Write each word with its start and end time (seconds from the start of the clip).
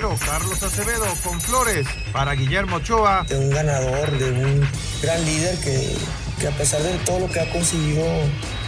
Carlos 0.00 0.60
Acevedo 0.60 1.06
con 1.22 1.40
flores 1.40 1.86
para 2.12 2.32
Guillermo 2.34 2.76
Ochoa. 2.76 3.24
De 3.28 3.38
un 3.38 3.48
ganador, 3.50 4.10
de 4.18 4.28
un 4.28 4.68
gran 5.00 5.24
líder 5.24 5.56
que, 5.60 5.94
que 6.40 6.48
a 6.48 6.50
pesar 6.50 6.82
de 6.82 6.98
todo 7.04 7.20
lo 7.20 7.30
que 7.30 7.38
ha 7.38 7.48
conseguido 7.52 8.04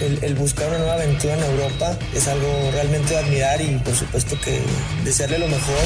el, 0.01 0.35
buscar 0.37 0.69
una 0.69 0.79
nueva 0.79 0.95
aventura 0.95 1.35
en 1.35 1.43
Europa 1.43 1.99
es 2.15 2.29
algo 2.29 2.71
realmente 2.73 3.15
de 3.15 3.19
admirar 3.19 3.61
y 3.61 3.77
por 3.79 3.95
supuesto 3.97 4.41
que 4.41 4.63
desearle 5.03 5.41
lo 5.41 5.49
mejor. 5.49 5.83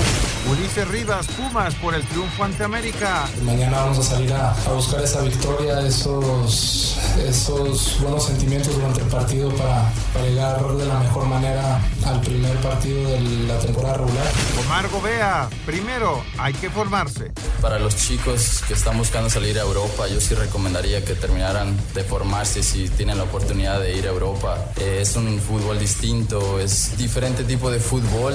Ulises 0.48 0.88
Rivas, 0.88 1.26
Pumas 1.28 1.74
por 1.74 1.94
el 1.94 2.02
triunfo 2.04 2.44
ante 2.44 2.64
América. 2.64 3.28
Mañana 3.44 3.82
vamos 3.82 3.98
a 3.98 4.02
salir 4.02 4.32
a, 4.32 4.54
buscar 4.74 5.02
esa 5.02 5.20
victoria, 5.22 5.80
esos, 5.86 6.98
esos 7.18 8.00
buenos 8.00 8.24
sentimientos 8.24 8.74
durante 8.74 9.00
el 9.02 9.08
partido 9.08 9.50
para, 9.50 9.92
para 10.12 10.24
llegar 10.26 10.76
de 10.76 10.86
la 10.86 11.00
mejor 11.00 11.26
manera 11.26 11.80
al 12.06 12.20
primer 12.20 12.56
partido 12.58 13.10
de 13.10 13.20
la 13.46 13.58
temporada 13.58 13.98
regular. 13.98 14.26
Omar 14.64 14.88
Gobea, 14.88 15.48
primero 15.66 16.24
hay 16.38 16.54
que 16.54 16.70
formarse. 16.70 17.32
Para 17.60 17.78
los 17.78 17.96
chicos 17.96 18.62
que 18.66 18.74
están 18.74 18.96
buscando 18.96 19.28
salir 19.28 19.58
a 19.58 19.62
Europa, 19.62 20.08
yo 20.08 20.20
sí 20.20 20.34
recomendaría 20.34 21.04
que 21.04 21.14
terminaran 21.14 21.76
de 21.94 22.02
formarse 22.02 22.62
si 22.62 22.88
tienen 22.88 23.18
la 23.18 23.24
oportunidad 23.24 23.80
de 23.80 23.96
ir 23.96 24.06
a 24.06 24.10
Europa. 24.10 24.58
Eh, 24.78 24.98
es 25.02 25.14
un 25.16 25.38
fútbol 25.38 25.78
distinto, 25.78 26.58
es 26.58 26.96
diferente 26.96 27.44
tipo 27.44 27.70
de 27.70 27.78
fútbol. 27.78 28.34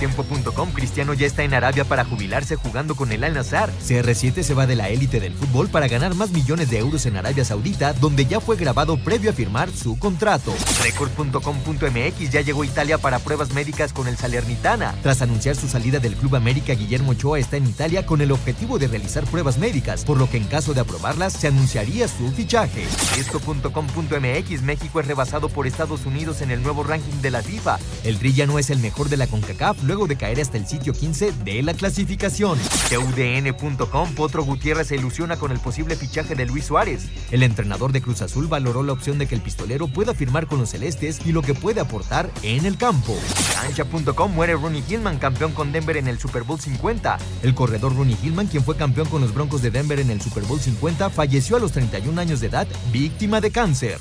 Tiempo.com, 0.00 0.72
Cristiano 0.72 1.12
ya 1.12 1.26
está 1.26 1.42
en 1.42 1.52
Arabia 1.52 1.84
para 1.84 2.06
jubilarse 2.06 2.56
jugando 2.56 2.96
con 2.96 3.12
el 3.12 3.22
Al 3.22 3.34
Nazar. 3.34 3.70
CR7 3.86 4.42
se 4.42 4.54
va 4.54 4.66
de 4.66 4.74
la 4.74 4.88
élite 4.88 5.20
del 5.20 5.34
fútbol 5.34 5.68
para 5.68 5.88
ganar 5.88 6.14
más 6.14 6.30
millones 6.30 6.70
de 6.70 6.78
euros 6.78 7.04
en 7.04 7.18
Arabia 7.18 7.44
Saudita, 7.44 7.92
donde 7.92 8.24
ya 8.24 8.40
fue 8.40 8.56
grabado 8.56 8.96
previo 8.96 9.28
a 9.28 9.34
firmar 9.34 9.70
su 9.70 9.98
contrato. 9.98 10.54
Record.com.mx 10.82 12.30
ya 12.30 12.40
llegó 12.40 12.62
a 12.62 12.66
Italia 12.66 12.96
para 12.96 13.18
pruebas 13.18 13.52
médicas 13.52 13.92
con 13.92 14.08
el 14.08 14.16
Salernitana. 14.16 14.94
Tras 15.02 15.20
anunciar 15.20 15.54
su 15.54 15.68
salida 15.68 15.98
del 15.98 16.16
Club 16.16 16.34
América, 16.34 16.72
Guillermo 16.72 17.10
Ochoa 17.10 17.38
está 17.38 17.58
en 17.58 17.66
Italia 17.66 18.06
con 18.06 18.22
el 18.22 18.32
objetivo 18.32 18.78
de 18.78 18.88
realizar 18.88 19.24
pruebas 19.24 19.58
médicas, 19.58 20.06
por 20.06 20.16
lo 20.16 20.30
que 20.30 20.38
en 20.38 20.44
caso 20.44 20.72
de 20.72 20.80
aprobarlas 20.80 21.34
se 21.34 21.48
anunciaría 21.48 22.08
su 22.08 22.32
fichaje. 22.32 22.84
Esto.com.mx 23.18 24.62
México 24.62 25.00
es 25.00 25.06
rebasado 25.06 25.50
por 25.50 25.66
Estados 25.66 26.06
Unidos 26.06 26.40
en 26.40 26.52
el 26.52 26.62
nuevo 26.62 26.84
ranking 26.84 27.20
de 27.20 27.30
la 27.30 27.42
FIFA. 27.42 27.78
El 28.02 28.18
Tri 28.18 28.32
ya 28.32 28.46
no 28.46 28.58
es 28.58 28.70
el 28.70 28.78
mejor 28.78 29.10
de 29.10 29.18
la 29.18 29.26
CONCACAF 29.26 29.89
luego 29.90 30.06
de 30.06 30.14
caer 30.14 30.40
hasta 30.40 30.56
el 30.56 30.68
sitio 30.68 30.92
15 30.92 31.32
de 31.44 31.64
la 31.64 31.74
clasificación. 31.74 32.56
UDN.com, 32.92 34.14
Potro 34.14 34.44
Gutiérrez 34.44 34.86
se 34.86 34.94
ilusiona 34.94 35.36
con 35.36 35.50
el 35.50 35.58
posible 35.58 35.96
fichaje 35.96 36.36
de 36.36 36.46
Luis 36.46 36.66
Suárez. 36.66 37.08
El 37.32 37.42
entrenador 37.42 37.90
de 37.90 38.00
Cruz 38.00 38.22
Azul 38.22 38.46
valoró 38.46 38.84
la 38.84 38.92
opción 38.92 39.18
de 39.18 39.26
que 39.26 39.34
el 39.34 39.40
pistolero 39.40 39.88
pueda 39.88 40.14
firmar 40.14 40.46
con 40.46 40.60
los 40.60 40.70
celestes 40.70 41.18
y 41.26 41.32
lo 41.32 41.42
que 41.42 41.54
puede 41.54 41.80
aportar 41.80 42.30
en 42.44 42.66
el 42.66 42.76
campo. 42.76 43.18
Cancha.com 43.52 44.32
muere 44.32 44.52
Ronnie 44.52 44.84
Hillman, 44.88 45.18
campeón 45.18 45.50
con 45.50 45.72
Denver 45.72 45.96
en 45.96 46.06
el 46.06 46.20
Super 46.20 46.44
Bowl 46.44 46.60
50. 46.60 47.18
El 47.42 47.56
corredor 47.56 47.96
Ronnie 47.96 48.16
Hillman, 48.22 48.46
quien 48.46 48.62
fue 48.62 48.76
campeón 48.76 49.08
con 49.08 49.22
los 49.22 49.34
Broncos 49.34 49.60
de 49.60 49.72
Denver 49.72 49.98
en 49.98 50.10
el 50.10 50.20
Super 50.20 50.44
Bowl 50.44 50.60
50, 50.60 51.10
falleció 51.10 51.56
a 51.56 51.58
los 51.58 51.72
31 51.72 52.20
años 52.20 52.38
de 52.38 52.46
edad, 52.46 52.68
víctima 52.92 53.40
de 53.40 53.50
cáncer. 53.50 53.98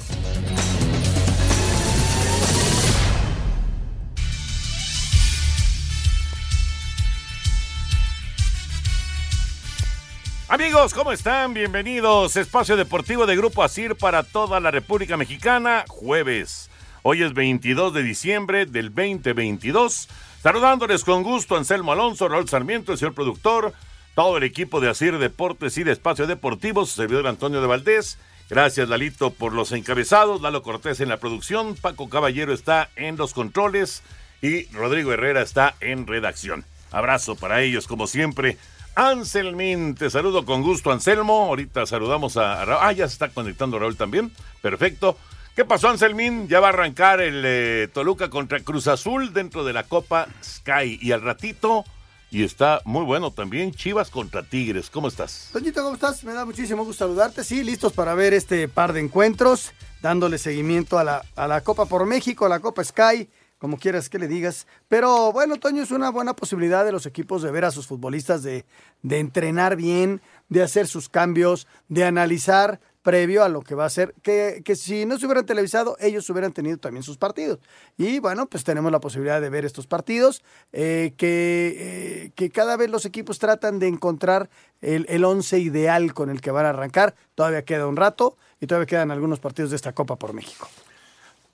Amigos, 10.51 10.95
¿cómo 10.95 11.11
están? 11.11 11.53
Bienvenidos. 11.53 12.35
Espacio 12.35 12.75
Deportivo 12.75 13.27
de 13.27 13.35
Grupo 13.35 13.61
Asir 13.61 13.95
para 13.95 14.23
toda 14.23 14.59
la 14.59 14.71
República 14.71 15.15
Mexicana, 15.15 15.85
jueves. 15.87 16.71
Hoy 17.03 17.21
es 17.21 17.35
22 17.35 17.93
de 17.93 18.01
diciembre 18.01 18.65
del 18.65 18.87
2022. 18.87 20.09
Saludándoles 20.41 21.03
con 21.03 21.21
gusto 21.21 21.55
Anselmo 21.55 21.91
Alonso, 21.91 22.27
Raúl 22.27 22.49
Sarmiento, 22.49 22.91
el 22.91 22.97
señor 22.97 23.13
productor, 23.13 23.73
todo 24.15 24.37
el 24.37 24.43
equipo 24.43 24.81
de 24.81 24.89
Asir 24.89 25.19
Deportes 25.19 25.77
y 25.77 25.83
de 25.83 25.91
Espacio 25.91 26.25
Deportivo, 26.25 26.83
su 26.83 26.95
servidor 26.95 27.27
Antonio 27.27 27.61
de 27.61 27.67
Valdés. 27.67 28.17
Gracias, 28.49 28.89
Lalito, 28.89 29.29
por 29.29 29.53
los 29.53 29.71
encabezados. 29.71 30.41
Lalo 30.41 30.63
Cortés 30.63 30.99
en 30.99 31.09
la 31.09 31.17
producción. 31.17 31.75
Paco 31.75 32.09
Caballero 32.09 32.53
está 32.53 32.89
en 32.95 33.17
los 33.17 33.35
controles. 33.35 34.01
Y 34.41 34.65
Rodrigo 34.71 35.13
Herrera 35.13 35.43
está 35.43 35.75
en 35.79 36.07
redacción. 36.07 36.65
Abrazo 36.89 37.35
para 37.35 37.61
ellos, 37.61 37.85
como 37.85 38.07
siempre. 38.07 38.57
Anselmín, 38.99 39.95
te 39.95 40.09
saludo 40.09 40.43
con 40.43 40.61
gusto, 40.61 40.91
Anselmo. 40.91 41.45
Ahorita 41.45 41.85
saludamos 41.85 42.35
a, 42.35 42.65
Raúl. 42.65 42.81
Ah, 42.83 42.91
ya 42.91 43.07
se 43.07 43.13
está 43.13 43.29
conectando 43.29 43.79
Raúl 43.79 43.95
también. 43.95 44.29
Perfecto. 44.61 45.15
¿Qué 45.55 45.63
pasó, 45.63 45.87
Anselmín? 45.87 46.49
Ya 46.49 46.59
va 46.59 46.67
a 46.67 46.71
arrancar 46.71 47.21
el 47.21 47.41
eh, 47.45 47.87
Toluca 47.93 48.29
contra 48.29 48.59
Cruz 48.59 48.87
Azul 48.87 49.31
dentro 49.31 49.63
de 49.63 49.71
la 49.71 49.83
Copa 49.83 50.27
Sky. 50.43 50.99
Y 51.01 51.13
al 51.13 51.21
ratito, 51.21 51.85
y 52.29 52.43
está 52.43 52.81
muy 52.83 53.05
bueno 53.05 53.31
también, 53.31 53.71
Chivas 53.71 54.09
contra 54.09 54.43
Tigres. 54.43 54.89
¿Cómo 54.89 55.07
estás? 55.07 55.49
Toñito, 55.53 55.81
¿cómo 55.81 55.95
estás? 55.95 56.25
Me 56.25 56.33
da 56.33 56.43
muchísimo 56.43 56.83
gusto 56.83 57.05
saludarte. 57.05 57.45
Sí, 57.45 57.63
listos 57.63 57.93
para 57.93 58.15
ver 58.15 58.33
este 58.33 58.67
par 58.67 58.91
de 58.91 58.99
encuentros, 58.99 59.71
dándole 60.01 60.37
seguimiento 60.37 60.99
a 60.99 61.05
la, 61.05 61.23
a 61.37 61.47
la 61.47 61.61
Copa 61.61 61.85
por 61.85 62.05
México, 62.05 62.47
a 62.47 62.49
la 62.49 62.59
Copa 62.59 62.83
Sky 62.83 63.29
como 63.59 63.77
quieras 63.77 64.09
que 64.09 64.17
le 64.17 64.27
digas. 64.27 64.65
Pero 64.87 65.31
bueno, 65.31 65.57
Toño, 65.57 65.83
es 65.83 65.91
una 65.91 66.09
buena 66.09 66.35
posibilidad 66.35 66.83
de 66.83 66.91
los 66.91 67.05
equipos 67.05 67.43
de 67.43 67.51
ver 67.51 67.65
a 67.65 67.71
sus 67.71 67.85
futbolistas, 67.85 68.41
de, 68.41 68.65
de 69.03 69.19
entrenar 69.19 69.75
bien, 69.75 70.21
de 70.47 70.63
hacer 70.63 70.87
sus 70.87 71.09
cambios, 71.09 71.67
de 71.89 72.05
analizar 72.05 72.79
previo 73.01 73.43
a 73.43 73.49
lo 73.49 73.61
que 73.61 73.75
va 73.75 73.85
a 73.85 73.89
ser, 73.89 74.13
que, 74.21 74.61
que, 74.63 74.75
si 74.75 75.05
no 75.05 75.17
se 75.17 75.25
hubieran 75.25 75.45
televisado, 75.45 75.95
ellos 75.99 76.29
hubieran 76.29 76.51
tenido 76.51 76.77
también 76.77 77.03
sus 77.03 77.17
partidos. 77.17 77.59
Y 77.97 78.19
bueno, 78.19 78.47
pues 78.47 78.63
tenemos 78.63 78.91
la 78.91 78.99
posibilidad 78.99 79.41
de 79.41 79.49
ver 79.49 79.65
estos 79.65 79.87
partidos, 79.87 80.43
eh, 80.73 81.13
que, 81.17 81.75
eh, 81.77 82.31
que 82.35 82.49
cada 82.49 82.75
vez 82.77 82.89
los 82.89 83.05
equipos 83.05 83.39
tratan 83.39 83.79
de 83.79 83.87
encontrar 83.87 84.49
el, 84.81 85.05
el 85.09 85.23
once 85.23 85.59
ideal 85.59 86.13
con 86.13 86.29
el 86.29 86.41
que 86.41 86.51
van 86.51 86.65
a 86.65 86.69
arrancar. 86.69 87.15
Todavía 87.35 87.63
queda 87.63 87.87
un 87.87 87.95
rato 87.95 88.37
y 88.59 88.67
todavía 88.67 88.87
quedan 88.87 89.11
algunos 89.11 89.39
partidos 89.39 89.71
de 89.71 89.77
esta 89.77 89.93
Copa 89.93 90.17
por 90.17 90.33
México. 90.33 90.67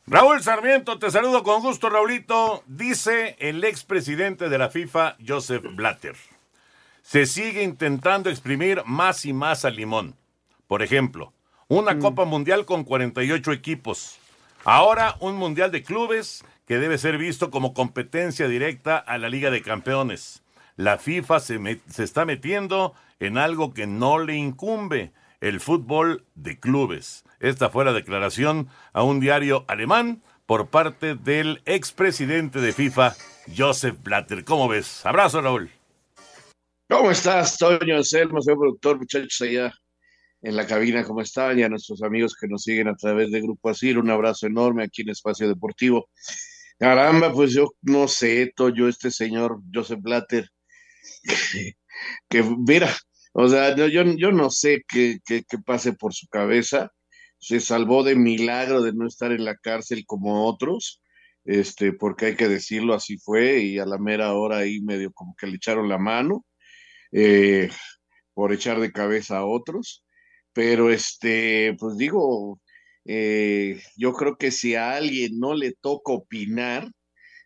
Raúl 0.07 0.43
Sarmiento, 0.43 0.99
te 0.99 1.09
saludo 1.09 1.41
con 1.41 1.63
gusto, 1.63 1.89
Raulito. 1.89 2.63
Dice 2.67 3.35
el 3.39 3.63
expresidente 3.63 4.49
de 4.49 4.57
la 4.59 4.69
FIFA, 4.69 5.16
Joseph 5.27 5.66
Blatter. 5.73 6.16
Se 7.01 7.25
sigue 7.25 7.63
intentando 7.63 8.29
exprimir 8.29 8.83
más 8.85 9.25
y 9.25 9.33
más 9.33 9.66
al 9.66 9.75
limón. 9.75 10.16
Por 10.67 10.83
ejemplo, 10.83 11.33
una 11.67 11.95
mm. 11.95 12.01
Copa 12.01 12.23
Mundial 12.23 12.66
con 12.66 12.83
48 12.83 13.51
equipos. 13.51 14.19
Ahora 14.63 15.16
un 15.21 15.38
Mundial 15.38 15.71
de 15.71 15.81
Clubes 15.81 16.45
que 16.67 16.77
debe 16.77 16.99
ser 16.99 17.17
visto 17.17 17.49
como 17.49 17.73
competencia 17.73 18.47
directa 18.47 18.99
a 18.99 19.17
la 19.17 19.27
Liga 19.27 19.49
de 19.49 19.63
Campeones. 19.63 20.43
La 20.75 20.99
FIFA 20.99 21.39
se, 21.39 21.81
se 21.89 22.03
está 22.03 22.25
metiendo 22.25 22.93
en 23.19 23.40
algo 23.40 23.73
que 23.73 23.87
no 23.87 24.19
le 24.19 24.35
incumbe, 24.35 25.13
el 25.41 25.59
fútbol 25.59 26.25
de 26.35 26.59
clubes. 26.59 27.23
Esta 27.45 27.69
fue 27.69 27.85
la 27.85 27.93
declaración 27.93 28.69
a 28.91 29.03
un 29.03 29.19
diario 29.19 29.65
alemán 29.67 30.23
por 30.47 30.71
parte 30.71 31.13
del 31.13 31.61
expresidente 31.65 32.59
de 32.59 32.73
FIFA, 32.73 33.15
Joseph 33.55 33.97
Blatter. 34.01 34.43
¿Cómo 34.43 34.67
ves? 34.67 35.05
Abrazo, 35.05 35.41
Raúl. 35.41 35.69
¿Cómo 36.89 37.11
estás, 37.11 37.55
Toño 37.59 37.97
Anselmo, 37.97 38.41
señor 38.41 38.57
productor, 38.57 38.97
muchachos 38.97 39.39
allá 39.41 39.71
en 40.41 40.55
la 40.55 40.65
cabina? 40.65 41.03
¿Cómo 41.03 41.21
están? 41.21 41.59
Y 41.59 41.61
a 41.61 41.69
nuestros 41.69 42.01
amigos 42.01 42.33
que 42.33 42.47
nos 42.47 42.63
siguen 42.63 42.87
a 42.87 42.95
través 42.95 43.29
de 43.29 43.41
Grupo 43.41 43.69
Asir, 43.69 43.99
un 43.99 44.09
abrazo 44.09 44.47
enorme 44.47 44.83
aquí 44.83 45.03
en 45.03 45.09
Espacio 45.09 45.47
Deportivo. 45.47 46.09
Caramba, 46.79 47.31
pues 47.31 47.53
yo 47.53 47.73
no 47.83 48.07
sé, 48.07 48.53
Toño, 48.55 48.87
este 48.87 49.11
señor 49.11 49.59
Joseph 49.71 50.01
Blatter, 50.01 50.49
que, 52.27 52.41
mira, 52.41 52.89
o 53.33 53.47
sea, 53.47 53.75
yo, 53.75 53.85
yo 53.85 54.31
no 54.31 54.49
sé 54.49 54.83
qué, 54.87 55.19
qué, 55.23 55.43
qué 55.47 55.59
pase 55.59 55.93
por 55.93 56.11
su 56.11 56.27
cabeza 56.27 56.91
se 57.45 57.59
salvó 57.59 58.03
de 58.03 58.15
milagro 58.15 58.81
de 58.81 58.93
no 58.93 59.07
estar 59.07 59.31
en 59.31 59.45
la 59.45 59.55
cárcel 59.55 60.03
como 60.07 60.47
otros, 60.47 61.01
este, 61.43 61.93
porque 61.93 62.27
hay 62.27 62.35
que 62.35 62.47
decirlo, 62.47 62.95
así 62.95 63.17
fue, 63.19 63.59
y 63.59 63.77
a 63.77 63.85
la 63.85 63.99
mera 63.99 64.33
hora 64.33 64.57
ahí 64.59 64.81
medio 64.81 65.11
como 65.13 65.35
que 65.35 65.47
le 65.47 65.57
echaron 65.57 65.87
la 65.89 65.99
mano. 65.99 66.45
Eh, 67.11 67.69
por 68.35 68.53
echar 68.53 68.79
de 68.81 68.91
cabeza 68.91 69.39
a 69.39 69.45
otros, 69.45 70.05
pero 70.53 70.91
este, 70.91 71.75
pues 71.79 71.97
digo, 71.97 72.61
eh, 73.05 73.81
yo 73.97 74.13
creo 74.13 74.37
que 74.37 74.51
si 74.51 74.75
a 74.75 74.95
alguien 74.95 75.39
no 75.39 75.55
le 75.55 75.73
toca 75.73 76.13
opinar, 76.13 76.91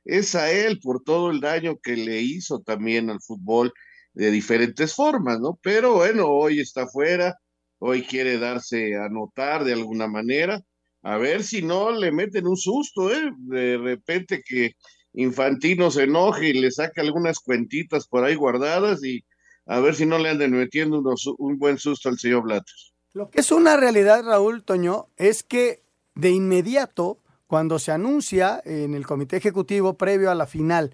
es 0.06 0.36
a 0.36 0.52
él 0.52 0.80
por 0.82 1.04
todo 1.04 1.32
el 1.32 1.42
daño 1.42 1.78
que 1.84 1.96
le 1.98 2.22
hizo 2.22 2.62
también 2.62 3.10
al 3.10 3.22
fútbol 3.22 3.74
de 4.14 4.32
diferentes 4.32 4.96
formas, 4.96 5.40
¿no? 5.40 5.60
Pero 5.62 5.96
bueno, 5.96 6.28
hoy 6.28 6.60
está 6.62 6.88
fuera, 6.88 7.38
hoy 7.80 8.04
quiere 8.04 8.38
darse 8.38 8.96
a 8.96 9.10
notar 9.10 9.64
de 9.64 9.74
alguna 9.74 10.08
manera, 10.08 10.62
a 11.02 11.18
ver 11.18 11.44
si 11.44 11.62
no 11.62 11.92
le 11.92 12.12
meten 12.12 12.48
un 12.48 12.58
susto, 12.58 13.12
¿eh? 13.12 13.32
De 13.38 13.78
repente 13.78 14.44
que 14.46 14.76
Infantino 15.14 15.90
se 15.90 16.04
enoje 16.04 16.50
y 16.50 16.54
le 16.54 16.72
saque 16.72 17.02
algunas 17.02 17.40
cuentitas 17.40 18.08
por 18.08 18.24
ahí 18.24 18.36
guardadas 18.36 19.04
y 19.04 19.24
a 19.66 19.80
ver 19.80 19.96
si 19.96 20.06
no 20.06 20.18
le 20.18 20.30
anden 20.30 20.52
metiendo 20.52 21.02
un 21.38 21.58
buen 21.58 21.78
susto 21.78 22.10
al 22.10 22.20
señor 22.20 22.44
Blatter. 22.44 22.76
Lo 23.14 23.30
que 23.30 23.40
es 23.40 23.52
una 23.52 23.76
realidad, 23.76 24.24
Raúl 24.24 24.64
Toño, 24.64 25.08
es 25.18 25.44
que 25.44 25.82
de 26.16 26.32
inmediato, 26.32 27.18
cuando 27.48 27.80
se 27.80 27.92
anuncia 27.92 28.62
en 28.66 28.94
el 28.94 29.08
comité 29.08 29.38
ejecutivo 29.38 29.96
previo 29.96 30.30
a 30.30 30.36
la 30.36 30.46
final 30.46 30.94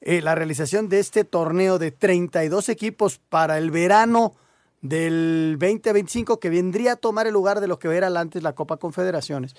eh, 0.00 0.20
la 0.20 0.34
realización 0.34 0.88
de 0.88 1.00
este 1.00 1.24
torneo 1.24 1.78
de 1.78 1.90
32 1.90 2.68
equipos 2.68 3.18
para 3.18 3.58
el 3.58 3.70
verano 3.70 4.34
del 4.88 5.56
2025, 5.60 6.38
que 6.38 6.50
vendría 6.50 6.92
a 6.92 6.96
tomar 6.96 7.26
el 7.26 7.32
lugar 7.32 7.60
de 7.60 7.68
lo 7.68 7.78
que 7.78 7.94
era 7.94 8.08
antes 8.08 8.42
la 8.42 8.54
Copa 8.54 8.76
Confederaciones, 8.76 9.54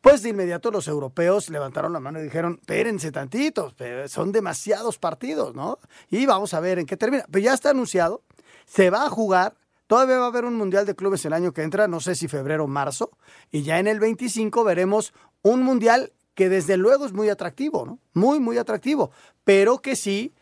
pues 0.00 0.22
de 0.22 0.30
inmediato 0.30 0.70
los 0.70 0.88
europeos 0.88 1.48
levantaron 1.48 1.92
la 1.92 2.00
mano 2.00 2.20
y 2.20 2.24
dijeron, 2.24 2.58
espérense 2.60 3.10
tantitos, 3.10 3.74
son 4.08 4.32
demasiados 4.32 4.98
partidos, 4.98 5.54
¿no? 5.54 5.78
Y 6.10 6.26
vamos 6.26 6.52
a 6.54 6.60
ver 6.60 6.78
en 6.78 6.86
qué 6.86 6.96
termina. 6.96 7.24
Pero 7.30 7.44
ya 7.44 7.54
está 7.54 7.70
anunciado, 7.70 8.22
se 8.66 8.90
va 8.90 9.06
a 9.06 9.10
jugar 9.10 9.54
Todavía 9.86 10.18
va 10.18 10.24
a 10.24 10.28
haber 10.28 10.46
un 10.46 10.56
Mundial 10.56 10.86
de 10.86 10.94
Clubes 10.94 11.24
el 11.26 11.34
año 11.34 11.52
que 11.52 11.62
entra, 11.62 11.88
no 11.88 12.00
sé 12.00 12.14
si 12.14 12.26
febrero 12.26 12.64
o 12.64 12.66
marzo, 12.66 13.10
y 13.50 13.62
ya 13.62 13.78
en 13.78 13.86
el 13.86 14.00
25 14.00 14.64
veremos 14.64 15.12
un 15.42 15.62
Mundial 15.62 16.12
que 16.34 16.48
desde 16.48 16.76
luego 16.76 17.04
es 17.06 17.12
muy 17.12 17.28
atractivo, 17.28 17.84
¿no? 17.84 17.98
Muy, 18.14 18.40
muy 18.40 18.58
atractivo, 18.58 19.10
pero 19.44 19.80
que 19.80 19.94
sí 19.94 20.32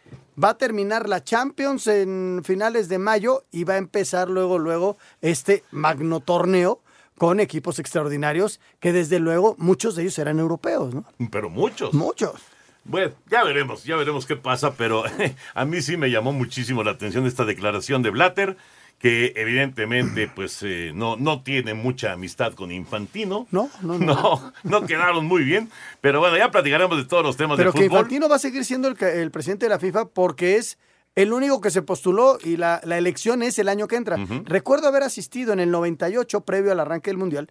va 0.42 0.50
a 0.50 0.58
terminar 0.58 1.08
la 1.08 1.22
Champions 1.24 1.86
en 1.86 2.42
finales 2.44 2.88
de 2.88 2.98
mayo 2.98 3.44
y 3.50 3.64
va 3.64 3.74
a 3.74 3.78
empezar 3.78 4.28
luego, 4.28 4.58
luego 4.58 4.96
este 5.20 5.64
magno 5.70 6.20
torneo 6.20 6.80
con 7.18 7.40
equipos 7.40 7.78
extraordinarios 7.78 8.60
que 8.80 8.92
desde 8.92 9.20
luego 9.20 9.54
muchos 9.58 9.94
de 9.94 10.02
ellos 10.02 10.14
serán 10.14 10.38
europeos, 10.38 10.94
¿no? 10.94 11.04
Pero 11.30 11.50
muchos. 11.50 11.94
Muchos. 11.94 12.40
Bueno, 12.84 13.12
ya 13.30 13.44
veremos, 13.44 13.84
ya 13.84 13.96
veremos 13.96 14.26
qué 14.26 14.36
pasa, 14.36 14.74
pero 14.74 15.04
a 15.54 15.64
mí 15.64 15.82
sí 15.82 15.96
me 15.96 16.10
llamó 16.10 16.32
muchísimo 16.32 16.82
la 16.82 16.92
atención 16.92 17.26
esta 17.26 17.44
declaración 17.44 18.02
de 18.02 18.10
Blatter 18.10 18.56
que 19.02 19.32
evidentemente 19.34 20.30
pues 20.32 20.62
eh, 20.62 20.92
no, 20.94 21.16
no 21.16 21.42
tiene 21.42 21.74
mucha 21.74 22.12
amistad 22.12 22.52
con 22.52 22.70
Infantino. 22.70 23.48
No, 23.50 23.68
no, 23.82 23.98
no. 23.98 24.52
No, 24.62 24.86
quedaron 24.86 25.26
muy 25.26 25.42
bien. 25.42 25.68
Pero 26.00 26.20
bueno, 26.20 26.36
ya 26.38 26.52
platicaremos 26.52 26.96
de 26.96 27.04
todos 27.04 27.24
los 27.24 27.36
temas 27.36 27.56
Pero 27.56 27.70
de 27.70 27.72
fútbol. 27.72 27.88
Pero 27.88 27.90
que 27.90 27.96
Infantino 27.96 28.28
va 28.28 28.36
a 28.36 28.38
seguir 28.38 28.64
siendo 28.64 28.86
el, 28.86 29.30
presidente 29.32 29.66
de 29.66 29.70
la 29.70 29.80
FIFA 29.80 30.04
porque 30.10 30.56
es 30.56 30.78
el 31.16 31.32
único 31.32 31.60
que 31.60 31.72
se 31.72 31.82
postuló 31.82 32.38
y 32.44 32.56
la, 32.56 32.76
elección 32.84 33.42
es 33.42 33.58
el 33.58 33.68
año 33.68 33.88
que 33.88 33.96
entra. 33.96 34.16
Recuerdo 34.44 34.86
haber 34.86 35.02
asistido 35.02 35.52
en 35.52 35.58
el 35.58 35.72
98, 35.72 36.42
previo 36.42 36.70
al 36.70 36.78
arranque 36.78 37.10
del 37.10 37.18
Mundial, 37.18 37.50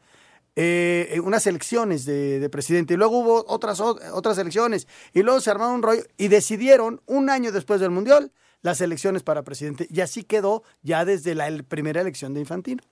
eh, 0.55 1.19
unas 1.21 1.45
elecciones 1.47 2.05
de, 2.05 2.49
presidente 2.49 2.93
y 2.93 2.97
luego 2.97 3.19
hubo 3.19 3.45
otras, 3.49 3.81
otras 3.81 4.37
elecciones 4.37 4.87
y 5.13 5.21
luego 5.21 5.41
se 5.41 5.51
armaron 5.51 5.75
un 5.75 5.83
rollo 5.83 6.03
y 6.17 6.29
decidieron 6.29 7.01
un 7.07 7.29
año 7.29 7.51
después 7.51 7.81
del 7.81 7.91
Mundial 7.91 8.31
las 8.61 8.81
elecciones 8.81 9.23
para 9.23 9.43
presidente. 9.43 9.87
Y 9.89 10.01
así 10.01 10.23
quedó 10.23 10.63
ya 10.81 11.05
desde 11.05 11.35
la 11.35 11.49
primera 11.67 12.01
elección 12.01 12.33
de 12.33 12.41
Infantino. 12.41 12.83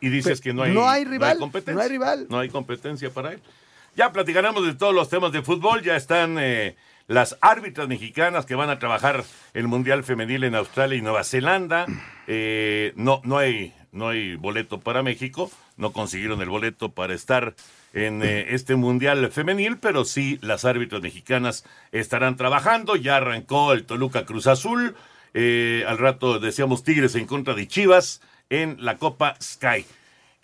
Y 0.00 0.08
dices 0.08 0.40
que 0.40 0.52
no 0.52 0.62
hay, 0.62 0.72
no 0.72 0.88
hay 0.88 1.04
rival, 1.04 1.38
competencia. 1.38 1.74
No 1.74 1.80
hay 1.80 1.88
rival. 1.88 2.26
No 2.28 2.38
hay 2.40 2.48
competencia 2.48 3.10
para 3.10 3.32
él. 3.32 3.40
Ya 3.94 4.12
platicaremos 4.12 4.66
de 4.66 4.74
todos 4.74 4.94
los 4.94 5.08
temas 5.08 5.32
de 5.32 5.42
fútbol. 5.42 5.82
Ya 5.82 5.96
están 5.96 6.38
eh, 6.40 6.76
las 7.06 7.36
árbitras 7.40 7.86
mexicanas 7.86 8.44
que 8.44 8.54
van 8.54 8.70
a 8.70 8.78
trabajar 8.78 9.22
el 9.54 9.68
Mundial 9.68 10.02
Femenil 10.02 10.44
en 10.44 10.54
Australia 10.54 10.98
y 10.98 11.02
Nueva 11.02 11.24
Zelanda. 11.24 11.86
Eh, 12.28 12.92
no, 12.94 13.20
no, 13.24 13.38
hay, 13.38 13.74
no 13.90 14.08
hay 14.08 14.36
boleto 14.36 14.78
para 14.78 15.02
México. 15.02 15.50
No 15.76 15.92
consiguieron 15.92 16.40
el 16.40 16.48
boleto 16.48 16.92
para 16.92 17.14
estar 17.14 17.56
en 17.92 18.22
eh, 18.22 18.54
este 18.54 18.76
Mundial 18.76 19.30
Femenil, 19.30 19.78
pero 19.78 20.04
sí 20.04 20.38
las 20.42 20.64
árbitras 20.64 21.02
mexicanas 21.02 21.64
estarán 21.92 22.36
trabajando. 22.36 22.96
Ya 22.96 23.16
arrancó 23.16 23.72
el 23.72 23.84
Toluca 23.84 24.24
Cruz 24.24 24.46
Azul. 24.46 24.94
Eh, 25.34 25.84
al 25.86 25.98
rato 25.98 26.38
decíamos 26.38 26.84
Tigres 26.84 27.14
en 27.14 27.26
contra 27.26 27.54
de 27.54 27.66
Chivas 27.66 28.20
en 28.50 28.76
la 28.84 28.98
Copa 28.98 29.36
Sky. 29.40 29.84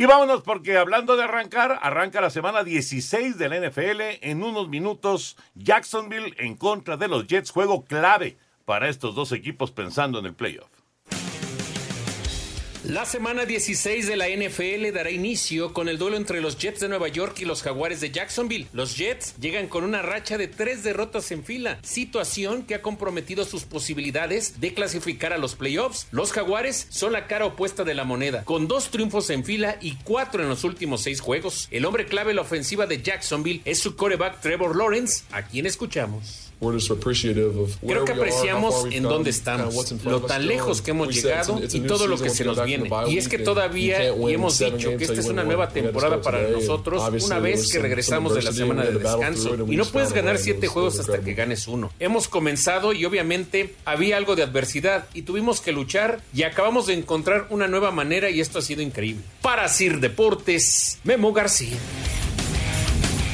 Y 0.00 0.06
vámonos 0.06 0.42
porque 0.42 0.78
hablando 0.78 1.16
de 1.16 1.24
arrancar, 1.24 1.78
arranca 1.82 2.20
la 2.20 2.30
semana 2.30 2.62
16 2.62 3.36
de 3.36 3.48
la 3.48 3.68
NFL. 3.68 4.00
En 4.22 4.44
unos 4.44 4.68
minutos, 4.68 5.36
Jacksonville 5.56 6.34
en 6.38 6.56
contra 6.56 6.96
de 6.96 7.08
los 7.08 7.26
Jets. 7.26 7.50
Juego 7.50 7.84
clave 7.84 8.36
para 8.64 8.88
estos 8.88 9.14
dos 9.14 9.32
equipos 9.32 9.72
pensando 9.72 10.20
en 10.20 10.26
el 10.26 10.34
playoff. 10.34 10.77
La 12.88 13.04
semana 13.04 13.44
16 13.44 14.06
de 14.06 14.16
la 14.16 14.28
NFL 14.28 14.94
dará 14.94 15.10
inicio 15.10 15.74
con 15.74 15.90
el 15.90 15.98
duelo 15.98 16.16
entre 16.16 16.40
los 16.40 16.56
Jets 16.56 16.80
de 16.80 16.88
Nueva 16.88 17.08
York 17.08 17.36
y 17.38 17.44
los 17.44 17.62
Jaguares 17.62 18.00
de 18.00 18.10
Jacksonville. 18.10 18.66
Los 18.72 18.96
Jets 18.96 19.34
llegan 19.38 19.68
con 19.68 19.84
una 19.84 20.00
racha 20.00 20.38
de 20.38 20.48
tres 20.48 20.84
derrotas 20.84 21.30
en 21.30 21.44
fila, 21.44 21.78
situación 21.82 22.62
que 22.62 22.74
ha 22.74 22.80
comprometido 22.80 23.44
sus 23.44 23.64
posibilidades 23.64 24.58
de 24.62 24.72
clasificar 24.72 25.34
a 25.34 25.38
los 25.38 25.54
playoffs. 25.54 26.06
Los 26.12 26.32
Jaguares 26.32 26.86
son 26.88 27.12
la 27.12 27.26
cara 27.26 27.44
opuesta 27.44 27.84
de 27.84 27.92
la 27.92 28.04
moneda, 28.04 28.44
con 28.44 28.68
dos 28.68 28.90
triunfos 28.90 29.28
en 29.28 29.44
fila 29.44 29.76
y 29.82 29.96
cuatro 29.96 30.42
en 30.42 30.48
los 30.48 30.64
últimos 30.64 31.02
seis 31.02 31.20
juegos. 31.20 31.68
El 31.70 31.84
hombre 31.84 32.06
clave 32.06 32.30
en 32.30 32.36
la 32.36 32.42
ofensiva 32.42 32.86
de 32.86 33.02
Jacksonville 33.02 33.60
es 33.66 33.80
su 33.80 33.96
coreback 33.96 34.40
Trevor 34.40 34.74
Lawrence, 34.74 35.24
a 35.30 35.42
quien 35.42 35.66
escuchamos. 35.66 36.47
Creo 36.60 38.04
que 38.04 38.12
apreciamos 38.12 38.86
en 38.90 39.02
dónde 39.04 39.30
estamos, 39.30 39.92
lo 40.04 40.22
tan 40.22 40.46
lejos 40.46 40.82
que 40.82 40.90
hemos 40.90 41.14
llegado 41.14 41.60
y 41.70 41.80
todo 41.80 42.06
lo 42.06 42.18
que 42.18 42.30
se 42.30 42.44
nos 42.44 42.62
viene. 42.64 42.90
Y 43.08 43.18
es 43.18 43.28
que 43.28 43.38
todavía 43.38 44.08
y 44.08 44.32
hemos 44.32 44.58
dicho 44.58 44.96
que 44.96 45.04
esta 45.04 45.20
es 45.20 45.26
una 45.26 45.44
nueva 45.44 45.68
temporada 45.68 46.20
para 46.20 46.48
nosotros 46.48 47.02
una 47.24 47.38
vez 47.38 47.70
que 47.72 47.78
regresamos 47.78 48.34
de 48.34 48.42
la 48.42 48.52
semana 48.52 48.84
de 48.84 48.92
descanso. 48.92 49.56
Y 49.68 49.76
no 49.76 49.84
puedes 49.84 50.12
ganar 50.12 50.38
siete 50.38 50.66
juegos 50.66 50.98
hasta 50.98 51.20
que 51.20 51.34
ganes 51.34 51.68
uno. 51.68 51.92
Hemos 51.98 52.28
comenzado 52.28 52.92
y 52.92 53.04
obviamente 53.04 53.74
había 53.84 54.16
algo 54.16 54.36
de 54.36 54.42
adversidad 54.42 55.06
y 55.14 55.22
tuvimos 55.22 55.60
que 55.60 55.72
luchar 55.72 56.20
y 56.34 56.42
acabamos 56.42 56.86
de 56.86 56.94
encontrar 56.94 57.46
una 57.50 57.68
nueva 57.68 57.90
manera 57.90 58.30
y 58.30 58.40
esto 58.40 58.58
ha 58.58 58.62
sido 58.62 58.82
increíble. 58.82 59.22
Para 59.42 59.68
Sir 59.68 60.00
Deportes, 60.00 60.98
Memo 61.04 61.32
García. 61.32 61.76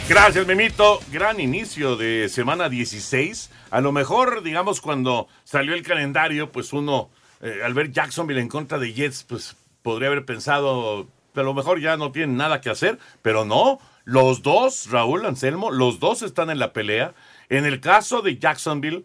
Gracias, 0.06 0.46
Memito. 0.46 1.00
Gran 1.10 1.40
inicio 1.40 1.96
de 1.96 2.28
semana 2.28 2.68
16. 2.68 3.50
A 3.70 3.80
lo 3.80 3.90
mejor, 3.90 4.42
digamos, 4.42 4.82
cuando 4.82 5.28
salió 5.44 5.72
el 5.72 5.82
calendario, 5.82 6.52
pues 6.52 6.74
uno, 6.74 7.08
eh, 7.40 7.62
al 7.64 7.72
ver 7.72 7.90
Jacksonville 7.90 8.42
en 8.42 8.48
contra 8.48 8.78
de 8.78 8.92
Jets, 8.92 9.24
pues 9.24 9.56
podría 9.80 10.08
haber 10.08 10.26
pensado, 10.26 11.08
a 11.34 11.42
lo 11.42 11.54
mejor 11.54 11.80
ya 11.80 11.96
no 11.96 12.12
tienen 12.12 12.36
nada 12.36 12.60
que 12.60 12.68
hacer, 12.68 12.98
pero 13.22 13.46
no. 13.46 13.78
Los 14.04 14.42
dos, 14.42 14.90
Raúl 14.90 15.24
Anselmo, 15.24 15.70
los 15.70 16.00
dos 16.00 16.20
están 16.20 16.50
en 16.50 16.58
la 16.58 16.74
pelea. 16.74 17.14
En 17.48 17.64
el 17.64 17.80
caso 17.80 18.20
de 18.20 18.36
Jacksonville, 18.36 19.04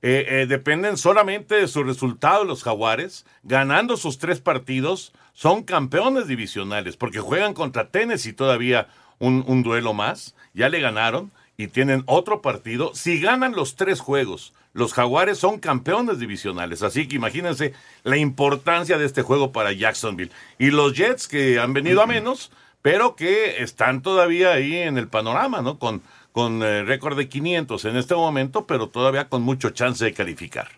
eh, 0.00 0.24
eh, 0.28 0.46
dependen 0.48 0.96
solamente 0.96 1.56
de 1.56 1.68
su 1.68 1.84
resultado 1.84 2.44
los 2.44 2.62
jaguares, 2.62 3.26
ganando 3.42 3.98
sus 3.98 4.16
tres 4.16 4.40
partidos, 4.40 5.12
son 5.34 5.62
campeones 5.62 6.26
divisionales, 6.26 6.96
porque 6.96 7.20
juegan 7.20 7.52
contra 7.52 7.90
Tennessee 7.90 8.32
todavía 8.32 8.88
un, 9.18 9.44
un 9.46 9.62
duelo 9.62 9.92
más 9.92 10.34
ya 10.54 10.68
le 10.68 10.80
ganaron 10.80 11.30
y 11.56 11.68
tienen 11.68 12.04
otro 12.06 12.40
partido. 12.40 12.94
Si 12.94 13.20
ganan 13.20 13.54
los 13.54 13.76
tres 13.76 14.00
juegos, 14.00 14.52
los 14.72 14.94
Jaguares 14.94 15.38
son 15.38 15.58
campeones 15.58 16.20
divisionales. 16.20 16.82
Así 16.82 17.08
que 17.08 17.16
imagínense 17.16 17.74
la 18.04 18.16
importancia 18.16 18.96
de 18.96 19.06
este 19.06 19.22
juego 19.22 19.50
para 19.50 19.72
Jacksonville. 19.72 20.30
Y 20.58 20.70
los 20.70 20.94
Jets 20.94 21.26
que 21.26 21.58
han 21.58 21.72
venido 21.72 22.00
a 22.00 22.06
menos, 22.06 22.52
pero 22.80 23.16
que 23.16 23.62
están 23.62 24.02
todavía 24.02 24.52
ahí 24.52 24.76
en 24.76 24.96
el 24.96 25.08
panorama, 25.08 25.62
¿no? 25.62 25.78
Con, 25.78 26.02
con 26.30 26.62
eh, 26.62 26.84
récord 26.84 27.16
de 27.16 27.28
500 27.28 27.84
en 27.86 27.96
este 27.96 28.14
momento, 28.14 28.66
pero 28.66 28.88
todavía 28.88 29.28
con 29.28 29.42
mucho 29.42 29.70
chance 29.70 30.04
de 30.04 30.14
calificar. 30.14 30.68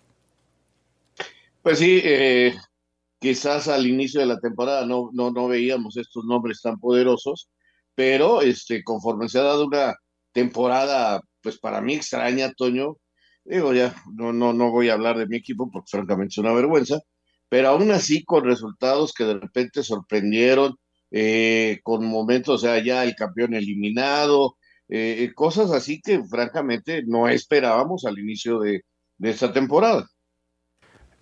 Pues 1.62 1.79
sí, 1.79 2.00
eh, 2.03 2.55
quizás 3.19 3.69
al 3.69 3.87
inicio 3.87 4.21
de 4.21 4.27
la 4.27 4.41
temporada 4.41 4.87
no, 4.87 5.11
no, 5.12 5.31
no 5.31 5.47
veíamos 5.47 5.99
estos 5.99 6.25
nombres 6.25 6.62
tan 6.62 6.81
poderosos 6.81 7.50
pero 7.94 8.42
este, 8.42 8.82
conforme 8.85 9.28
se 9.28 9.38
ha 9.38 9.42
dado 9.42 9.66
una 9.66 9.94
temporada, 10.32 11.20
pues 11.42 11.59
para 11.59 11.80
mí 11.80 11.94
extraña, 11.94 12.52
Toño, 12.52 12.97
digo 13.44 13.73
ya, 13.75 13.94
no, 14.14 14.32
no, 14.32 14.52
no 14.52 14.70
voy 14.70 14.88
a 14.90 14.94
hablar 14.94 15.18
de 15.18 15.26
mi 15.26 15.37
equipo 15.37 15.70
porque 15.70 15.90
francamente 15.90 16.32
es 16.35 16.38
una 16.38 16.52
vergüenza, 16.52 17.00
pero 17.49 17.68
aún 17.68 17.90
así 17.90 18.25
con 18.25 18.44
resultados 18.44 19.12
que 19.12 19.25
de 19.25 19.35
repente 19.35 19.82
sorprendieron, 19.82 20.76
eh, 21.11 21.80
con 21.82 22.06
momentos, 22.06 22.62
o 22.62 22.66
sea, 22.66 22.82
ya 22.82 23.02
el 23.04 23.16
campeón 23.16 23.54
eliminado, 23.54 24.56
eh, 24.88 25.30
cosas 25.35 25.70
así 25.73 26.00
que 26.00 26.23
francamente 26.25 27.02
no 27.06 27.28
esperábamos 27.28 28.04
al 28.04 28.18
inicio 28.18 28.61
de, 28.61 28.82
esta 29.20 29.52
temporada. 29.52 30.06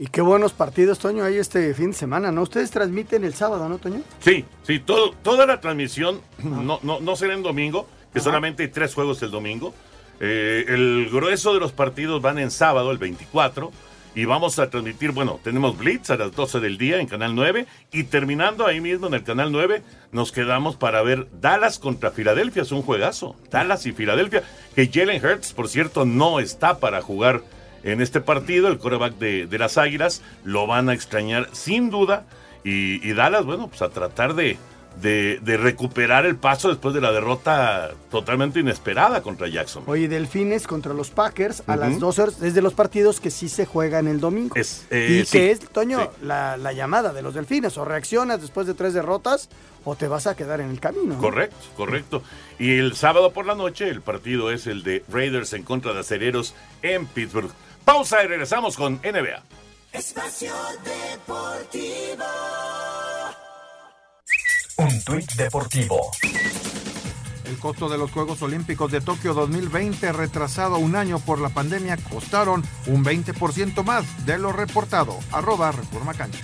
Y 0.00 0.07
qué 0.07 0.21
buenos 0.21 0.52
partidos, 0.52 1.00
Toño, 1.00 1.25
hay 1.25 1.38
este 1.38 1.75
fin 1.75 1.90
de 1.90 1.97
semana, 1.97 2.31
¿no? 2.31 2.43
Ustedes 2.43 2.71
transmiten 2.71 3.25
el 3.25 3.35
sábado, 3.35 3.69
¿no, 3.69 3.78
Toño? 3.78 4.02
Sí, 4.21 4.45
sí, 4.62 4.78
todo, 4.78 5.11
toda 5.25 5.45
la 5.45 5.61
transmisión, 5.61 6.21
no, 6.45 6.78
no, 6.85 7.00
no 7.00 7.17
será 7.17 7.35
en 7.35 7.43
domingo, 7.43 7.88
que 8.12 8.21
solamente 8.21 8.62
hay 8.62 8.69
tres 8.69 8.95
juegos 8.95 9.21
el 9.25 9.33
domingo. 9.33 9.75
Eh, 10.21 10.67
el 10.69 11.09
grueso 11.11 11.52
de 11.52 11.59
los 11.59 11.73
partidos 11.73 12.23
van 12.23 12.38
en 12.38 12.52
sábado, 12.52 12.93
el 12.93 12.99
24, 12.99 13.73
y 14.14 14.25
vamos 14.25 14.61
a 14.61 14.71
transmitir, 14.71 15.11
bueno, 15.11 15.40
tenemos 15.43 15.76
Blitz 15.76 16.11
a 16.11 16.17
las 16.17 16.31
12 16.31 16.61
del 16.61 16.78
día 16.78 17.00
en 17.00 17.09
Canal 17.09 17.35
9, 17.35 17.67
y 17.90 18.05
terminando 18.05 18.67
ahí 18.67 18.81
mismo 18.81 19.09
en 19.09 19.14
el 19.14 19.25
Canal 19.25 19.50
9, 19.50 19.83
nos 20.12 20.31
quedamos 20.31 20.76
para 20.76 21.02
ver 21.02 21.26
Dallas 21.40 21.81
contra 21.81 22.12
Filadelfia, 22.12 22.62
es 22.62 22.71
un 22.71 22.83
juegazo. 22.83 23.35
Dallas 23.50 23.85
y 23.85 23.90
Filadelfia, 23.90 24.45
que 24.76 24.88
Jalen 24.93 25.25
Hurts, 25.25 25.52
por 25.52 25.69
cierto, 25.69 26.05
no 26.05 26.38
está 26.38 26.78
para 26.78 27.02
jugar 27.02 27.43
en 27.82 28.00
este 28.00 28.20
partido, 28.20 28.68
el 28.68 28.78
coreback 28.78 29.14
de, 29.18 29.47
de 29.47 29.58
las 29.58 29.78
Águilas, 29.78 30.23
lo 30.44 30.66
van 30.66 30.88
a 30.88 30.94
extrañar 30.94 31.49
sin 31.52 31.90
duda, 31.90 32.25
y, 32.64 33.06
y 33.08 33.12
Dallas, 33.14 33.44
bueno, 33.44 33.68
pues 33.68 33.82
a 33.82 33.88
tratar 33.88 34.35
de, 34.35 34.58
de, 35.00 35.38
de 35.42 35.56
recuperar 35.56 36.26
el 36.26 36.37
paso 36.37 36.68
después 36.68 36.94
de 36.94 37.00
la 37.00 37.12
derrota 37.12 37.90
totalmente 38.11 38.61
inesperada 38.61 39.23
contra 39.23 39.49
Jackson. 39.49 39.85
Oye, 39.87 40.08
Delfines 40.08 40.66
contra 40.66 40.92
los 40.92 41.11
Packers 41.11 41.62
a 41.66 41.76
las 41.76 41.99
12 41.99 42.23
horas, 42.23 42.42
es 42.42 42.54
de 42.54 42.62
los 42.62 42.75
partidos 42.75 43.20
que 43.20 43.30
sí 43.30 43.49
se 43.49 43.64
juegan 43.64 44.08
el 44.08 44.20
domingo. 44.20 44.54
Es, 44.56 44.87
eh, 44.90 45.20
y 45.23 45.25
sí, 45.25 45.38
que 45.38 45.50
es, 45.52 45.61
Toño, 45.61 46.00
sí. 46.00 46.08
la, 46.26 46.56
la 46.56 46.73
llamada 46.73 47.12
de 47.12 47.23
los 47.23 47.35
Delfines, 47.35 47.78
o 47.78 47.85
reaccionas 47.85 48.40
después 48.40 48.66
de 48.66 48.75
tres 48.75 48.92
derrotas 48.92 49.49
o 49.85 49.94
te 49.94 50.08
vas 50.08 50.26
a 50.26 50.35
quedar 50.35 50.61
en 50.61 50.70
el 50.70 50.80
camino. 50.80 51.14
¿no? 51.14 51.20
Correcto, 51.20 51.56
correcto. 51.76 52.23
Y 52.58 52.76
el 52.76 52.94
sábado 52.94 53.32
por 53.32 53.47
la 53.47 53.54
noche 53.54 53.88
el 53.88 54.02
partido 54.02 54.50
es 54.50 54.66
el 54.66 54.82
de 54.82 55.04
Raiders 55.11 55.52
en 55.52 55.62
contra 55.62 55.92
de 55.92 56.00
Acereros 56.00 56.54
en 56.82 57.06
Pittsburgh. 57.06 57.50
Pausa 57.88 58.23
y 58.23 58.26
regresamos 58.26 58.76
con 58.76 58.97
NBA. 58.97 59.42
Espacio 59.95 60.52
Deportivo. 60.85 62.25
Un 64.76 65.04
tuit 65.04 65.33
deportivo. 65.33 66.11
El 67.47 67.59
costo 67.59 67.88
de 67.88 67.97
los 67.97 68.11
Juegos 68.11 68.42
Olímpicos 68.42 68.92
de 68.92 69.00
Tokio 69.00 69.33
2020, 69.33 70.12
retrasado 70.12 70.76
un 70.76 70.97
año 70.97 71.18
por 71.18 71.40
la 71.40 71.49
pandemia, 71.49 71.97
costaron 71.97 72.62
un 72.88 73.02
20% 73.02 73.83
más 73.83 74.26
de 74.26 74.37
lo 74.37 74.52
reportado. 74.52 75.18
Arroba 75.33 75.73
Reforma 75.73 76.12
Cancha. 76.12 76.40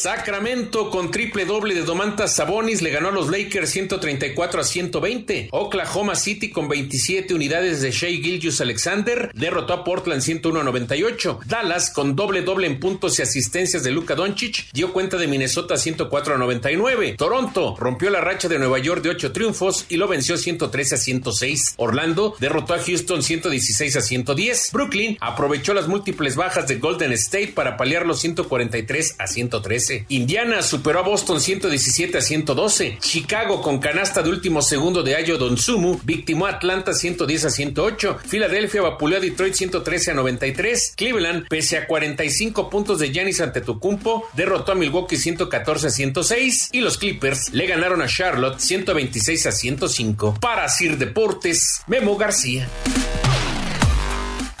Sacramento 0.00 0.88
con 0.88 1.10
triple 1.10 1.44
doble 1.44 1.74
de 1.74 1.82
Domantas 1.82 2.34
Sabonis 2.34 2.80
le 2.80 2.88
ganó 2.88 3.08
a 3.08 3.12
los 3.12 3.28
Lakers 3.28 3.68
134 3.68 4.62
a 4.62 4.64
120. 4.64 5.48
Oklahoma 5.52 6.14
City 6.14 6.50
con 6.50 6.70
27 6.70 7.34
unidades 7.34 7.82
de 7.82 7.90
Shea 7.90 8.08
Gilgius 8.08 8.62
Alexander 8.62 9.30
derrotó 9.34 9.74
a 9.74 9.84
Portland 9.84 10.22
101 10.22 10.58
a 10.58 10.64
98. 10.64 11.40
Dallas 11.44 11.90
con 11.90 12.16
doble 12.16 12.40
doble 12.40 12.66
en 12.66 12.80
puntos 12.80 13.18
y 13.18 13.22
asistencias 13.22 13.82
de 13.82 13.90
Luka 13.90 14.14
Doncic 14.14 14.72
dio 14.72 14.90
cuenta 14.94 15.18
de 15.18 15.26
Minnesota 15.26 15.76
104 15.76 16.36
a 16.36 16.38
99. 16.38 17.16
Toronto 17.18 17.76
rompió 17.78 18.08
la 18.08 18.22
racha 18.22 18.48
de 18.48 18.58
Nueva 18.58 18.78
York 18.78 19.02
de 19.02 19.10
8 19.10 19.32
triunfos 19.32 19.84
y 19.90 19.98
lo 19.98 20.08
venció 20.08 20.38
113 20.38 20.94
a 20.94 20.98
106. 20.98 21.74
Orlando 21.76 22.36
derrotó 22.40 22.72
a 22.72 22.78
Houston 22.78 23.22
116 23.22 23.96
a 23.96 24.00
110. 24.00 24.70
Brooklyn 24.72 25.18
aprovechó 25.20 25.74
las 25.74 25.88
múltiples 25.88 26.36
bajas 26.36 26.66
de 26.68 26.76
Golden 26.76 27.12
State 27.12 27.48
para 27.48 27.76
paliar 27.76 28.06
los 28.06 28.20
143 28.20 29.16
a 29.18 29.26
113. 29.26 29.89
Indiana 30.08 30.62
superó 30.62 31.00
a 31.00 31.02
Boston 31.02 31.40
117 31.40 32.18
a 32.18 32.20
112. 32.20 32.98
Chicago 33.00 33.60
con 33.60 33.78
canasta 33.78 34.22
de 34.22 34.30
último 34.30 34.62
segundo 34.62 35.02
de 35.02 35.16
Ayo 35.16 35.38
Donsumu 35.38 36.00
victimó 36.04 36.46
a 36.46 36.50
Atlanta 36.50 36.92
110 36.92 37.44
a 37.44 37.50
108. 37.50 38.18
Filadelfia 38.26 38.82
vapuleó 38.82 39.18
a 39.18 39.20
Detroit 39.20 39.54
113 39.54 40.10
a 40.12 40.14
93. 40.14 40.94
Cleveland, 40.96 41.48
pese 41.48 41.78
a 41.78 41.86
45 41.86 42.70
puntos 42.70 42.98
de 42.98 43.12
Giannis 43.12 43.40
Antetokounmpo, 43.40 44.28
derrotó 44.34 44.72
a 44.72 44.74
Milwaukee 44.74 45.16
114 45.16 45.86
a 45.86 45.90
106 45.90 46.70
y 46.72 46.80
los 46.80 46.98
Clippers 46.98 47.52
le 47.52 47.66
ganaron 47.66 48.02
a 48.02 48.06
Charlotte 48.06 48.60
126 48.60 49.46
a 49.46 49.52
105. 49.52 50.38
Para 50.40 50.68
Sir 50.68 50.98
Deportes, 50.98 51.82
Memo 51.86 52.16
García. 52.16 52.68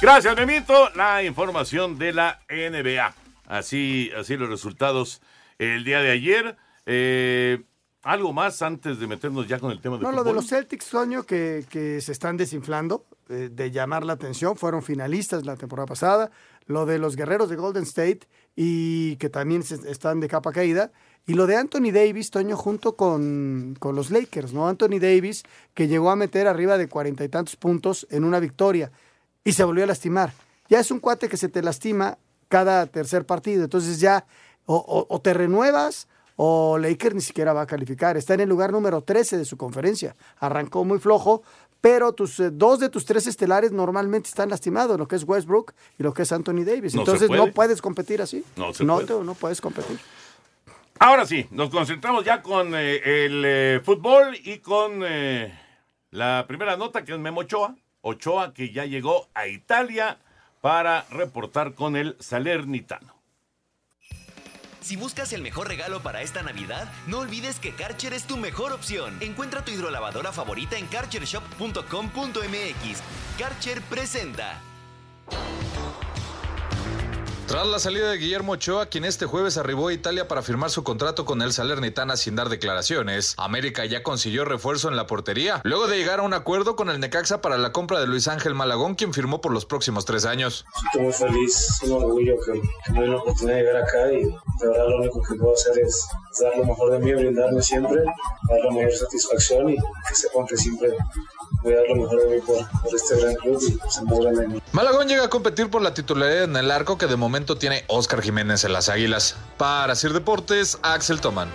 Gracias, 0.00 0.34
Memito. 0.34 0.90
La 0.94 1.22
información 1.22 1.98
de 1.98 2.12
la 2.12 2.40
NBA. 2.48 3.29
Así, 3.50 4.10
así 4.16 4.36
los 4.36 4.48
resultados 4.48 5.20
el 5.58 5.82
día 5.84 6.00
de 6.00 6.10
ayer. 6.12 6.56
Eh, 6.86 7.62
algo 8.02 8.32
más 8.32 8.62
antes 8.62 8.98
de 9.00 9.06
meternos 9.06 9.46
ya 9.48 9.58
con 9.58 9.72
el 9.72 9.80
tema 9.80 9.96
de 9.98 10.04
No, 10.04 10.12
lo 10.12 10.22
de 10.24 10.32
los 10.32 10.46
Celtics, 10.48 10.86
Toño, 10.88 11.24
que, 11.24 11.64
que 11.68 12.00
se 12.00 12.12
están 12.12 12.36
desinflando, 12.36 13.04
eh, 13.28 13.50
de 13.52 13.70
llamar 13.72 14.04
la 14.04 14.12
atención, 14.14 14.56
fueron 14.56 14.82
finalistas 14.82 15.44
la 15.44 15.56
temporada 15.56 15.86
pasada. 15.86 16.30
Lo 16.66 16.86
de 16.86 16.98
los 16.98 17.16
guerreros 17.16 17.50
de 17.50 17.56
Golden 17.56 17.82
State 17.82 18.20
y 18.54 19.16
que 19.16 19.28
también 19.28 19.64
se- 19.64 19.90
están 19.90 20.20
de 20.20 20.28
capa 20.28 20.52
caída. 20.52 20.92
Y 21.26 21.34
lo 21.34 21.46
de 21.48 21.56
Anthony 21.56 21.90
Davis, 21.92 22.30
Toño, 22.30 22.56
junto 22.56 22.94
con, 22.94 23.76
con 23.80 23.96
los 23.96 24.10
Lakers, 24.10 24.52
¿no? 24.52 24.68
Anthony 24.68 25.00
Davis, 25.00 25.42
que 25.74 25.88
llegó 25.88 26.10
a 26.10 26.16
meter 26.16 26.46
arriba 26.46 26.78
de 26.78 26.88
cuarenta 26.88 27.24
y 27.24 27.28
tantos 27.28 27.56
puntos 27.56 28.06
en 28.10 28.22
una 28.24 28.38
victoria 28.40 28.92
y 29.44 29.52
se 29.52 29.64
volvió 29.64 29.82
a 29.84 29.88
lastimar. 29.88 30.32
Ya 30.68 30.78
es 30.78 30.90
un 30.92 31.00
cuate 31.00 31.28
que 31.28 31.36
se 31.36 31.48
te 31.48 31.62
lastima 31.62 32.16
cada 32.50 32.84
tercer 32.86 33.24
partido. 33.24 33.64
Entonces 33.64 33.98
ya 34.00 34.26
o, 34.66 34.74
o- 34.76 35.06
o 35.08 35.20
te 35.22 35.32
renuevas 35.32 36.06
o 36.36 36.76
Lakers 36.78 37.14
ni 37.14 37.20
siquiera 37.22 37.52
va 37.54 37.62
a 37.62 37.66
calificar. 37.66 38.16
Está 38.18 38.34
en 38.34 38.40
el 38.40 38.48
lugar 38.48 38.72
número 38.72 39.00
13 39.02 39.38
de 39.38 39.44
su 39.46 39.56
conferencia. 39.56 40.14
Arrancó 40.38 40.84
muy 40.84 40.98
flojo, 40.98 41.42
pero 41.80 42.12
tus 42.12 42.40
eh, 42.40 42.50
dos 42.50 42.80
de 42.80 42.88
tus 42.88 43.04
tres 43.06 43.26
estelares 43.26 43.72
normalmente 43.72 44.28
están 44.28 44.48
lastimados, 44.50 44.98
lo 44.98 45.06
que 45.06 45.16
es 45.16 45.24
Westbrook 45.24 45.72
y 45.98 46.02
lo 46.02 46.12
que 46.12 46.22
es 46.22 46.32
Anthony 46.32 46.64
Davis. 46.64 46.94
No 46.94 47.02
Entonces 47.02 47.28
puede. 47.28 47.46
no 47.46 47.52
puedes 47.52 47.80
competir 47.80 48.20
así. 48.20 48.44
No 48.56 48.74
se 48.74 48.84
no, 48.84 48.94
puede. 48.96 49.06
te- 49.06 49.24
no 49.24 49.34
puedes 49.34 49.60
competir. 49.60 49.98
Ahora 50.98 51.24
sí, 51.24 51.46
nos 51.50 51.70
concentramos 51.70 52.24
ya 52.24 52.42
con 52.42 52.74
eh, 52.74 53.24
el 53.26 53.42
eh, 53.46 53.80
fútbol 53.84 54.36
y 54.44 54.58
con 54.58 55.02
eh, 55.04 55.58
la 56.10 56.44
primera 56.48 56.76
nota 56.76 57.04
que 57.04 57.12
es 57.12 57.18
Memo 57.18 57.40
Ochoa. 57.40 57.74
Ochoa 58.02 58.52
que 58.52 58.72
ya 58.72 58.84
llegó 58.84 59.28
a 59.34 59.46
Italia 59.46 60.18
para 60.60 61.06
reportar 61.10 61.74
con 61.74 61.96
el 61.96 62.16
Salernitano. 62.20 63.20
Si 64.80 64.96
buscas 64.96 65.32
el 65.32 65.42
mejor 65.42 65.68
regalo 65.68 66.00
para 66.00 66.22
esta 66.22 66.42
Navidad, 66.42 66.90
no 67.06 67.18
olvides 67.18 67.60
que 67.60 67.74
Karcher 67.74 68.14
es 68.14 68.24
tu 68.24 68.36
mejor 68.36 68.72
opción. 68.72 69.16
Encuentra 69.20 69.64
tu 69.64 69.70
hidrolavadora 69.70 70.32
favorita 70.32 70.76
en 70.78 70.86
karchershop.com.mx. 70.86 73.02
Karcher 73.38 73.82
presenta. 73.82 74.60
Tras 77.50 77.66
la 77.66 77.80
salida 77.80 78.12
de 78.12 78.16
Guillermo 78.16 78.52
Ochoa, 78.52 78.86
quien 78.86 79.04
este 79.04 79.26
jueves 79.26 79.56
arribó 79.56 79.88
a 79.88 79.92
Italia 79.92 80.28
para 80.28 80.40
firmar 80.40 80.70
su 80.70 80.84
contrato 80.84 81.24
con 81.24 81.42
el 81.42 81.52
Salernitana 81.52 82.16
sin 82.16 82.36
dar 82.36 82.48
declaraciones, 82.48 83.34
América 83.38 83.84
ya 83.86 84.04
consiguió 84.04 84.44
refuerzo 84.44 84.88
en 84.88 84.94
la 84.94 85.08
portería, 85.08 85.60
luego 85.64 85.88
de 85.88 85.96
llegar 85.96 86.20
a 86.20 86.22
un 86.22 86.32
acuerdo 86.32 86.76
con 86.76 86.90
el 86.90 87.00
Necaxa 87.00 87.40
para 87.40 87.58
la 87.58 87.72
compra 87.72 87.98
de 87.98 88.06
Luis 88.06 88.28
Ángel 88.28 88.54
Malagón, 88.54 88.94
quien 88.94 89.12
firmó 89.12 89.40
por 89.40 89.50
los 89.52 89.66
próximos 89.66 90.04
tres 90.04 90.26
años. 90.26 90.64
Estoy 90.86 91.02
muy 91.02 91.12
feliz, 91.12 91.80
un 91.82 91.92
orgullo 91.94 92.36
que, 92.46 92.92
me 92.92 93.00
den 93.00 93.10
la 93.10 93.16
oportunidad 93.16 93.56
de 93.56 93.62
llegar 93.64 93.82
acá 93.82 94.12
y 94.12 94.22
de 94.22 94.68
verdad 94.68 94.88
lo 94.88 94.96
único 94.98 95.20
que 95.20 95.34
puedo 95.34 95.52
hacer 95.52 95.76
es 95.80 96.06
dar 96.40 96.56
lo 96.56 96.64
mejor 96.64 96.92
de 96.92 96.98
mí, 96.98 97.12
brindarme 97.12 97.62
siempre, 97.62 98.02
dar 98.02 98.58
la 98.64 98.70
mayor 98.70 98.92
satisfacción 98.92 99.70
y 99.70 99.76
que 99.76 100.14
sepan 100.14 100.46
que 100.46 100.56
siempre 100.56 100.90
voy 101.62 101.72
a 101.72 101.76
dar 101.76 101.84
lo 101.88 101.96
mejor 101.96 102.20
de 102.20 102.36
mí 102.36 102.42
por, 102.42 102.56
por 102.80 102.94
este 102.94 103.20
gran 103.20 103.34
club 103.36 103.60
y 103.62 103.78
se 103.90 104.02
muevan 104.02 104.34
de 104.34 104.48
mí. 104.48 104.62
Malagón 104.72 105.08
llega 105.08 105.24
a 105.24 105.30
competir 105.30 105.70
por 105.70 105.82
la 105.82 105.94
titularidad 105.94 106.44
en 106.44 106.56
el 106.56 106.70
arco 106.70 106.98
que 106.98 107.06
de 107.06 107.16
momento 107.16 107.56
tiene 107.56 107.84
Oscar 107.88 108.22
Jiménez 108.22 108.64
en 108.64 108.72
las 108.72 108.88
Águilas. 108.88 109.36
Para 109.56 109.94
Sir 109.94 110.12
Deportes, 110.12 110.78
Axel 110.82 111.20
Toman. 111.20 111.48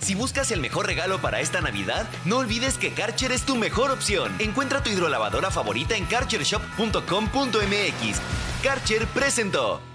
Si 0.00 0.16
buscas 0.16 0.50
el 0.50 0.60
mejor 0.60 0.86
regalo 0.86 1.20
para 1.20 1.40
esta 1.40 1.60
Navidad, 1.60 2.08
no 2.24 2.38
olvides 2.38 2.76
que 2.76 2.92
Karcher 2.92 3.30
es 3.30 3.46
tu 3.46 3.54
mejor 3.54 3.92
opción. 3.92 4.34
Encuentra 4.40 4.82
tu 4.82 4.90
hidrolavadora 4.90 5.52
favorita 5.52 5.96
en 5.96 6.06
karchershop.com.mx. 6.06 8.20
Karcher 8.64 9.06
presentó. 9.08 9.91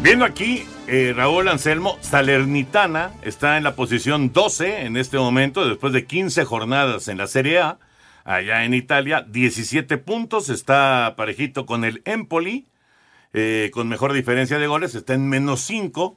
Viendo 0.00 0.24
aquí, 0.24 0.64
eh, 0.86 1.12
Raúl 1.14 1.48
Anselmo, 1.48 1.98
Salernitana 2.00 3.10
está 3.22 3.56
en 3.56 3.64
la 3.64 3.74
posición 3.74 4.32
12 4.32 4.82
en 4.86 4.96
este 4.96 5.18
momento, 5.18 5.68
después 5.68 5.92
de 5.92 6.06
15 6.06 6.44
jornadas 6.44 7.08
en 7.08 7.18
la 7.18 7.26
Serie 7.26 7.58
A, 7.58 7.80
allá 8.24 8.64
en 8.64 8.74
Italia, 8.74 9.26
17 9.28 9.98
puntos, 9.98 10.50
está 10.50 11.14
parejito 11.16 11.66
con 11.66 11.84
el 11.84 12.00
Empoli, 12.04 12.68
eh, 13.32 13.72
con 13.74 13.88
mejor 13.88 14.12
diferencia 14.12 14.60
de 14.60 14.68
goles, 14.68 14.94
está 14.94 15.14
en 15.14 15.28
menos 15.28 15.62
5. 15.62 16.16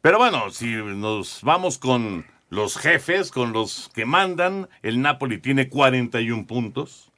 Pero 0.00 0.18
bueno, 0.18 0.50
si 0.50 0.74
nos 0.74 1.42
vamos 1.42 1.78
con 1.78 2.26
los 2.50 2.76
jefes, 2.76 3.30
con 3.30 3.52
los 3.52 3.88
que 3.94 4.04
mandan, 4.04 4.68
el 4.82 5.00
Napoli 5.00 5.38
tiene 5.38 5.68
41 5.68 6.48
puntos. 6.48 7.11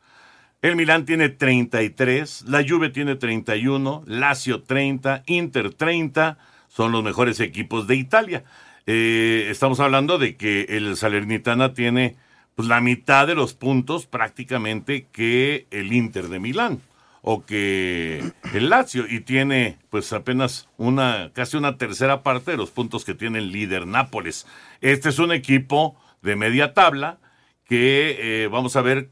El 0.64 0.76
Milán 0.76 1.04
tiene 1.04 1.28
33, 1.28 2.46
la 2.48 2.64
Juve 2.66 2.88
tiene 2.88 3.16
31, 3.16 4.02
Lazio 4.06 4.62
30, 4.62 5.24
Inter 5.26 5.74
30, 5.74 6.38
son 6.68 6.90
los 6.90 7.04
mejores 7.04 7.38
equipos 7.40 7.86
de 7.86 7.96
Italia. 7.96 8.44
Eh, 8.86 9.48
estamos 9.50 9.78
hablando 9.78 10.16
de 10.16 10.36
que 10.36 10.62
el 10.70 10.96
Salernitana 10.96 11.74
tiene 11.74 12.16
pues 12.54 12.66
la 12.66 12.80
mitad 12.80 13.26
de 13.26 13.34
los 13.34 13.52
puntos 13.52 14.06
prácticamente 14.06 15.06
que 15.12 15.66
el 15.70 15.92
Inter 15.92 16.28
de 16.28 16.40
Milán 16.40 16.80
o 17.20 17.44
que 17.44 18.32
el 18.54 18.70
Lazio 18.70 19.04
y 19.06 19.20
tiene 19.20 19.76
pues 19.90 20.14
apenas 20.14 20.70
una 20.78 21.30
casi 21.34 21.58
una 21.58 21.76
tercera 21.76 22.22
parte 22.22 22.52
de 22.52 22.56
los 22.56 22.70
puntos 22.70 23.04
que 23.04 23.12
tiene 23.12 23.40
el 23.40 23.52
líder 23.52 23.86
Nápoles. 23.86 24.46
Este 24.80 25.10
es 25.10 25.18
un 25.18 25.30
equipo 25.30 25.94
de 26.22 26.36
media 26.36 26.72
tabla 26.72 27.18
que 27.66 28.44
eh, 28.44 28.48
vamos 28.48 28.76
a 28.76 28.80
ver 28.80 29.10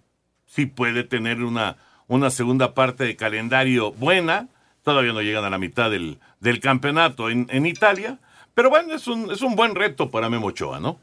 si 0.52 0.66
puede 0.66 1.02
tener 1.02 1.42
una, 1.42 1.78
una 2.08 2.28
segunda 2.28 2.74
parte 2.74 3.04
de 3.04 3.16
calendario 3.16 3.90
buena. 3.92 4.48
Todavía 4.82 5.14
no 5.14 5.22
llegan 5.22 5.44
a 5.44 5.50
la 5.50 5.56
mitad 5.56 5.90
del, 5.90 6.18
del 6.40 6.60
campeonato 6.60 7.30
en, 7.30 7.46
en 7.48 7.64
Italia, 7.64 8.18
pero 8.52 8.68
bueno, 8.68 8.94
es 8.94 9.06
un, 9.06 9.30
es 9.30 9.40
un 9.40 9.56
buen 9.56 9.74
reto 9.74 10.10
para 10.10 10.28
Memo 10.28 10.48
Ochoa, 10.48 10.78
¿no? 10.78 10.98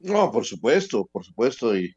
No, 0.00 0.32
por 0.32 0.44
supuesto, 0.44 1.08
por 1.12 1.24
supuesto, 1.24 1.76
y, 1.78 1.94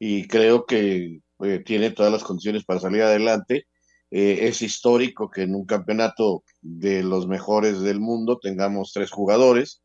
y 0.00 0.26
creo 0.26 0.66
que 0.66 1.20
eh, 1.44 1.62
tiene 1.64 1.90
todas 1.92 2.10
las 2.10 2.24
condiciones 2.24 2.64
para 2.64 2.80
salir 2.80 3.02
adelante. 3.02 3.66
Eh, 4.10 4.48
es 4.48 4.62
histórico 4.62 5.30
que 5.30 5.42
en 5.42 5.54
un 5.54 5.64
campeonato 5.64 6.42
de 6.60 7.04
los 7.04 7.28
mejores 7.28 7.82
del 7.82 8.00
mundo 8.00 8.40
tengamos 8.42 8.92
tres 8.92 9.12
jugadores. 9.12 9.80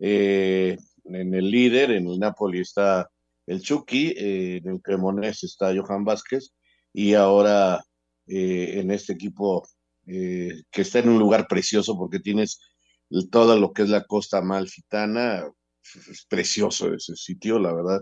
Eh, 0.00 0.76
en 1.04 1.34
el 1.34 1.50
líder, 1.50 1.92
en 1.92 2.08
el 2.08 2.18
Napoli 2.18 2.60
está 2.60 3.08
el 3.50 3.62
Chucky, 3.62 4.14
en 4.16 4.68
el 4.68 4.80
Cremonés 4.80 5.42
está 5.42 5.74
Johan 5.74 6.04
Vázquez 6.04 6.52
y 6.92 7.14
ahora 7.14 7.82
en 8.26 8.90
este 8.92 9.12
equipo 9.14 9.66
que 10.06 10.62
está 10.72 11.00
en 11.00 11.08
un 11.08 11.18
lugar 11.18 11.46
precioso 11.48 11.96
porque 11.98 12.20
tienes 12.20 12.60
todo 13.30 13.58
lo 13.58 13.72
que 13.72 13.82
es 13.82 13.88
la 13.88 14.04
costa 14.04 14.38
amalfitana, 14.38 15.50
es 15.82 16.26
precioso 16.28 16.94
ese 16.94 17.16
sitio, 17.16 17.58
la 17.58 17.74
verdad, 17.74 18.00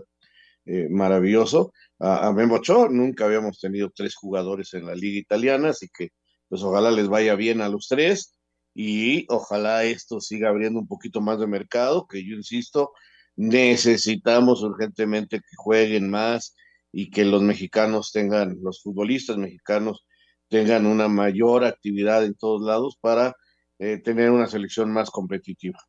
maravilloso 0.89 1.73
a, 1.97 2.27
a. 2.27 2.89
Nunca 2.89 3.25
habíamos 3.25 3.59
tenido 3.59 3.91
tres 3.95 4.15
jugadores 4.15 4.73
en 4.75 4.85
la 4.85 4.93
liga 4.93 5.17
italiana, 5.17 5.69
así 5.69 5.87
que 5.91 6.09
pues 6.47 6.61
ojalá 6.61 6.91
les 6.91 7.07
vaya 7.07 7.33
bien 7.33 7.61
a 7.61 7.69
los 7.69 7.87
tres 7.87 8.39
y 8.75 9.25
ojalá 9.29 9.83
esto 9.83 10.19
siga 10.19 10.49
abriendo 10.49 10.79
un 10.79 10.87
poquito 10.87 11.21
más 11.21 11.39
de 11.39 11.47
mercado, 11.47 12.07
que 12.07 12.23
yo 12.23 12.35
insisto, 12.35 12.91
necesitamos 13.39 14.63
urgentemente 14.63 15.39
que 15.39 15.55
jueguen 15.55 16.09
más 16.09 16.57
y 16.91 17.09
que 17.09 17.23
los 17.23 17.41
mexicanos 17.41 18.11
tengan, 18.11 18.57
los 18.61 18.83
futbolistas 18.83 19.37
mexicanos 19.37 20.05
tengan 20.49 20.85
una 20.85 21.07
mayor 21.07 21.63
actividad 21.63 22.25
en 22.25 22.35
todos 22.35 22.61
lados 22.61 22.97
para 22.99 23.33
eh, 23.79 23.97
tener 23.97 24.31
una 24.31 24.47
selección 24.47 24.91
más 24.91 25.09
competitiva. 25.09 25.79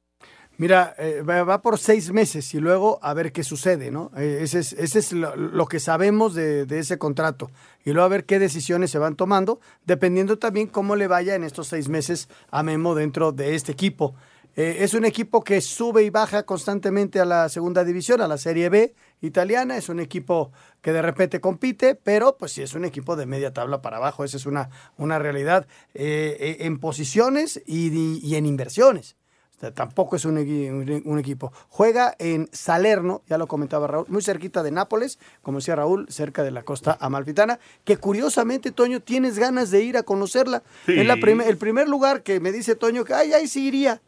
Mira, 0.59 0.95
eh, 0.99 1.23
va, 1.23 1.61
por 1.61 1.79
seis 1.79 2.13
meses 2.13 2.55
y 2.55 2.61
luego 2.61 3.01
a 3.03 3.15
ver 3.15 3.33
qué 3.33 3.43
sucede, 3.43 3.91
¿no? 3.91 4.13
Eh, 4.17 4.41
ese 4.43 4.61
es, 4.61 4.73
ese 4.75 4.99
es 5.01 5.13
lo, 5.13 5.67
que 5.67 5.81
sabemos 5.81 6.35
de, 6.35 6.67
ese 6.69 6.99
contrato. 6.99 7.51
Y 7.85 7.93
luego 7.93 8.05
a 8.05 8.11
ver 8.11 8.27
qué 8.27 8.39
decisiones 8.39 8.93
se 8.93 8.99
van 8.99 9.17
tomando, 9.17 9.59
dependiendo 9.87 10.39
también 10.39 10.69
cómo 10.69 10.95
le 10.95 11.09
vaya 11.09 11.35
en 11.35 11.43
estos 11.43 11.67
seis 11.67 11.89
meses 11.89 12.29
a 12.51 12.63
Memo 12.63 12.95
dentro 12.95 13.33
de 13.33 13.57
este 13.57 13.73
equipo. 13.73 14.15
Eh, 14.57 14.79
es 14.81 14.95
un 14.95 15.05
equipo 15.05 15.43
que 15.43 15.61
sube 15.61 16.03
y 16.03 16.11
baja 16.11 16.45
constantemente 16.45 17.21
a 17.21 17.25
la 17.25 17.49
segunda 17.49 17.85
división, 17.85 18.21
a 18.21 18.29
la 18.29 18.39
Serie 18.39 18.69
B 18.69 18.95
italiana. 19.21 19.77
Es 19.77 19.89
un 19.89 20.01
equipo 20.01 20.53
que 20.81 20.93
de 20.93 21.03
repente 21.03 21.41
compite, 21.41 21.95
pero 21.95 22.37
pues 22.37 22.53
sí 22.53 22.63
es 22.63 22.75
un 22.75 22.85
equipo 22.85 23.17
de 23.17 23.27
media 23.27 23.53
tabla 23.53 23.83
para 23.83 23.99
abajo. 23.99 24.25
Esa 24.25 24.37
es 24.37 24.47
una, 24.47 24.71
una 24.97 25.19
realidad 25.19 25.67
en 25.95 26.79
posiciones 26.79 27.63
y 27.67 28.35
en 28.35 28.47
inversiones 28.47 29.17
tampoco 29.71 30.17
es 30.17 30.25
un, 30.25 30.39
equipo. 31.19 31.53
Juega 31.69 32.15
en 32.19 32.49
Salerno, 32.53 33.23
ya 33.29 33.37
lo 33.37 33.47
comentaba 33.47 33.87
Raúl, 33.87 34.07
muy 34.09 34.23
cerquita 34.23 34.63
de 34.63 34.71
Nápoles, 34.71 35.19
como 35.43 35.59
decía 35.59 35.77
Raúl, 35.77 36.07
cerca 36.09 36.43
de 36.43 36.51
la 36.51 36.63
costa 36.63 36.97
amalfitana, 36.99 37.59
que 37.85 37.99
curiosamente, 37.99 38.73
Toño, 38.73 39.01
tienes 39.01 39.39
ganas 39.39 39.71
de 39.71 39.83
ir 39.83 39.99
a 39.99 40.03
conocerla. 40.03 40.63
Es 40.87 41.07
la 41.07 41.15
el 41.15 41.59
primer 41.59 41.89
lugar 41.89 42.23
que 42.23 42.41
me 42.41 42.53
dice 42.53 42.75
Toño 42.75 43.05
que, 43.05 43.13
ay, 43.13 43.35
ahí 43.35 43.47
sí 43.47 43.67
iría. 43.67 44.01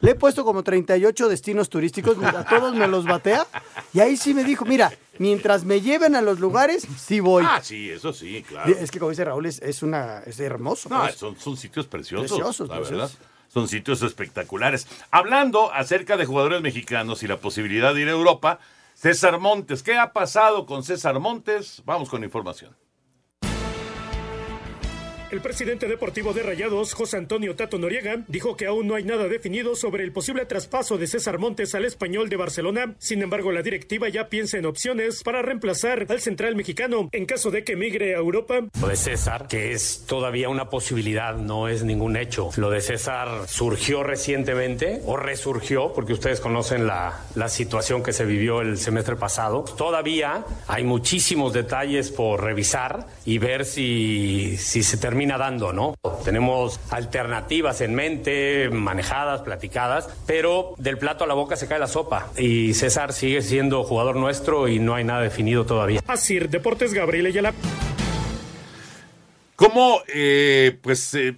Le 0.00 0.10
he 0.10 0.14
puesto 0.14 0.44
como 0.44 0.62
38 0.62 1.28
destinos 1.28 1.68
turísticos, 1.68 2.16
a 2.22 2.44
todos 2.44 2.74
me 2.74 2.86
los 2.86 3.04
batea. 3.04 3.46
Y 3.92 4.00
ahí 4.00 4.16
sí 4.16 4.34
me 4.34 4.44
dijo, 4.44 4.64
mira, 4.64 4.92
mientras 5.18 5.64
me 5.64 5.80
lleven 5.80 6.14
a 6.16 6.22
los 6.22 6.38
lugares, 6.38 6.86
sí 6.98 7.20
voy. 7.20 7.44
Ah, 7.46 7.60
sí, 7.62 7.90
eso 7.90 8.12
sí, 8.12 8.44
claro. 8.46 8.70
Es 8.78 8.90
que 8.90 8.98
como 8.98 9.10
dice 9.10 9.24
Raúl, 9.24 9.46
es, 9.46 9.82
una, 9.82 10.20
es 10.20 10.38
hermoso. 10.38 10.88
No, 10.88 11.00
pues. 11.00 11.16
son, 11.16 11.38
son, 11.38 11.56
sitios 11.56 11.86
preciosos. 11.86 12.30
Preciosos, 12.30 12.68
la 12.68 12.80
verdad 12.80 13.10
son 13.48 13.68
sitios 13.68 14.02
espectaculares. 14.02 14.86
Hablando 15.10 15.72
acerca 15.72 16.18
de 16.18 16.26
jugadores 16.26 16.60
mexicanos 16.60 17.22
y 17.22 17.26
la 17.26 17.38
posibilidad 17.38 17.94
de 17.94 18.02
ir 18.02 18.08
a 18.08 18.10
Europa, 18.10 18.58
César 18.92 19.38
Montes, 19.38 19.82
¿qué 19.82 19.96
ha 19.96 20.12
pasado 20.12 20.66
con 20.66 20.82
César 20.82 21.18
Montes? 21.20 21.82
Vamos 21.86 22.10
con 22.10 22.22
información. 22.22 22.76
El 25.28 25.40
presidente 25.40 25.88
deportivo 25.88 26.32
de 26.32 26.44
Rayados, 26.44 26.94
José 26.94 27.16
Antonio 27.16 27.56
Tato 27.56 27.78
Noriega, 27.78 28.22
dijo 28.28 28.56
que 28.56 28.66
aún 28.66 28.86
no 28.86 28.94
hay 28.94 29.02
nada 29.02 29.26
definido 29.26 29.74
sobre 29.74 30.04
el 30.04 30.12
posible 30.12 30.46
traspaso 30.46 30.98
de 30.98 31.08
César 31.08 31.38
Montes 31.38 31.74
al 31.74 31.84
español 31.84 32.28
de 32.28 32.36
Barcelona. 32.36 32.94
Sin 33.00 33.22
embargo, 33.22 33.50
la 33.50 33.62
directiva 33.62 34.08
ya 34.08 34.28
piensa 34.28 34.56
en 34.56 34.66
opciones 34.66 35.24
para 35.24 35.42
reemplazar 35.42 36.06
al 36.08 36.20
central 36.20 36.54
mexicano 36.54 37.08
en 37.10 37.26
caso 37.26 37.50
de 37.50 37.64
que 37.64 37.74
migre 37.74 38.14
a 38.14 38.18
Europa. 38.18 38.60
Lo 38.80 38.86
de 38.86 38.94
César, 38.94 39.48
que 39.48 39.72
es 39.72 40.04
todavía 40.06 40.48
una 40.48 40.70
posibilidad, 40.70 41.34
no 41.34 41.66
es 41.66 41.82
ningún 41.82 42.16
hecho. 42.16 42.50
Lo 42.56 42.70
de 42.70 42.80
César 42.80 43.48
surgió 43.48 44.04
recientemente 44.04 45.00
o 45.06 45.16
resurgió, 45.16 45.92
porque 45.92 46.12
ustedes 46.12 46.38
conocen 46.38 46.86
la, 46.86 47.24
la 47.34 47.48
situación 47.48 48.04
que 48.04 48.12
se 48.12 48.24
vivió 48.24 48.60
el 48.60 48.78
semestre 48.78 49.16
pasado. 49.16 49.64
Todavía 49.76 50.46
hay 50.68 50.84
muchísimos 50.84 51.52
detalles 51.52 52.12
por 52.12 52.44
revisar 52.44 53.08
y 53.24 53.38
ver 53.38 53.64
si, 53.64 54.56
si 54.56 54.84
se 54.84 54.96
termina 54.96 55.15
termina 55.16 55.38
dando, 55.38 55.72
¿no? 55.72 55.94
Tenemos 56.26 56.78
alternativas 56.90 57.80
en 57.80 57.94
mente, 57.94 58.68
manejadas, 58.68 59.40
platicadas, 59.40 60.10
pero 60.26 60.74
del 60.76 60.98
plato 60.98 61.24
a 61.24 61.26
la 61.26 61.32
boca 61.32 61.56
se 61.56 61.66
cae 61.66 61.78
la 61.78 61.86
sopa. 61.86 62.30
Y 62.36 62.74
César 62.74 63.14
sigue 63.14 63.40
siendo 63.40 63.82
jugador 63.82 64.16
nuestro 64.16 64.68
y 64.68 64.78
no 64.78 64.94
hay 64.94 65.04
nada 65.04 65.22
definido 65.22 65.64
todavía. 65.64 66.02
Así, 66.06 66.38
Deportes 66.38 66.92
Gabriel 66.92 67.24
Ayala. 67.24 67.54
¿Cómo, 69.56 70.02
eh, 70.08 70.76
pues, 70.82 71.00
se, 71.00 71.36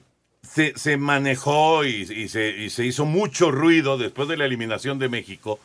se, 0.74 0.96
manejó 0.96 1.84
y, 1.84 2.28
se, 2.28 2.48
y, 2.48 2.70
se, 2.70 2.84
hizo 2.84 3.04
mucho 3.04 3.52
ruido 3.52 3.96
después 3.96 4.28
de 4.28 4.38
la 4.38 4.46
eliminación 4.46 4.98
de 4.98 5.08
México 5.08 5.60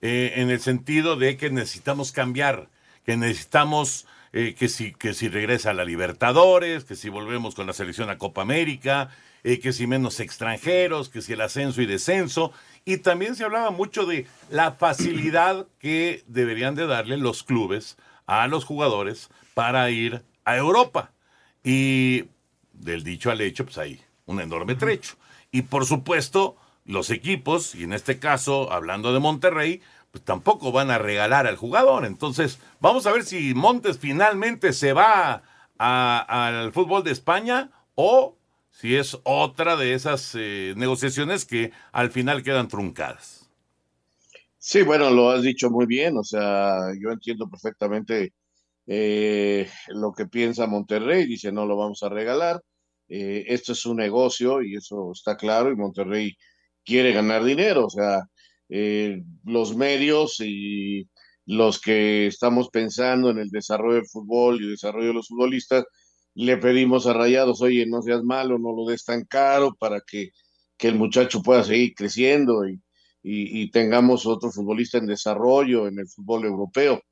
eh, 0.00 0.32
en 0.36 0.48
el 0.48 0.60
sentido 0.60 1.16
de 1.16 1.36
que 1.36 1.50
necesitamos 1.50 2.12
cambiar, 2.12 2.68
que 3.04 3.18
necesitamos 3.18 4.06
eh, 4.32 4.54
que, 4.58 4.68
si, 4.68 4.92
que 4.92 5.14
si 5.14 5.28
regresa 5.28 5.70
a 5.70 5.74
la 5.74 5.84
Libertadores, 5.84 6.84
que 6.84 6.96
si 6.96 7.08
volvemos 7.08 7.54
con 7.54 7.66
la 7.66 7.72
selección 7.72 8.10
a 8.10 8.18
Copa 8.18 8.42
América, 8.42 9.10
eh, 9.44 9.60
que 9.60 9.72
si 9.72 9.86
menos 9.86 10.20
extranjeros, 10.20 11.08
que 11.08 11.22
si 11.22 11.32
el 11.32 11.40
ascenso 11.40 11.80
y 11.80 11.86
descenso. 11.86 12.52
Y 12.84 12.98
también 12.98 13.36
se 13.36 13.44
hablaba 13.44 13.70
mucho 13.70 14.06
de 14.06 14.26
la 14.50 14.72
facilidad 14.72 15.66
que 15.78 16.22
deberían 16.26 16.74
de 16.74 16.86
darle 16.86 17.16
los 17.16 17.42
clubes 17.42 17.96
a 18.26 18.46
los 18.48 18.64
jugadores 18.64 19.30
para 19.54 19.90
ir 19.90 20.22
a 20.44 20.56
Europa. 20.56 21.12
Y 21.64 22.24
del 22.72 23.04
dicho 23.04 23.30
al 23.30 23.40
hecho, 23.40 23.64
pues 23.64 23.78
hay 23.78 24.00
un 24.26 24.40
enorme 24.40 24.74
trecho. 24.74 25.16
Y 25.50 25.62
por 25.62 25.86
supuesto, 25.86 26.56
los 26.84 27.10
equipos, 27.10 27.74
y 27.74 27.84
en 27.84 27.92
este 27.92 28.18
caso, 28.18 28.72
hablando 28.72 29.12
de 29.12 29.18
Monterrey, 29.18 29.82
pues 30.10 30.24
tampoco 30.24 30.72
van 30.72 30.90
a 30.90 30.98
regalar 30.98 31.46
al 31.46 31.56
jugador. 31.56 32.04
Entonces, 32.04 32.58
vamos 32.80 33.06
a 33.06 33.12
ver 33.12 33.24
si 33.24 33.54
Montes 33.54 33.98
finalmente 33.98 34.72
se 34.72 34.92
va 34.92 35.42
al 35.78 36.72
fútbol 36.72 37.04
de 37.04 37.12
España 37.12 37.70
o 37.94 38.36
si 38.70 38.96
es 38.96 39.18
otra 39.24 39.76
de 39.76 39.94
esas 39.94 40.34
eh, 40.38 40.74
negociaciones 40.76 41.44
que 41.44 41.72
al 41.92 42.10
final 42.10 42.42
quedan 42.42 42.68
truncadas. 42.68 43.48
Sí, 44.58 44.82
bueno, 44.82 45.10
lo 45.10 45.30
has 45.30 45.42
dicho 45.42 45.70
muy 45.70 45.86
bien, 45.86 46.16
o 46.16 46.24
sea, 46.24 46.92
yo 47.00 47.10
entiendo 47.10 47.48
perfectamente 47.48 48.32
eh, 48.86 49.68
lo 49.88 50.12
que 50.12 50.26
piensa 50.26 50.66
Monterrey, 50.66 51.26
dice 51.26 51.52
no 51.52 51.64
lo 51.66 51.76
vamos 51.76 52.02
a 52.02 52.08
regalar, 52.08 52.60
eh, 53.08 53.44
esto 53.48 53.72
es 53.72 53.86
un 53.86 53.96
negocio 53.96 54.62
y 54.62 54.76
eso 54.76 55.12
está 55.12 55.36
claro 55.36 55.70
y 55.70 55.76
Monterrey 55.76 56.36
quiere 56.84 57.12
ganar 57.12 57.44
dinero, 57.44 57.86
o 57.86 57.90
sea, 57.90 58.22
eh, 58.68 59.22
los 59.44 59.76
medios 59.76 60.40
y 60.40 61.08
los 61.46 61.80
que 61.80 62.26
estamos 62.26 62.68
pensando 62.70 63.30
en 63.30 63.38
el 63.38 63.50
desarrollo 63.50 63.96
del 63.96 64.06
fútbol 64.06 64.60
y 64.60 64.64
el 64.64 64.70
desarrollo 64.72 65.08
de 65.08 65.14
los 65.14 65.28
futbolistas, 65.28 65.84
le 66.34 66.56
pedimos 66.58 67.06
a 67.06 67.14
Rayados, 67.14 67.62
oye, 67.62 67.86
no 67.86 68.02
seas 68.02 68.22
malo, 68.22 68.58
no 68.58 68.72
lo 68.72 68.84
des 68.86 69.04
tan 69.04 69.24
caro 69.24 69.74
para 69.74 70.00
que, 70.06 70.30
que 70.76 70.88
el 70.88 70.94
muchacho 70.96 71.42
pueda 71.42 71.64
seguir 71.64 71.94
creciendo 71.94 72.68
y, 72.68 72.80
y, 73.22 73.70
tengamos 73.70 74.26
otro 74.26 74.50
futbolista 74.50 74.98
en 74.98 75.06
desarrollo 75.06 75.88
en 75.88 75.98
el 75.98 76.08
fútbol 76.08 76.44
europeo. 76.44 77.02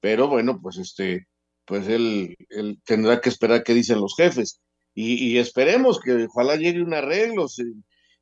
Pero 0.00 0.28
bueno, 0.28 0.60
pues 0.62 0.78
este, 0.78 1.26
pues 1.64 1.88
él, 1.88 2.36
él 2.50 2.80
tendrá 2.84 3.20
que 3.20 3.28
esperar 3.28 3.64
qué 3.64 3.74
dicen 3.74 4.00
los 4.00 4.14
jefes. 4.16 4.60
Y, 4.94 5.36
esperemos 5.38 6.00
que 6.00 6.24
ojalá 6.24 6.56
llegue 6.56 6.82
un 6.82 6.94
arreglo. 6.94 7.46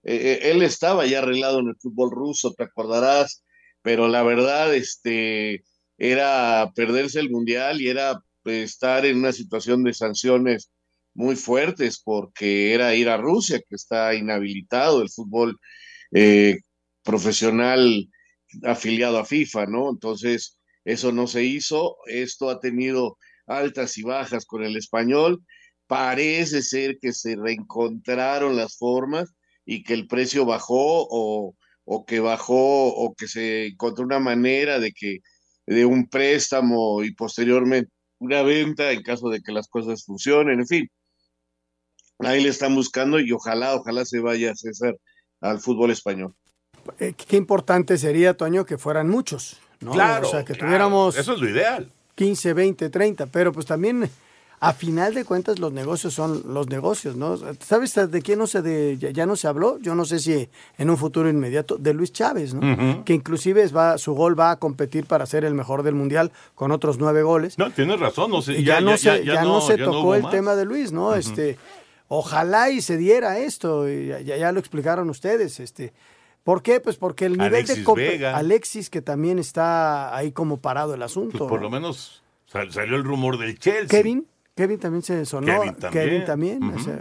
Eh, 0.05 0.51
él 0.51 0.63
estaba 0.63 1.07
ya 1.07 1.19
arreglado 1.21 1.61
en 1.61 1.69
el 1.69 1.77
fútbol 1.77 2.11
ruso, 2.11 2.53
te 2.53 2.65
acordarás, 2.65 3.45
pero 3.83 4.09
la 4.09 4.23
verdad, 4.23 4.75
este, 4.75 5.65
era 5.99 6.71
perderse 6.75 7.21
el 7.21 7.31
mundial 7.31 7.81
y 7.81 7.89
era 7.89 8.21
pues, 8.43 8.71
estar 8.73 9.07
en 9.07 9.19
una 9.19 9.33
situación 9.33 9.85
de 9.85 9.95
sanciones 9.95 10.71
muy 11.15 11.37
fuertes 11.37 12.01
porque 12.03 12.75
era 12.75 12.95
ir 12.95 13.09
a 13.09 13.17
Rusia, 13.17 13.61
que 13.61 13.77
está 13.77 14.15
inhabilitado 14.15 15.03
el 15.03 15.11
fútbol 15.11 15.59
eh, 16.13 16.59
profesional 17.03 18.09
afiliado 18.65 19.19
a 19.19 19.25
FIFA, 19.25 19.67
¿no? 19.67 19.91
Entonces, 19.91 20.59
eso 20.85 21.13
no 21.13 21.27
se 21.27 21.45
hizo, 21.45 21.97
esto 22.07 22.51
ha 22.51 22.61
tenido 22.61 23.17
altas 23.47 23.97
y 23.99 24.03
bajas 24.03 24.45
con 24.45 24.65
el 24.65 24.77
español, 24.77 25.43
parece 25.87 26.63
ser 26.63 26.99
que 27.01 27.13
se 27.13 27.37
reencontraron 27.37 28.57
las 28.57 28.77
formas 28.77 29.35
y 29.65 29.83
que 29.83 29.95
el 29.95 30.07
precio 30.07 30.45
bajó 30.45 31.07
o, 31.11 31.55
o 31.85 32.05
que 32.05 32.21
bajó 32.21 32.95
o 32.95 33.15
que 33.15 33.29
se 33.29 33.67
encontró 33.69 34.05
una 34.05 34.21
manera 34.21 34.79
de 34.79 34.93
que 34.93 35.19
de 35.67 35.85
un 35.87 36.09
préstamo 36.09 37.03
y 37.03 37.15
posteriormente 37.15 37.91
una 38.19 38.43
venta 38.43 38.93
en 38.93 39.03
caso 39.03 39.29
de 39.29 39.41
que 39.43 39.53
las 39.53 39.69
cosas 39.69 40.05
funcionen, 40.05 40.61
en 40.61 40.67
fin. 40.67 40.91
Ahí 42.21 42.43
le 42.43 42.49
están 42.49 42.75
buscando 42.75 43.19
y 43.21 43.33
ojalá, 43.33 43.75
ojalá 43.75 44.05
se 44.05 44.21
vaya 44.21 44.55
César 44.55 44.97
al 45.41 45.59
fútbol 45.61 45.91
español. 45.91 46.35
Eh, 46.99 47.15
qué 47.15 47.37
importante 47.37 47.99
sería, 47.99 48.37
Toño, 48.37 48.65
que 48.65 48.79
fueran 48.79 49.09
muchos, 49.09 49.59
¿no? 49.81 49.93
Claro, 49.93 50.29
O 50.29 50.31
sea, 50.31 50.45
que 50.45 50.53
claro. 50.53 50.67
tuviéramos 50.67 51.17
Eso 51.17 51.35
es 51.35 51.41
lo 51.41 51.49
ideal. 51.49 51.91
15, 52.15 52.53
20, 52.53 52.91
30, 52.91 53.27
pero 53.27 53.53
pues 53.53 53.67
también 53.67 54.09
a 54.61 54.73
final 54.73 55.13
de 55.15 55.25
cuentas 55.25 55.59
los 55.59 55.73
negocios 55.73 56.15
son 56.15 56.43
los 56.55 56.69
negocios, 56.69 57.17
¿no? 57.17 57.37
¿Sabes 57.61 57.95
de 57.95 58.23
quién 58.23 58.39
no 58.39 58.47
se 58.47 58.63
de, 58.63 58.97
ya, 58.99 59.11
ya 59.11 59.27
no 59.27 59.37
se 59.37 59.47
habló? 59.49 59.79
Yo 59.81 59.95
no 59.95 60.05
sé 60.05 60.19
si 60.21 60.49
en 60.79 60.89
un 60.91 60.97
futuro 60.97 61.29
inmediato 61.29 61.77
de 61.77 61.93
Luis 61.93 62.13
Chávez, 62.13 62.55
¿no? 62.55 63.05
Que 63.05 63.13
inclusive 63.15 63.67
va, 63.69 63.99
su 63.99 64.15
gol 64.15 64.39
va 64.39 64.53
a 64.53 64.57
competir 64.59 65.07
para 65.07 65.27
ser 65.27 65.45
el 65.45 65.55
mejor 65.55 65.83
del 65.83 65.95
mundial 65.95 66.33
con 66.55 66.71
otros 66.73 66.99
nueve 66.99 67.23
goles. 67.23 67.59
No, 67.59 67.71
tienes 67.71 68.01
razón. 68.01 68.31
No 68.31 68.41
sé, 68.43 68.55
Y 68.61 68.65
ya, 68.65 68.81
no 68.81 68.97
se, 68.97 69.25
ya 69.25 69.43
no 69.45 69.61
se 69.61 69.77
ya 69.77 69.85
tocó 69.85 70.15
el 70.15 70.23
más. 70.23 70.31
tema 70.33 70.55
de 70.55 70.65
Luis, 70.65 70.93
¿no? 70.93 71.15
Este, 71.15 71.59
ojalá 72.09 72.71
y 72.71 72.81
se 72.81 72.97
diera 72.97 73.39
esto, 73.39 73.89
y 73.89 74.07
ya, 74.09 74.21
ya 74.21 74.53
lo 74.53 74.61
explicaron 74.61 75.11
ustedes, 75.11 75.61
este. 75.61 75.93
¿Por 76.43 76.63
qué? 76.63 76.79
Pues 76.81 76.97
porque 76.97 77.25
el 77.25 77.33
nivel 77.39 77.65
de 77.65 77.73
Alexis 77.73 77.87
Vega. 77.95 78.37
Alexis 78.37 78.91
que 78.91 79.01
también 79.01 79.39
está 79.39 80.15
ahí 80.15 80.31
como 80.31 80.59
parado 80.59 80.93
el 80.95 81.03
asunto. 81.03 81.39
Pues 81.39 81.49
por 81.49 81.61
¿no? 81.61 81.65
lo 81.65 81.71
menos 81.71 82.23
sal- 82.47 82.71
salió 82.71 82.97
el 82.97 83.05
rumor 83.05 83.39
del 83.39 83.59
Chelsea. 83.59 83.89
Kevin, 83.89 84.27
Kevin 84.55 84.79
también 84.79 85.03
se 85.03 85.25
sonó. 85.27 85.47
Kevin 85.47 85.75
también. 85.75 86.05
Kevin 86.05 86.25
también, 86.25 86.63
o 86.63 86.69
Ujú. 86.75 86.85
sea, 86.85 87.01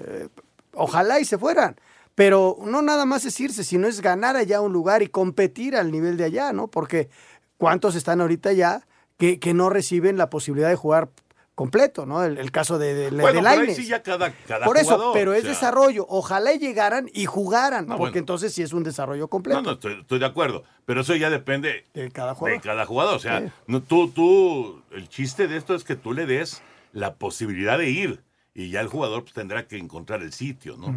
ojalá 0.74 1.20
y 1.20 1.26
se 1.26 1.38
fueran. 1.38 1.76
Pero 2.16 2.58
no 2.66 2.82
nada 2.82 3.06
más 3.06 3.26
es 3.26 3.39
irse, 3.39 3.63
sino 3.63 3.88
es 3.88 4.02
ganar 4.02 4.36
allá 4.36 4.62
un 4.62 4.72
lugar 4.74 5.02
y 5.02 5.08
competir 5.08 5.76
al 5.76 5.92
nivel 5.92 6.16
de 6.18 6.26
allá, 6.26 6.54
¿no? 6.54 6.68
Porque 6.68 7.10
¿cuántos 7.58 7.96
están 7.96 8.22
ahorita 8.22 8.50
allá 8.50 8.86
que, 9.18 9.39
que 9.39 9.54
no 9.54 9.70
reciben 9.70 10.18
la 10.18 10.30
posibilidad 10.30 10.70
de 10.70 10.76
jugar 10.76 11.10
completo, 11.56 12.06
¿no? 12.08 12.24
El, 12.24 12.38
el 12.39 12.52
caso 12.52 12.78
de, 12.80 12.94
de, 12.96 13.10
Bueno, 13.12 13.42
de 13.42 13.48
ahí 13.48 13.58
Lainez. 13.58 13.76
sí 13.78 13.86
ya 13.88 14.02
cada, 14.04 14.32
cada 14.48 14.66
Por 14.66 14.78
eso, 14.78 14.94
jugador, 14.96 15.13
pero 15.13 15.32
o 15.32 15.34
es 15.36 15.42
sea, 15.42 15.52
desarrollo. 15.52 16.06
Ojalá 16.10 16.52
llegaran 16.54 17.10
y 17.13 17.26
jugaran, 17.26 17.86
No, 17.88 17.98
porque 17.98 18.13
bueno. 18.13 18.20
entonces 18.20 18.54
sí 18.54 18.62
es 18.63 18.74
un 18.74 18.84
desarrollo 18.84 19.28
completo. 19.28 19.62
No, 19.62 19.68
no, 19.68 19.72
estoy, 19.74 20.00
estoy 20.02 20.20
de 20.20 20.26
acuerdo. 20.26 20.63
Pero 20.86 21.02
eso 21.02 21.16
ya 21.16 21.30
depende 21.32 21.86
de 21.94 22.12
cada 22.12 22.34
jugador. 22.36 22.60
de 22.62 22.68
cada 22.68 22.86
jugador. 22.86 23.16
O 23.16 23.20
sea, 23.20 23.39
Sí. 23.42 23.46
no, 23.68 23.82
tú, 23.82 24.10
tú, 24.12 24.82
el 24.92 25.10
chiste 25.10 25.48
de 25.48 25.58
esto 25.58 25.74
es 25.76 25.84
que 25.84 25.96
tú 25.96 26.13
le 26.13 26.26
des 26.26 26.62
la 26.94 27.16
posibilidad 27.16 27.78
de 27.78 27.90
ir 27.90 28.24
y 28.56 28.70
ya 28.70 28.80
el 28.80 28.88
jugador 28.88 29.24
pues, 29.24 29.34
tendrá 29.34 29.68
que 29.68 29.78
encontrar 29.78 30.22
el 30.22 30.32
sitio, 30.32 30.78
¿no? 30.78 30.96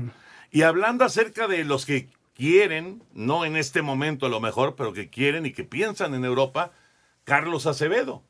Y 0.52 0.62
hablando 0.62 1.04
acerca 1.04 1.48
de 1.48 1.64
los 1.64 1.86
que 1.86 2.08
quieren, 2.36 3.02
no 3.14 3.44
en 3.44 3.56
este 3.56 3.82
momento 3.82 4.26
a 4.26 4.28
lo 4.28 4.40
mejor, 4.40 4.76
pero 4.76 4.92
que 4.92 5.08
quieren 5.08 5.46
y 5.46 5.52
que 5.52 5.64
piensan 5.64 6.14
en 6.14 6.24
Europa, 6.24 6.70
Carlos 7.24 7.66
Acevedo, 7.66 8.22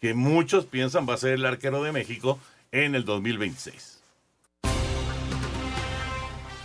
que 0.00 0.14
muchos 0.14 0.66
piensan 0.66 1.08
va 1.08 1.14
a 1.14 1.18
ser 1.18 1.34
el 1.34 1.46
arquero 1.46 1.82
de 1.82 1.92
México 1.92 2.38
en 2.72 2.94
el 2.94 3.04
2026. 3.04 4.01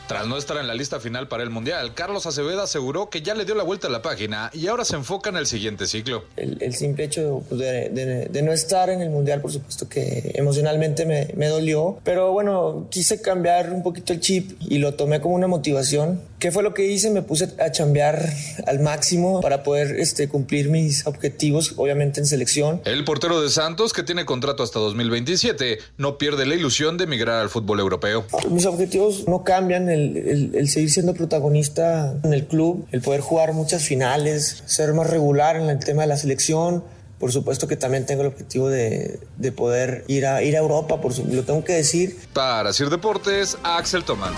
Tras 0.08 0.26
no 0.26 0.38
estar 0.38 0.56
en 0.58 0.68
la 0.68 0.74
lista 0.74 1.02
final 1.02 1.28
para 1.28 1.44
el 1.44 1.50
Mundial, 1.50 1.94
Carlos 1.94 2.26
Acevedo 2.26 2.62
aseguró 2.62 3.10
que 3.10 3.22
ya 3.22 3.36
le 3.36 3.44
dio 3.44 3.56
la 3.56 3.64
vuelta 3.64 3.88
a 3.88 3.90
la 3.90 4.02
página 4.02 4.50
y 4.54 4.68
ahora 4.68 4.86
se 4.86 4.96
enfoca 4.96 5.30
en 5.32 5.36
el 5.36 5.46
siguiente 5.48 5.86
ciclo. 5.86 6.24
El, 6.38 6.58
el 6.62 6.74
simple 6.76 7.04
hecho 7.04 7.44
pues, 7.50 7.60
de, 7.60 7.90
de- 7.90 8.26
de 8.28 8.42
no 8.42 8.54
estar 8.54 8.90
en 8.90 9.02
el 9.02 9.10
mundial, 9.10 9.42
por 9.42 9.52
supuesto 9.52 9.90
que 9.90 10.32
emocionalmente 10.36 11.06
me, 11.06 11.28
me 11.36 11.48
dolió, 11.48 12.00
pero 12.06 12.32
bueno, 12.32 12.88
quise 12.90 13.22
cambiar 13.22 13.74
un 13.74 13.84
poquito 13.84 14.14
el 14.14 14.22
chip 14.22 14.52
y 14.62 14.78
lo 14.78 14.94
tomé 14.94 15.20
como 15.20 15.36
una 15.36 15.48
motivación. 15.48 16.22
¿Qué 16.40 16.52
fue 16.52 16.62
lo 16.64 16.74
que 16.74 16.86
hice? 16.86 17.10
Me 17.10 17.24
puse 17.24 17.50
a 17.60 17.72
chambear 17.72 18.24
al 18.68 18.80
máximo 18.80 19.42
para 19.42 19.64
poder 19.64 20.00
este, 20.00 20.30
cumplir 20.30 20.70
mis 20.70 21.06
objetivos, 21.08 21.74
obviamente 21.78 22.20
en 22.22 22.28
selección. 22.28 22.80
El 22.86 23.04
portero 23.04 23.42
de 23.42 23.50
Santos, 23.50 23.92
que 23.92 24.04
tiene 24.04 24.24
contrato 24.24 24.62
hasta 24.64 24.80
2027, 24.80 25.80
no 25.98 26.18
pierde 26.20 26.46
la 26.46 26.54
ilusión 26.56 26.96
de 26.98 27.06
emigrar 27.06 27.42
al 27.42 27.50
fútbol 27.50 27.80
europeo. 27.80 28.24
Mis 28.52 28.68
objetivos 28.68 29.28
no 29.28 29.44
cambian, 29.44 29.90
el, 29.90 29.97
el- 30.18 30.52
el 30.56 30.68
seguir 30.70 30.90
siendo 30.92 31.14
protagonista 31.14 32.14
en 32.24 32.34
el 32.34 32.46
club, 32.46 32.88
el 32.92 33.02
poder 33.02 33.22
jugar 33.22 33.54
muchas 33.54 33.84
finales, 33.84 34.64
ser 34.66 34.94
más 34.94 35.10
regular 35.10 35.56
en 35.56 35.70
el 35.70 35.80
tema 35.80 36.04
de 36.04 36.08
la 36.10 36.18
selección. 36.18 36.84
Por 37.20 37.32
supuesto 37.32 37.68
que 37.68 37.76
también 37.76 38.06
tengo 38.06 38.22
el 38.22 38.28
objetivo 38.28 38.70
de, 38.70 39.20
de 39.38 39.52
poder 39.52 40.04
ir 40.08 40.28
a, 40.28 40.44
ir 40.44 40.56
a 40.56 40.60
Europa, 40.60 41.02
por 41.02 41.14
su- 41.14 41.26
lo 41.26 41.42
tengo 41.44 41.64
que 41.64 41.74
decir. 41.74 42.16
Para 42.34 42.72
Sir 42.74 42.90
Deportes, 42.92 43.58
Axel 43.64 44.04
Tomán. 44.04 44.34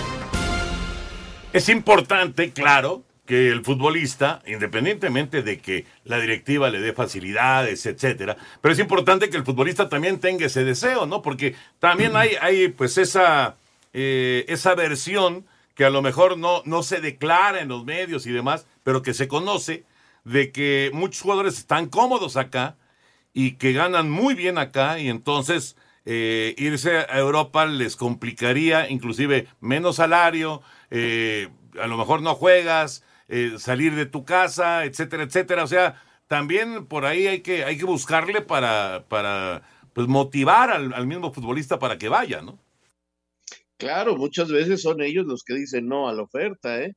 Es 1.52 1.68
importante, 1.68 2.52
claro, 2.52 3.02
que 3.26 3.48
el 3.48 3.64
futbolista, 3.64 4.40
independientemente 4.46 5.42
de 5.42 5.58
que 5.58 5.84
la 6.04 6.18
directiva 6.18 6.70
le 6.70 6.80
dé 6.80 6.92
facilidades, 6.92 7.86
etcétera, 7.86 8.36
pero 8.60 8.72
es 8.72 8.78
importante 8.80 9.30
que 9.30 9.36
el 9.36 9.44
futbolista 9.44 9.88
también 9.88 10.18
tenga 10.18 10.46
ese 10.46 10.64
deseo, 10.64 11.06
¿no? 11.06 11.22
Porque 11.22 11.54
también 11.78 12.16
hay, 12.16 12.30
hay 12.40 12.68
pues 12.68 12.98
esa, 12.98 13.56
eh, 13.92 14.44
esa 14.48 14.74
versión 14.74 15.44
que 15.80 15.86
a 15.86 15.88
lo 15.88 16.02
mejor 16.02 16.36
no, 16.36 16.60
no 16.66 16.82
se 16.82 17.00
declara 17.00 17.62
en 17.62 17.68
los 17.68 17.86
medios 17.86 18.26
y 18.26 18.32
demás, 18.32 18.66
pero 18.84 19.00
que 19.00 19.14
se 19.14 19.28
conoce 19.28 19.86
de 20.24 20.52
que 20.52 20.90
muchos 20.92 21.22
jugadores 21.22 21.56
están 21.56 21.88
cómodos 21.88 22.36
acá 22.36 22.76
y 23.32 23.52
que 23.52 23.72
ganan 23.72 24.10
muy 24.10 24.34
bien 24.34 24.58
acá 24.58 24.98
y 24.98 25.08
entonces 25.08 25.78
eh, 26.04 26.54
irse 26.58 26.98
a 26.98 27.18
Europa 27.18 27.64
les 27.64 27.96
complicaría 27.96 28.90
inclusive 28.90 29.46
menos 29.60 29.96
salario, 29.96 30.60
eh, 30.90 31.48
a 31.80 31.86
lo 31.86 31.96
mejor 31.96 32.20
no 32.20 32.34
juegas, 32.34 33.02
eh, 33.28 33.54
salir 33.56 33.94
de 33.94 34.04
tu 34.04 34.26
casa, 34.26 34.84
etcétera, 34.84 35.22
etcétera. 35.22 35.64
O 35.64 35.66
sea, 35.66 35.94
también 36.28 36.84
por 36.84 37.06
ahí 37.06 37.26
hay 37.26 37.40
que, 37.40 37.64
hay 37.64 37.78
que 37.78 37.86
buscarle 37.86 38.42
para, 38.42 39.06
para 39.08 39.62
pues, 39.94 40.08
motivar 40.08 40.70
al, 40.70 40.92
al 40.92 41.06
mismo 41.06 41.32
futbolista 41.32 41.78
para 41.78 41.96
que 41.96 42.10
vaya, 42.10 42.42
¿no? 42.42 42.58
Claro, 43.80 44.16
muchas 44.16 44.50
veces 44.50 44.82
son 44.82 45.00
ellos 45.02 45.26
los 45.26 45.42
que 45.42 45.54
dicen 45.54 45.88
no 45.88 46.08
a 46.08 46.12
la 46.12 46.22
oferta, 46.22 46.82
¿eh? 46.82 46.92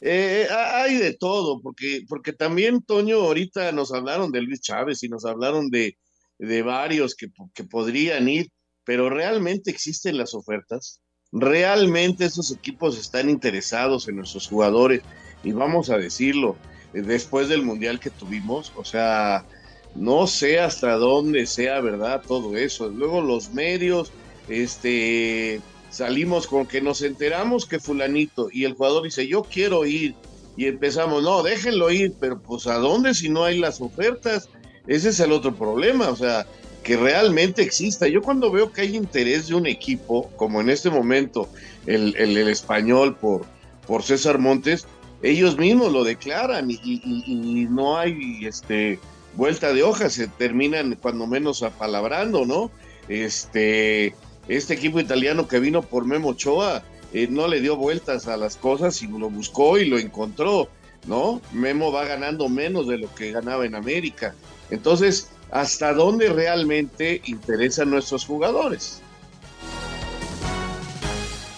Eh, 0.00 0.46
ha- 0.50 0.82
hay 0.84 0.96
de 0.98 1.14
todo, 1.16 1.60
porque, 1.62 2.02
porque 2.08 2.32
también, 2.34 2.82
Toño, 2.82 3.16
ahorita 3.18 3.72
nos 3.72 3.92
hablaron 3.92 4.32
de 4.32 4.42
Luis 4.42 4.60
Chávez 4.62 5.02
y 5.02 5.08
nos 5.08 5.24
hablaron 5.26 5.70
de, 5.70 5.96
de 6.38 6.62
varios 6.62 7.14
que, 7.16 7.28
que 7.54 7.64
podrían 7.64 8.28
ir, 8.28 8.48
pero 8.84 9.10
¿realmente 9.10 9.70
existen 9.70 10.18
las 10.18 10.34
ofertas? 10.34 11.00
¿Realmente 11.32 12.26
esos 12.26 12.52
equipos 12.52 12.98
están 12.98 13.30
interesados 13.30 14.08
en 14.08 14.16
nuestros 14.16 14.48
jugadores? 14.48 15.02
Y 15.44 15.52
vamos 15.52 15.90
a 15.90 15.98
decirlo, 15.98 16.56
eh, 16.94 17.02
después 17.02 17.48
del 17.48 17.62
Mundial 17.64 18.00
que 18.00 18.10
tuvimos, 18.10 18.72
o 18.76 18.84
sea, 18.84 19.46
no 19.94 20.26
sé 20.26 20.60
hasta 20.60 20.94
dónde 20.96 21.46
sea 21.46 21.80
verdad 21.80 22.22
todo 22.26 22.56
eso. 22.56 22.88
Luego 22.90 23.22
los 23.22 23.52
medios, 23.54 24.12
este, 24.48 25.60
salimos 25.90 26.46
con 26.46 26.66
que 26.66 26.80
nos 26.80 27.02
enteramos 27.02 27.66
que 27.66 27.78
fulanito 27.80 28.48
y 28.52 28.64
el 28.64 28.74
jugador 28.74 29.04
dice, 29.04 29.26
yo 29.26 29.42
quiero 29.42 29.84
ir. 29.86 30.14
Y 30.56 30.66
empezamos, 30.66 31.22
no, 31.22 31.42
déjenlo 31.42 31.90
ir, 31.90 32.14
pero 32.20 32.40
pues 32.40 32.66
¿a 32.66 32.74
dónde 32.74 33.14
si 33.14 33.28
no 33.28 33.44
hay 33.44 33.58
las 33.58 33.80
ofertas? 33.80 34.48
Ese 34.86 35.10
es 35.10 35.20
el 35.20 35.32
otro 35.32 35.54
problema, 35.56 36.08
o 36.08 36.16
sea, 36.16 36.46
que 36.82 36.96
realmente 36.96 37.62
exista. 37.62 38.08
Yo 38.08 38.20
cuando 38.22 38.50
veo 38.50 38.72
que 38.72 38.82
hay 38.82 38.96
interés 38.96 39.48
de 39.48 39.54
un 39.54 39.66
equipo, 39.66 40.30
como 40.36 40.60
en 40.60 40.70
este 40.70 40.90
momento 40.90 41.48
el, 41.86 42.14
el- 42.16 42.36
español 42.48 43.16
por, 43.18 43.46
por 43.86 44.02
César 44.02 44.38
Montes, 44.38 44.86
ellos 45.22 45.56
mismos 45.58 45.92
lo 45.92 46.02
declaran 46.04 46.70
y- 46.70 46.78
y 46.82 47.66
no 47.66 47.98
hay 47.98 48.44
este 48.46 48.98
vuelta 49.34 49.72
de 49.72 49.82
hoja, 49.82 50.10
se 50.10 50.26
terminan 50.28 50.98
cuando 51.00 51.26
menos 51.26 51.62
apalabrando, 51.62 52.44
¿no? 52.46 52.70
Este, 53.08 54.14
este 54.50 54.74
equipo 54.74 54.98
italiano 54.98 55.46
que 55.46 55.60
vino 55.60 55.80
por 55.80 56.04
Memo 56.04 56.30
Ochoa 56.30 56.82
eh, 57.12 57.28
no 57.30 57.46
le 57.46 57.60
dio 57.60 57.76
vueltas 57.76 58.26
a 58.26 58.36
las 58.36 58.56
cosas 58.56 59.00
y 59.02 59.06
lo 59.06 59.30
buscó 59.30 59.78
y 59.78 59.84
lo 59.84 59.96
encontró, 59.96 60.68
¿no? 61.06 61.40
Memo 61.52 61.92
va 61.92 62.04
ganando 62.04 62.48
menos 62.48 62.88
de 62.88 62.98
lo 62.98 63.14
que 63.14 63.30
ganaba 63.30 63.64
en 63.64 63.76
América. 63.76 64.34
Entonces, 64.70 65.30
¿hasta 65.52 65.92
dónde 65.92 66.28
realmente 66.30 67.22
interesan 67.26 67.90
nuestros 67.90 68.24
jugadores? 68.24 69.00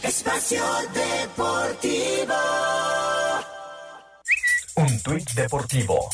Espacio 0.02 0.62
Deportivo. 0.92 2.34
Un 4.76 5.02
tuit 5.02 5.30
deportivo. 5.32 6.08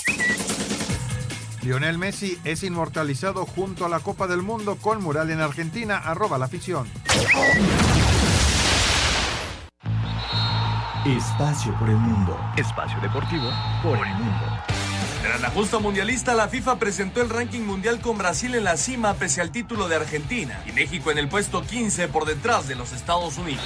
Lionel 1.68 1.98
Messi 1.98 2.38
es 2.44 2.62
inmortalizado 2.62 3.44
junto 3.44 3.85
a 3.85 3.90
la 3.90 4.00
Copa 4.00 4.26
del 4.26 4.40
Mundo 4.40 4.76
con 4.76 5.02
mural 5.02 5.31
en 5.31 5.42
Argentina, 5.42 5.98
arroba 5.98 6.38
la 6.38 6.46
afición. 6.46 6.88
Espacio 11.04 11.78
por 11.78 11.90
el 11.90 11.96
mundo. 11.96 12.40
Espacio 12.57 12.98
deportivo 13.02 13.50
por 13.83 13.98
el 13.98 14.14
mundo. 14.14 14.46
Tras 15.20 15.42
la 15.42 15.50
justa 15.50 15.78
mundialista, 15.78 16.33
la 16.33 16.48
FIFA 16.48 16.78
presentó 16.78 17.20
el 17.20 17.28
ranking 17.28 17.61
mundial 17.61 18.00
con 18.00 18.16
Brasil 18.16 18.54
en 18.54 18.64
la 18.64 18.78
cima 18.78 19.12
pese 19.12 19.42
al 19.42 19.52
título 19.52 19.88
de 19.88 19.96
Argentina 19.96 20.62
y 20.66 20.72
México 20.72 21.11
en 21.11 21.18
el 21.18 21.28
puesto 21.28 21.61
15 21.61 22.09
por 22.09 22.24
detrás 22.24 22.66
de 22.66 22.76
los 22.76 22.94
Estados 22.94 23.37
Unidos. 23.37 23.62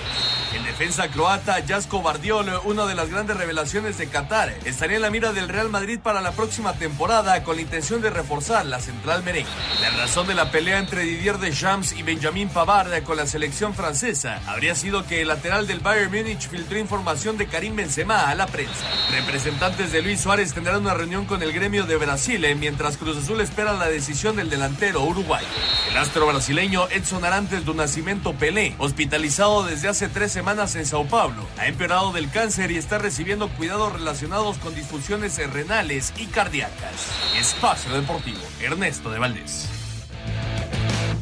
En 0.55 0.65
defensa 0.65 1.09
croata, 1.09 1.57
Jasko 1.67 2.03
Bardiol, 2.03 2.61
una 2.65 2.85
de 2.85 2.95
las 2.95 3.09
grandes 3.09 3.38
revelaciones 3.38 3.97
de 3.97 4.09
Qatar, 4.09 4.53
estaría 4.67 4.97
en 4.97 5.03
la 5.03 5.09
mira 5.09 5.33
del 5.33 5.49
Real 5.49 5.71
Madrid 5.71 5.99
para 5.99 6.21
la 6.21 6.33
próxima 6.33 6.75
temporada 6.75 7.43
con 7.43 7.57
la 7.57 7.62
intención 7.62 8.03
de 8.03 8.11
reforzar 8.11 8.67
la 8.67 8.79
central 8.79 9.23
merengue. 9.23 9.49
La 9.81 9.91
razón 9.91 10.27
de 10.27 10.35
la 10.35 10.51
pelea 10.51 10.79
entre 10.79 11.05
Didier 11.05 11.38
Deschamps 11.38 11.93
y 11.93 12.03
Benjamin 12.03 12.51
Pavard 12.51 13.03
con 13.03 13.17
la 13.17 13.27
selección 13.27 13.75
francesa 13.75 14.43
habría 14.47 14.75
sido 14.75 15.07
que 15.07 15.23
el 15.23 15.29
lateral 15.29 15.67
del 15.67 15.81
Bayern 15.81 16.12
Múnich 16.12 16.51
filtró 16.51 16.79
información 16.79 17.38
de 17.38 17.47
Karim 17.47 17.75
Benzema 17.75 18.29
a 18.29 18.35
la 18.35 18.47
prensa. 18.47 18.85
Representantes 19.11 19.91
de 19.91 20.03
Luis 20.03 20.21
Suárez 20.21 20.53
tendrán 20.53 20.83
una 20.83 20.93
reunión 20.93 21.25
con 21.25 21.43
el 21.43 21.53
gremio 21.55 21.87
de 21.87 21.97
Brasil 21.97 22.45
eh, 22.45 22.55
mientras 22.55 22.99
Cruz 22.99 23.17
Azul 23.17 23.41
espera 23.41 23.73
la 23.73 23.88
decisión 23.88 24.37
del 24.37 24.51
delantero 24.51 25.01
uruguayo. 25.03 25.47
El 25.91 25.97
astro 25.97 26.27
brasileño 26.27 26.88
Edson 26.91 27.25
Arantes 27.25 27.65
do 27.65 27.73
Nascimento 27.73 28.35
Pelé, 28.35 28.75
hospitalizado 28.79 29.65
desde 29.65 29.88
hace 29.88 30.09
tres 30.09 30.31
semanas 30.31 30.41
en 30.44 30.87
Sao 30.87 31.07
Paulo, 31.07 31.46
ha 31.57 31.68
empeorado 31.68 32.12
del 32.12 32.28
cáncer 32.28 32.72
y 32.72 32.76
está 32.76 32.98
recibiendo 32.98 33.48
cuidados 33.57 33.92
relacionados 33.92 34.59
con 34.59 34.74
disfunciones 34.74 35.38
renales 35.52 36.12
y 36.18 36.26
cardíacas. 36.26 37.07
Espacio 37.38 37.92
Deportivo, 37.92 38.40
Ernesto 38.61 39.11
de 39.12 39.20
Valdés. 39.20 39.68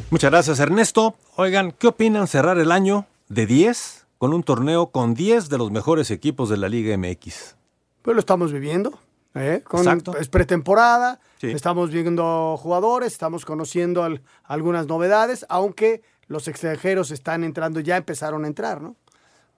Muchas 0.09 0.31
gracias 0.31 0.59
Ernesto. 0.59 1.15
Oigan, 1.35 1.71
¿qué 1.71 1.87
opinan 1.87 2.27
cerrar 2.27 2.57
el 2.57 2.71
año 2.71 3.05
de 3.29 3.45
10 3.45 4.07
con 4.17 4.33
un 4.33 4.41
torneo 4.41 4.87
con 4.87 5.13
10 5.13 5.49
de 5.49 5.57
los 5.59 5.69
mejores 5.71 6.09
equipos 6.09 6.49
de 6.49 6.57
la 6.57 6.67
Liga 6.67 6.97
MX? 6.97 7.55
Pues 8.01 8.15
lo 8.15 8.19
estamos 8.19 8.51
viviendo. 8.51 8.99
¿eh? 9.35 9.61
Con- 9.65 9.81
Exacto. 9.81 10.17
Es 10.17 10.29
pretemporada, 10.29 11.19
Sí. 11.39 11.51
estamos 11.51 11.91
viendo 11.91 12.57
jugadores, 12.57 13.13
estamos 13.13 13.45
conociendo 13.45 14.03
al- 14.03 14.23
algunas 14.43 14.87
novedades, 14.87 15.45
aunque 15.47 16.01
los 16.27 16.47
extranjeros 16.47 17.11
están 17.11 17.43
entrando, 17.43 17.79
ya 17.81 17.97
empezaron 17.97 18.45
a 18.45 18.47
entrar, 18.47 18.81
¿no? 18.81 18.95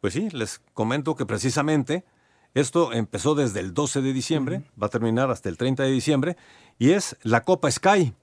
Pues 0.04 0.16
sí, 0.16 0.28
les 0.32 0.60
comento 0.74 1.16
que 1.16 1.26
precisamente 1.26 2.04
esto 2.54 2.92
empezó 2.92 3.36
desde 3.36 3.62
el 3.62 3.74
12 3.74 4.02
de 4.02 4.12
diciembre, 4.12 4.62
va 4.72 4.88
a 4.88 4.90
terminar 4.90 5.32
hasta 5.32 5.48
el 5.48 5.56
30 5.56 5.84
de 5.84 5.92
diciembre, 5.92 6.36
y 6.78 6.92
es 6.92 7.16
la 7.22 7.46
Copa 7.46 7.72
Sky. 7.72 8.14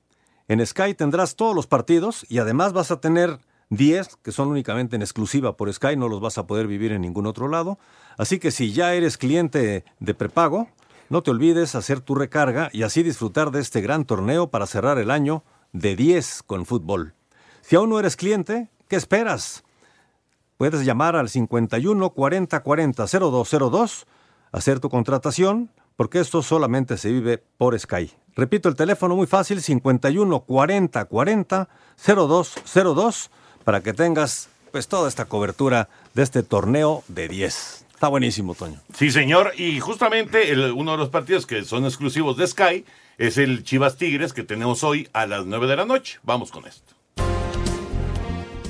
En 0.47 0.66
Sky 0.66 0.93
tendrás 0.93 1.37
todos 1.37 1.55
los 1.55 1.66
partidos 1.66 2.27
y 2.29 2.37
además 2.37 2.75
vas 2.75 2.90
a 2.90 3.01
tener 3.01 3.38
10 3.71 4.16
que 4.16 4.31
son 4.31 4.49
únicamente 4.49 4.95
en 4.95 5.01
exclusiva 5.01 5.57
por 5.57 5.73
Sky, 5.73 5.97
no 5.97 6.11
los 6.11 6.21
vas 6.21 6.37
a 6.37 6.47
poder 6.47 6.66
vivir 6.66 6.93
en 6.93 7.01
ningún 7.01 7.25
otro 7.25 7.49
lado. 7.49 7.79
Así 8.19 8.38
que 8.38 8.51
si 8.51 8.75
ya 8.75 8.93
eres 8.93 9.16
cliente 9.16 9.87
de 10.01 10.14
prepago, 10.14 10.69
no 11.09 11.23
te 11.23 11.31
olvides 11.31 11.75
hacer 11.75 12.03
tu 12.03 12.14
recarga 12.14 12.69
y 12.75 12.83
así 12.83 13.03
disfrutar 13.03 13.53
de 13.53 13.61
este 13.61 13.81
gran 13.81 14.05
torneo 14.05 14.51
para 14.51 14.66
cerrar 14.66 14.99
el 14.99 15.11
año 15.11 15.45
de 15.73 15.97
10 15.97 16.43
con 16.43 16.66
fútbol. 16.66 17.14
Si 17.62 17.75
aún 17.75 17.88
no 17.88 17.99
eres 17.99 18.16
cliente, 18.16 18.69
¿qué 18.87 18.97
esperas? 18.97 19.64
Puedes 20.61 20.85
llamar 20.85 21.16
al 21.16 21.31
51 21.31 22.11
40 22.11 22.61
40 22.61 23.07
0202, 23.07 24.07
hacer 24.53 24.79
tu 24.79 24.90
contratación, 24.90 25.70
porque 25.96 26.20
esto 26.20 26.42
solamente 26.42 26.99
se 26.99 27.11
vive 27.11 27.42
por 27.57 27.81
Sky. 27.81 28.11
Repito 28.37 28.68
el 28.68 28.75
teléfono 28.77 29.16
muy 29.16 29.27
fácil, 29.27 29.62
51 29.62 30.40
40 30.40 31.03
40 31.07 31.68
0202, 32.07 33.31
para 33.64 33.81
que 33.83 33.94
tengas 33.94 34.51
pues 34.70 34.87
toda 34.87 35.09
esta 35.09 35.25
cobertura 35.25 35.88
de 36.12 36.25
este 36.25 36.42
torneo 36.42 37.05
de 37.09 37.29
10. 37.29 37.87
Está 37.94 38.09
buenísimo, 38.09 38.55
Toño. 38.55 38.81
Sí, 38.94 39.11
señor. 39.11 39.53
Y 39.57 39.81
justamente 39.81 40.53
el- 40.53 40.73
uno 40.73 40.92
de 40.92 40.99
los 40.99 41.09
partidos 41.09 41.46
que 41.46 41.64
son 41.64 41.87
exclusivos 41.87 42.37
de 42.37 42.46
Sky 42.46 42.85
es 43.16 43.38
el 43.38 43.64
Chivas 43.64 43.96
Tigres 43.96 44.35
que 44.35 44.42
tenemos 44.42 44.85
hoy 44.85 45.09
a 45.14 45.27
las 45.27 45.46
9 45.46 45.66
de 45.66 45.77
la 45.77 45.87
noche. 45.87 46.18
Vamos 46.23 46.51
con 46.51 46.66
esto. 46.66 46.92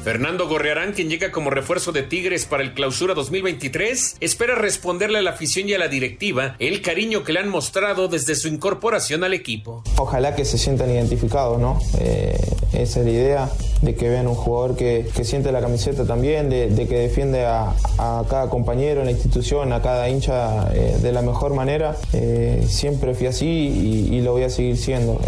Fernando 0.03 0.49
Gorriarán, 0.49 0.93
quien 0.93 1.11
llega 1.11 1.31
como 1.31 1.51
refuerzo 1.51 1.93
de 1.93 2.03
Tigres 2.03 2.47
para 2.47 2.63
el 2.63 2.73
clausura 2.73 3.13
2023, 3.15 4.17
espera 4.21 4.55
responderle 4.55 5.19
a 5.19 5.23
la 5.23 5.31
afición 5.31 5.69
y 5.69 5.75
a 5.75 5.79
la 5.79 5.89
directiva 5.89 6.57
el 6.59 6.81
cariño 6.81 7.23
que 7.23 7.35
le 7.35 7.41
han 7.41 7.51
mostrado 7.51 8.09
desde 8.09 8.35
su 8.35 8.49
incorporación 8.49 9.25
al 9.25 9.35
equipo. 9.35 9.83
Ojalá 9.99 10.35
que 10.35 10.45
se 10.45 10.57
sientan 10.57 10.91
identificados, 10.91 11.61
¿no? 11.61 11.79
Eh, 12.01 12.35
esa 12.73 13.01
es 13.01 13.07
la 13.07 13.13
idea, 13.13 13.51
de 13.83 13.95
que 13.95 14.09
vean 14.09 14.27
un 14.27 14.35
jugador 14.35 14.77
que, 14.77 15.07
que 15.15 15.25
siente 15.25 15.53
la 15.53 15.61
camiseta 15.61 16.05
también, 16.07 16.49
de, 16.51 16.87
que 16.87 16.99
defiende 16.99 17.45
a, 17.45 17.75
cada 18.29 18.49
compañero 18.49 19.01
en 19.01 19.07
la 19.07 19.13
institución, 19.13 19.73
a 19.73 19.83
cada 19.83 20.09
hincha 20.09 20.71
eh, 20.73 20.97
de 21.01 21.13
la 21.13 21.23
mejor 21.23 21.55
manera. 21.55 21.97
Eh, 22.13 22.65
siempre 22.69 23.15
fui 23.15 23.27
así 23.27 23.47
y, 23.47 24.21
lo 24.21 24.33
voy 24.33 24.43
a 24.43 24.51
seguir 24.51 24.77
siendo. 24.77 25.19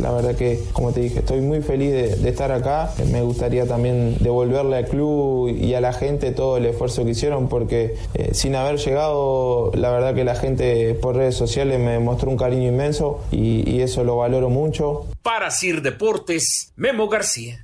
La 0.00 0.12
verdad 0.12 0.36
que, 0.36 0.62
como 0.72 0.92
te 0.92 1.00
dije, 1.00 1.18
estoy 1.20 1.40
muy 1.40 1.60
feliz 1.60 1.92
de, 1.92 2.28
estar 2.28 2.52
acá. 2.52 2.92
Me 3.10 3.22
gustaría 3.22 3.66
también 3.66 4.07
devolverle 4.20 4.76
al 4.76 4.86
club 4.86 5.48
y 5.48 5.74
a 5.74 5.80
la 5.80 5.92
gente 5.92 6.32
todo 6.32 6.56
el 6.56 6.66
esfuerzo 6.66 7.04
que 7.04 7.10
hicieron 7.10 7.48
porque 7.48 7.96
eh, 8.14 8.30
sin 8.34 8.54
haber 8.54 8.78
llegado, 8.78 9.70
la 9.74 9.90
verdad 9.90 10.14
que 10.14 10.24
la 10.24 10.34
gente 10.34 10.94
por 10.94 11.16
redes 11.16 11.34
sociales 11.34 11.78
me 11.78 11.98
mostró 11.98 12.30
un 12.30 12.36
cariño 12.36 12.68
inmenso 12.68 13.20
y, 13.30 13.68
y 13.68 13.82
eso 13.82 14.04
lo 14.04 14.16
valoro 14.16 14.50
mucho. 14.50 15.06
Para 15.22 15.50
Sir 15.50 15.82
Deportes, 15.82 16.72
Memo 16.76 17.08
García. 17.08 17.62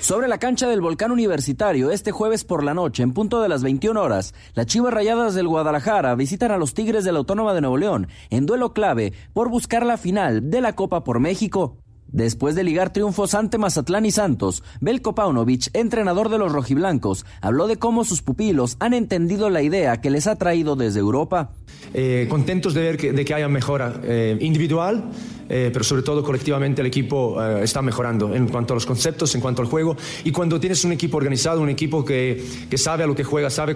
Sobre 0.00 0.28
la 0.28 0.38
cancha 0.38 0.68
del 0.68 0.80
Volcán 0.80 1.10
Universitario, 1.10 1.90
este 1.90 2.12
jueves 2.12 2.44
por 2.44 2.64
la 2.64 2.72
noche, 2.72 3.02
en 3.02 3.12
punto 3.12 3.42
de 3.42 3.48
las 3.50 3.62
21 3.62 4.00
horas, 4.00 4.32
las 4.54 4.64
Chivas 4.64 4.94
Rayadas 4.94 5.34
del 5.34 5.48
Guadalajara 5.48 6.14
visitan 6.14 6.50
a 6.50 6.56
los 6.56 6.72
Tigres 6.72 7.04
de 7.04 7.12
la 7.12 7.18
Autónoma 7.18 7.52
de 7.52 7.60
Nuevo 7.60 7.76
León 7.76 8.08
en 8.30 8.46
duelo 8.46 8.72
clave 8.72 9.12
por 9.34 9.50
buscar 9.50 9.84
la 9.84 9.98
final 9.98 10.50
de 10.50 10.62
la 10.62 10.74
Copa 10.74 11.04
por 11.04 11.20
México. 11.20 11.76
Después 12.10 12.54
de 12.54 12.64
ligar 12.64 12.92
triunfos 12.92 13.34
ante 13.34 13.58
Mazatlán 13.58 14.06
y 14.06 14.10
Santos, 14.10 14.62
Belko 14.80 15.14
Paunovic, 15.14 15.68
entrenador 15.74 16.30
de 16.30 16.38
los 16.38 16.52
rojiblancos, 16.52 17.26
habló 17.42 17.66
de 17.66 17.76
cómo 17.76 18.04
sus 18.04 18.22
pupilos 18.22 18.76
han 18.80 18.94
entendido 18.94 19.50
la 19.50 19.62
idea 19.62 20.00
que 20.00 20.10
les 20.10 20.26
ha 20.26 20.36
traído 20.36 20.74
desde 20.74 21.00
Europa. 21.00 21.50
Eh, 21.94 22.26
contentos 22.28 22.74
de 22.74 22.82
ver 22.82 22.96
que, 22.96 23.12
de 23.12 23.24
que 23.24 23.34
haya 23.34 23.48
mejora 23.48 24.00
eh, 24.02 24.36
individual, 24.40 25.04
eh, 25.48 25.70
pero 25.72 25.82
sobre 25.82 26.02
todo 26.02 26.22
colectivamente 26.22 26.82
el 26.82 26.86
equipo 26.86 27.42
está 27.62 27.80
mejorando 27.80 28.34
en 28.34 28.48
cuanto 28.48 28.74
a 28.74 28.76
los 28.76 28.84
conceptos, 28.84 29.34
en 29.34 29.40
cuanto 29.40 29.62
al 29.62 29.68
juego. 29.68 29.96
Y 30.24 30.30
cuando 30.30 30.60
tienes 30.60 30.84
un 30.84 30.92
equipo 30.92 31.16
organizado, 31.16 31.62
un 31.62 31.70
equipo 31.70 32.04
que, 32.04 32.44
que 32.68 32.76
sabe 32.76 33.04
a 33.04 33.06
lo 33.06 33.14
que 33.14 33.24
juega, 33.24 33.48
sabe 33.48 33.74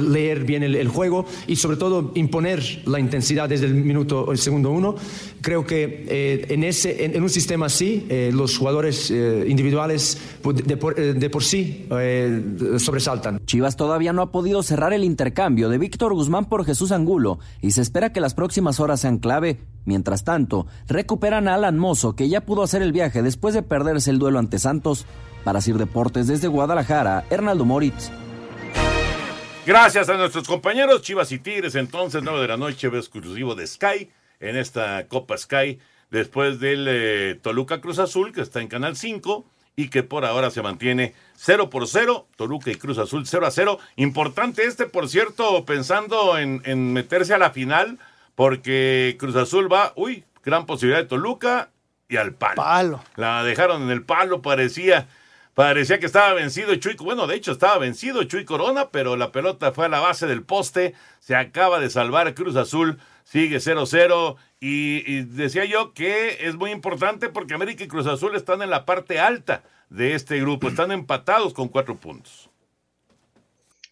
leer 0.00 0.44
bien 0.44 0.62
el, 0.62 0.88
juego 0.88 1.24
y 1.46 1.56
sobre 1.56 1.76
todo 1.76 2.12
imponer 2.14 2.82
la 2.86 3.00
intensidad 3.00 3.48
desde 3.48 3.66
el 3.66 3.74
minuto, 3.74 4.30
el 4.30 4.38
segundo 4.38 4.70
uno, 4.70 4.94
creo 5.40 5.64
que 5.64 6.44
en, 6.48 6.64
ese, 6.64 7.16
un 7.26 7.30
sistema 7.30 7.66
así, 7.66 8.06
eh, 8.08 8.30
los 8.32 8.56
jugadores 8.56 9.10
eh, 9.10 9.46
individuales 9.48 10.16
de 10.44 10.76
por, 10.76 10.98
eh, 10.98 11.12
de 11.12 11.28
por 11.28 11.42
sí 11.42 11.88
eh, 11.90 12.78
sobresaltan. 12.78 13.44
Chivas 13.44 13.74
todavía 13.76 14.12
no 14.12 14.22
ha 14.22 14.30
podido 14.30 14.62
cerrar 14.62 14.92
el 14.92 15.02
intercambio 15.02 15.68
de 15.68 15.78
Víctor 15.78 16.14
Guzmán 16.14 16.44
por 16.44 16.64
Jesús 16.64 16.92
Angulo 16.92 17.40
y 17.60 17.72
se 17.72 17.82
espera 17.82 18.12
que 18.12 18.20
las 18.20 18.34
próximas 18.34 18.78
horas 18.78 19.00
sean 19.00 19.18
clave. 19.18 19.58
Mientras 19.84 20.22
tanto, 20.22 20.66
recuperan 20.86 21.48
a 21.48 21.54
Alan 21.54 21.78
Mozo, 21.78 22.14
que 22.14 22.28
ya 22.28 22.42
pudo 22.42 22.62
hacer 22.62 22.82
el 22.82 22.92
viaje 22.92 23.22
después 23.22 23.54
de 23.54 23.62
perderse 23.62 24.10
el 24.10 24.18
duelo 24.18 24.38
ante 24.38 24.58
Santos. 24.58 25.04
Para 25.42 25.60
Sir 25.60 25.78
Deportes 25.78 26.26
desde 26.28 26.48
Guadalajara, 26.48 27.24
Hernaldo 27.30 27.64
Moritz. 27.64 28.10
Gracias 29.64 30.08
a 30.08 30.16
nuestros 30.16 30.46
compañeros 30.46 31.02
Chivas 31.02 31.30
y 31.32 31.38
Tigres. 31.38 31.74
Entonces, 31.74 32.22
9 32.22 32.40
de 32.40 32.48
la 32.48 32.56
noche, 32.56 32.86
exclusivo 32.88 33.54
de 33.54 33.66
Sky 33.66 34.10
en 34.40 34.56
esta 34.56 35.06
Copa 35.08 35.36
Sky. 35.36 35.78
Después 36.10 36.60
del 36.60 36.86
eh, 36.88 37.38
Toluca 37.42 37.80
Cruz 37.80 37.98
Azul, 37.98 38.32
que 38.32 38.40
está 38.40 38.60
en 38.60 38.68
Canal 38.68 38.96
5 38.96 39.44
y 39.76 39.88
que 39.88 40.02
por 40.02 40.24
ahora 40.24 40.50
se 40.50 40.62
mantiene 40.62 41.14
0 41.36 41.68
por 41.70 41.86
0. 41.86 42.26
Toluca 42.36 42.70
y 42.70 42.76
Cruz 42.76 42.98
Azul 42.98 43.26
0 43.26 43.46
a 43.46 43.50
0. 43.50 43.78
Importante 43.96 44.64
este, 44.64 44.86
por 44.86 45.08
cierto, 45.08 45.64
pensando 45.64 46.38
en, 46.38 46.62
en 46.64 46.92
meterse 46.92 47.34
a 47.34 47.38
la 47.38 47.50
final, 47.50 47.98
porque 48.34 49.16
Cruz 49.18 49.36
Azul 49.36 49.72
va, 49.72 49.92
uy, 49.96 50.24
gran 50.44 50.64
posibilidad 50.64 51.02
de 51.02 51.08
Toluca 51.08 51.70
y 52.08 52.16
al 52.16 52.34
palo. 52.34 52.56
Palo. 52.56 53.04
La 53.16 53.42
dejaron 53.42 53.82
en 53.82 53.90
el 53.90 54.02
palo, 54.02 54.42
parecía. 54.42 55.08
Parecía 55.54 55.98
que 55.98 56.04
estaba 56.04 56.34
vencido 56.34 56.74
Chuy, 56.74 56.96
bueno, 57.00 57.26
de 57.26 57.34
hecho 57.34 57.52
estaba 57.52 57.78
vencido 57.78 58.22
Chuy 58.24 58.44
Corona, 58.44 58.90
pero 58.90 59.16
la 59.16 59.32
pelota 59.32 59.72
fue 59.72 59.86
a 59.86 59.88
la 59.88 60.00
base 60.00 60.26
del 60.26 60.42
poste, 60.42 60.94
se 61.18 61.34
acaba 61.34 61.80
de 61.80 61.88
salvar 61.88 62.34
Cruz 62.34 62.56
Azul, 62.56 62.98
sigue 63.24 63.56
0-0 63.56 64.36
y, 64.60 65.10
y 65.10 65.22
decía 65.24 65.64
yo 65.64 65.92
que 65.92 66.46
es 66.46 66.56
muy 66.56 66.70
importante 66.70 67.28
porque 67.28 67.54
América 67.54 67.84
y 67.84 67.88
Cruz 67.88 68.06
Azul 68.06 68.34
están 68.36 68.62
en 68.62 68.70
la 68.70 68.86
parte 68.86 69.18
alta 69.18 69.64
de 69.90 70.14
este 70.14 70.40
grupo, 70.40 70.68
están 70.68 70.92
empatados 70.92 71.54
con 71.54 71.68
cuatro 71.68 71.96
puntos. 71.96 72.50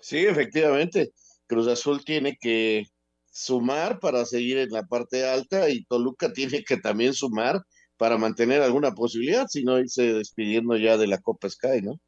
Sí, 0.01 0.19
efectivamente. 0.19 1.13
Cruz 1.47 1.69
Azul 1.69 2.05
tiene 2.05 2.37
que 2.41 2.87
sumar 3.31 4.01
para 4.01 4.25
seguir 4.25 4.59
en 4.59 4.71
la 4.71 4.85
parte 4.85 5.29
alta 5.29 5.69
y 5.69 5.85
Toluca 5.85 6.33
tiene 6.33 6.63
que 6.63 6.77
también 6.77 7.15
sumar 7.15 7.63
para 7.97 8.19
mantener 8.19 8.63
alguna 8.63 8.93
posibilidad, 8.93 9.47
si 9.49 9.65
no 9.65 9.79
irse 9.79 10.15
despidiendo 10.15 10.77
ya 10.77 10.97
de 10.97 11.07
la 11.07 11.19
Copa 11.19 11.49
Sky, 11.49 11.83
¿no? 11.83 12.01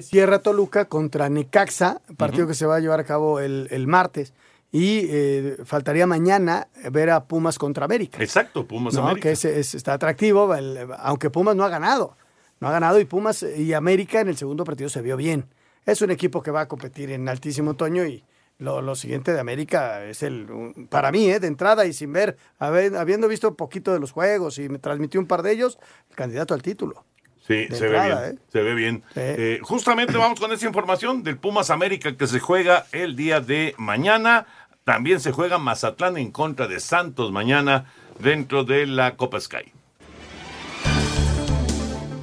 Cierra 0.00 0.40
Toluca 0.40 0.84
contra 0.84 1.28
Necaxa, 1.28 2.02
partido 2.16 2.46
que 2.46 2.54
se 2.54 2.66
va 2.66 2.76
a 2.76 2.80
llevar 2.80 3.00
a 3.00 3.04
cabo 3.04 3.40
el, 3.40 3.66
el 3.70 3.86
martes. 3.88 4.32
Y 4.74 5.06
eh, 5.10 5.56
faltaría 5.66 6.06
mañana 6.06 6.68
ver 6.90 7.10
a 7.10 7.24
Pumas 7.24 7.58
contra 7.58 7.84
América. 7.84 8.22
Exacto, 8.22 8.66
Pumas 8.66 8.94
¿no? 8.94 9.02
América. 9.02 9.28
Que 9.28 9.32
es, 9.32 9.44
es- 9.44 9.74
está 9.74 9.92
atractivo, 9.92 10.54
el- 10.54 10.88
aunque 10.98 11.28
Pumas 11.28 11.54
no 11.54 11.64
ha 11.64 11.68
ganado. 11.68 12.16
No 12.58 12.68
ha 12.68 12.72
ganado 12.72 12.98
y 12.98 13.04
Pumas 13.04 13.42
y 13.42 13.74
América 13.74 14.20
en 14.20 14.28
el 14.28 14.36
segundo 14.36 14.64
partido 14.64 14.88
se 14.88 15.02
vio 15.02 15.16
bien. 15.16 15.44
Es 15.84 16.00
un 16.00 16.10
equipo 16.10 16.42
que 16.42 16.50
va 16.50 16.62
a 16.62 16.68
competir 16.68 17.10
en 17.10 17.28
altísimo 17.28 17.72
otoño 17.72 18.06
y 18.06 18.24
lo, 18.58 18.80
lo 18.80 18.94
siguiente 18.94 19.32
de 19.32 19.40
América 19.40 20.04
es 20.04 20.22
el, 20.22 20.50
un- 20.50 20.86
para 20.88 21.10
mí, 21.12 21.28
eh, 21.28 21.38
de 21.40 21.48
entrada 21.48 21.84
y 21.84 21.92
sin 21.92 22.12
ver, 22.12 22.38
haber- 22.58 22.96
habiendo 22.96 23.28
visto 23.28 23.54
poquito 23.56 23.92
de 23.92 24.00
los 24.00 24.12
juegos 24.12 24.58
y 24.58 24.68
me 24.70 24.78
transmitió 24.78 25.20
un 25.20 25.26
par 25.26 25.42
de 25.42 25.52
ellos, 25.52 25.78
el 26.08 26.16
candidato 26.16 26.54
al 26.54 26.62
título. 26.62 27.04
Sí, 27.44 27.66
de 27.66 27.74
se 27.74 27.86
entrada, 27.86 28.20
ve 28.20 28.26
bien. 28.28 28.36
¿eh? 28.36 28.42
Se 28.52 28.62
ve 28.62 28.74
bien. 28.76 29.02
Eh, 29.16 29.58
justamente 29.62 30.16
vamos 30.16 30.38
con 30.38 30.52
esa 30.52 30.64
información 30.64 31.24
del 31.24 31.38
Pumas 31.38 31.70
América 31.70 32.16
que 32.16 32.28
se 32.28 32.38
juega 32.38 32.86
el 32.92 33.16
día 33.16 33.40
de 33.40 33.74
mañana. 33.78 34.46
También 34.84 35.20
se 35.20 35.32
juega 35.32 35.58
Mazatlán 35.58 36.16
en 36.16 36.32
contra 36.32 36.66
de 36.66 36.80
Santos 36.80 37.30
mañana 37.30 37.86
dentro 38.18 38.64
de 38.64 38.86
la 38.86 39.16
Copa 39.16 39.40
Sky. 39.40 39.72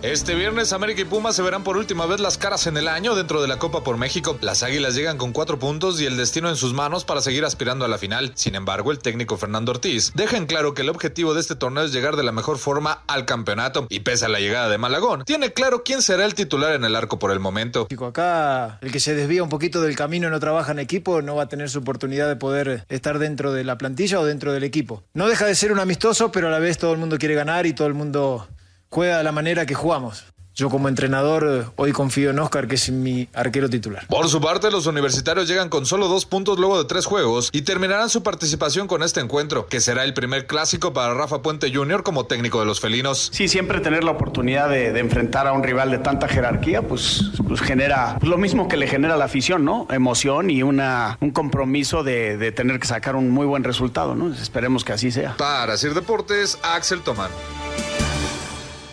Este 0.02 0.34
viernes 0.34 0.72
América 0.72 1.02
y 1.02 1.04
Pumas 1.04 1.36
se 1.36 1.42
verán 1.42 1.66
por 1.66 1.76
última 1.76 2.06
vez 2.06 2.22
las 2.22 2.38
caras 2.38 2.68
en 2.68 2.78
el 2.78 2.88
año 2.88 3.16
dentro 3.16 3.42
de 3.42 3.50
la 3.50 3.60
Copa 3.60 3.84
por 3.84 3.98
México. 3.98 4.38
Las 4.40 4.64
Águilas 4.64 4.96
llegan 4.96 5.18
con 5.18 5.34
cuatro 5.34 5.60
puntos 5.60 6.00
y 6.00 6.06
el 6.06 6.16
destino 6.16 6.48
en 6.48 6.56
sus 6.56 6.74
manos 6.74 7.04
para 7.04 7.20
seguir 7.20 7.44
aspirando 7.44 7.84
a 7.84 7.90
la 7.90 7.98
final. 7.98 8.32
Sin 8.36 8.56
embargo, 8.56 8.94
el 8.94 9.00
técnico 9.00 9.36
Fernando 9.36 9.74
Ortiz 9.74 10.14
deja 10.16 10.38
en 10.38 10.46
claro 10.46 10.74
que 10.74 10.84
el 10.84 10.90
objetivo 10.90 11.34
de 11.34 11.42
este 11.42 11.58
torneo 11.58 11.84
es 11.84 11.92
llegar 11.92 12.16
de 12.16 12.24
la 12.24 12.32
mejor 12.32 12.60
forma 12.60 13.04
al 13.08 13.26
campeonato. 13.26 13.88
Y 13.90 14.00
pese 14.00 14.24
a 14.24 14.30
la 14.30 14.40
llegada 14.40 14.70
de 14.70 14.78
Malagón, 14.78 15.26
tiene 15.26 15.52
claro 15.52 15.84
quién 15.84 16.02
será 16.02 16.24
el 16.24 16.34
titular 16.34 16.72
en 16.76 16.86
el 16.86 16.96
arco 16.96 17.20
por 17.20 17.32
el 17.32 17.42
momento. 17.42 17.90
Acá 18.08 18.80
el 18.80 18.94
que 18.94 19.02
se 19.02 19.16
desvía 19.16 19.44
un 19.44 19.50
poquito 19.50 19.82
del 19.82 19.98
camino 19.98 20.30
y 20.30 20.32
no 20.32 20.40
trabaja 20.40 20.72
en 20.72 20.80
equipo 20.80 21.22
no 21.22 21.36
va 21.36 21.44
a 21.44 21.50
tener 21.50 21.70
su 21.70 21.80
oportunidad 21.80 22.30
de 22.30 22.38
poder 22.38 22.86
estar 22.88 23.20
dentro 23.20 23.52
de 23.52 23.66
la 23.66 23.78
plantilla 23.78 24.22
o 24.22 24.26
dentro 24.26 24.54
del 24.54 24.64
equipo. 24.64 25.04
No 25.14 25.28
deja 25.28 25.46
de 25.46 25.56
ser 25.56 25.74
un 25.74 25.80
amistoso, 25.80 26.32
pero 26.32 26.48
a 26.48 26.52
la 26.52 26.60
vez 26.60 26.78
todo 26.78 26.94
el 26.94 27.00
mundo 27.00 27.18
quiere 27.18 27.36
ganar 27.36 27.66
y 27.66 27.74
todo 27.74 27.90
el 27.90 27.96
mundo 27.96 28.48
juega 28.90 29.18
de 29.20 29.24
la 29.24 29.32
manera 29.32 29.66
que 29.66 29.76
jugamos. 29.76 30.26
Yo 30.56 30.70
como 30.70 30.90
entrenador 30.90 31.48
eh, 31.48 31.72
hoy 31.78 31.94
confío 31.94 32.32
en 32.32 32.40
Oscar, 32.40 32.68
que 32.68 32.76
es 32.76 32.92
mi 32.92 33.30
arquero 33.34 33.70
titular. 33.70 34.06
Por 34.08 34.28
su 34.28 34.42
parte, 34.42 34.70
los 34.70 34.88
universitarios 34.88 35.48
llegan 35.48 35.70
con 35.70 35.86
solo 35.86 36.10
dos 36.10 36.26
puntos 36.26 36.60
luego 36.60 36.78
de 36.78 36.84
tres 36.84 37.06
juegos 37.06 37.50
y 37.54 37.62
terminarán 37.62 38.10
su 38.10 38.24
participación 38.24 38.88
con 38.88 39.02
este 39.02 39.22
encuentro, 39.22 39.68
que 39.68 39.80
será 39.80 40.04
el 40.04 40.14
primer 40.14 40.48
clásico 40.48 40.92
para 40.92 41.14
Rafa 41.14 41.42
Puente 41.42 41.74
Jr. 41.74 42.04
como 42.04 42.26
técnico 42.26 42.60
de 42.60 42.66
los 42.66 42.82
felinos. 42.82 43.30
Sí, 43.32 43.48
siempre 43.48 43.80
tener 43.80 44.04
la 44.04 44.12
oportunidad 44.12 44.68
de, 44.68 44.92
de 44.92 45.00
enfrentar 45.00 45.48
a 45.48 45.54
un 45.54 45.64
rival 45.64 45.92
de 45.92 46.00
tanta 46.00 46.28
jerarquía, 46.28 46.82
pues, 46.82 47.32
pues 47.48 47.62
genera 47.62 48.18
lo 48.22 48.38
mismo 48.38 48.68
que 48.68 48.76
le 48.76 48.88
genera 48.88 49.16
la 49.16 49.26
afición, 49.26 49.64
¿no? 49.64 49.88
Emoción 49.92 50.50
y 50.50 50.62
una, 50.62 51.18
un 51.22 51.32
compromiso 51.32 52.04
de, 52.04 52.36
de 52.36 52.52
tener 52.52 52.82
que 52.82 52.88
sacar 52.88 53.16
un 53.16 53.30
muy 53.30 53.46
buen 53.46 53.64
resultado, 53.64 54.14
¿no? 54.14 54.34
Esperemos 54.34 54.84
que 54.84 54.92
así 54.92 55.10
sea. 55.10 55.38
Para 55.38 55.78
Sir 55.78 55.94
Deportes, 55.94 56.60
Axel 56.64 57.00
Tomán. 57.00 57.30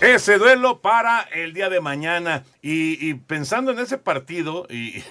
Ese 0.06 0.38
duelo 0.38 0.82
para 0.82 1.22
el 1.22 1.52
día 1.52 1.68
de 1.68 1.80
mañana. 1.80 2.44
Y, 2.62 3.14
pensando 3.14 3.72
en 3.72 3.80
ese 3.80 3.98
partido, 3.98 4.68
y, 4.70 5.02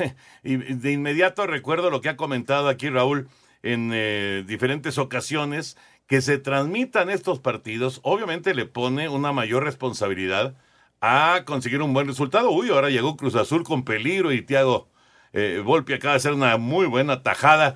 de 0.42 0.92
inmediato 0.94 1.46
recuerdo 1.46 1.90
lo 1.90 2.00
que 2.00 2.08
ha 2.08 2.16
comentado 2.16 2.70
aquí 2.70 2.90
Raúl 2.90 3.28
en 3.62 3.92
eh, 3.94 4.46
diferentes 4.48 4.98
ocasiones, 4.98 5.76
que 6.08 6.22
se 6.22 6.38
transmitan 6.38 7.10
estos 7.10 7.40
partidos, 7.42 8.00
obviamente 8.04 8.56
le 8.56 8.68
pone 8.68 9.10
una 9.10 9.34
mayor 9.34 9.66
responsabilidad 9.66 10.56
a 11.02 11.44
conseguir 11.46 11.82
un 11.82 11.94
buen 11.94 12.08
resultado. 12.08 12.52
Uy, 12.52 12.70
ahora 12.70 12.90
llegó 12.90 13.18
Cruz 13.18 13.36
Azul 13.36 13.66
con 13.66 13.84
peligro 13.84 14.32
y 14.32 14.44
Thiago 14.44 14.88
eh, 15.34 15.62
Volpi 15.62 15.92
acaba 15.92 16.14
de 16.14 16.18
hacer 16.20 16.32
una 16.32 16.56
muy 16.56 16.86
buena 16.86 17.22
tajada. 17.22 17.76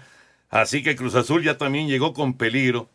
Así 0.49 0.83
que 0.83 0.95
Cruz 0.95 1.15
Azul 1.15 1.43
ya 1.43 1.57
también 1.57 1.89
llegó 1.89 2.13
con 2.13 2.37
peligro. 2.37 2.87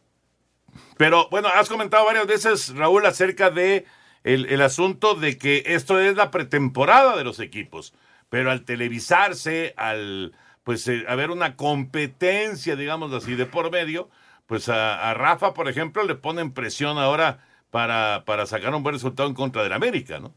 Pero 0.97 1.29
bueno, 1.29 1.49
has 1.49 1.69
comentado 1.69 2.07
varias 2.07 2.27
veces, 2.27 2.75
Raúl, 2.75 3.05
acerca 3.05 3.51
de 3.51 3.85
el, 4.25 4.47
el 4.47 4.63
asunto 4.63 5.15
de 5.15 5.39
que 5.39 5.63
esto 5.67 6.01
es 6.01 6.17
la 6.17 6.31
pretemporada 6.31 7.17
de 7.17 7.25
los 7.25 7.39
equipos. 7.41 7.95
Pero 8.29 8.51
al 8.51 8.65
televisarse, 8.65 9.75
al 9.77 10.35
pues 10.65 10.89
eh, 10.89 11.05
haber 11.07 11.31
una 11.31 11.57
competencia, 11.57 12.75
digamos 12.75 13.13
así, 13.13 13.37
de 13.37 13.47
por 13.47 13.71
medio, 13.71 14.09
pues 14.47 14.69
a, 14.69 15.15
Rafa, 15.15 15.55
por 15.55 15.69
ejemplo, 15.69 16.03
le 16.05 16.17
ponen 16.17 16.53
presión 16.53 16.99
ahora 16.99 17.47
para, 17.71 18.25
para 18.27 18.47
sacar 18.47 18.75
un 18.75 18.83
buen 18.83 18.95
resultado 18.95 19.29
en 19.29 19.35
contra 19.35 19.63
del 19.63 19.73
América, 19.73 20.19
¿no? 20.19 20.35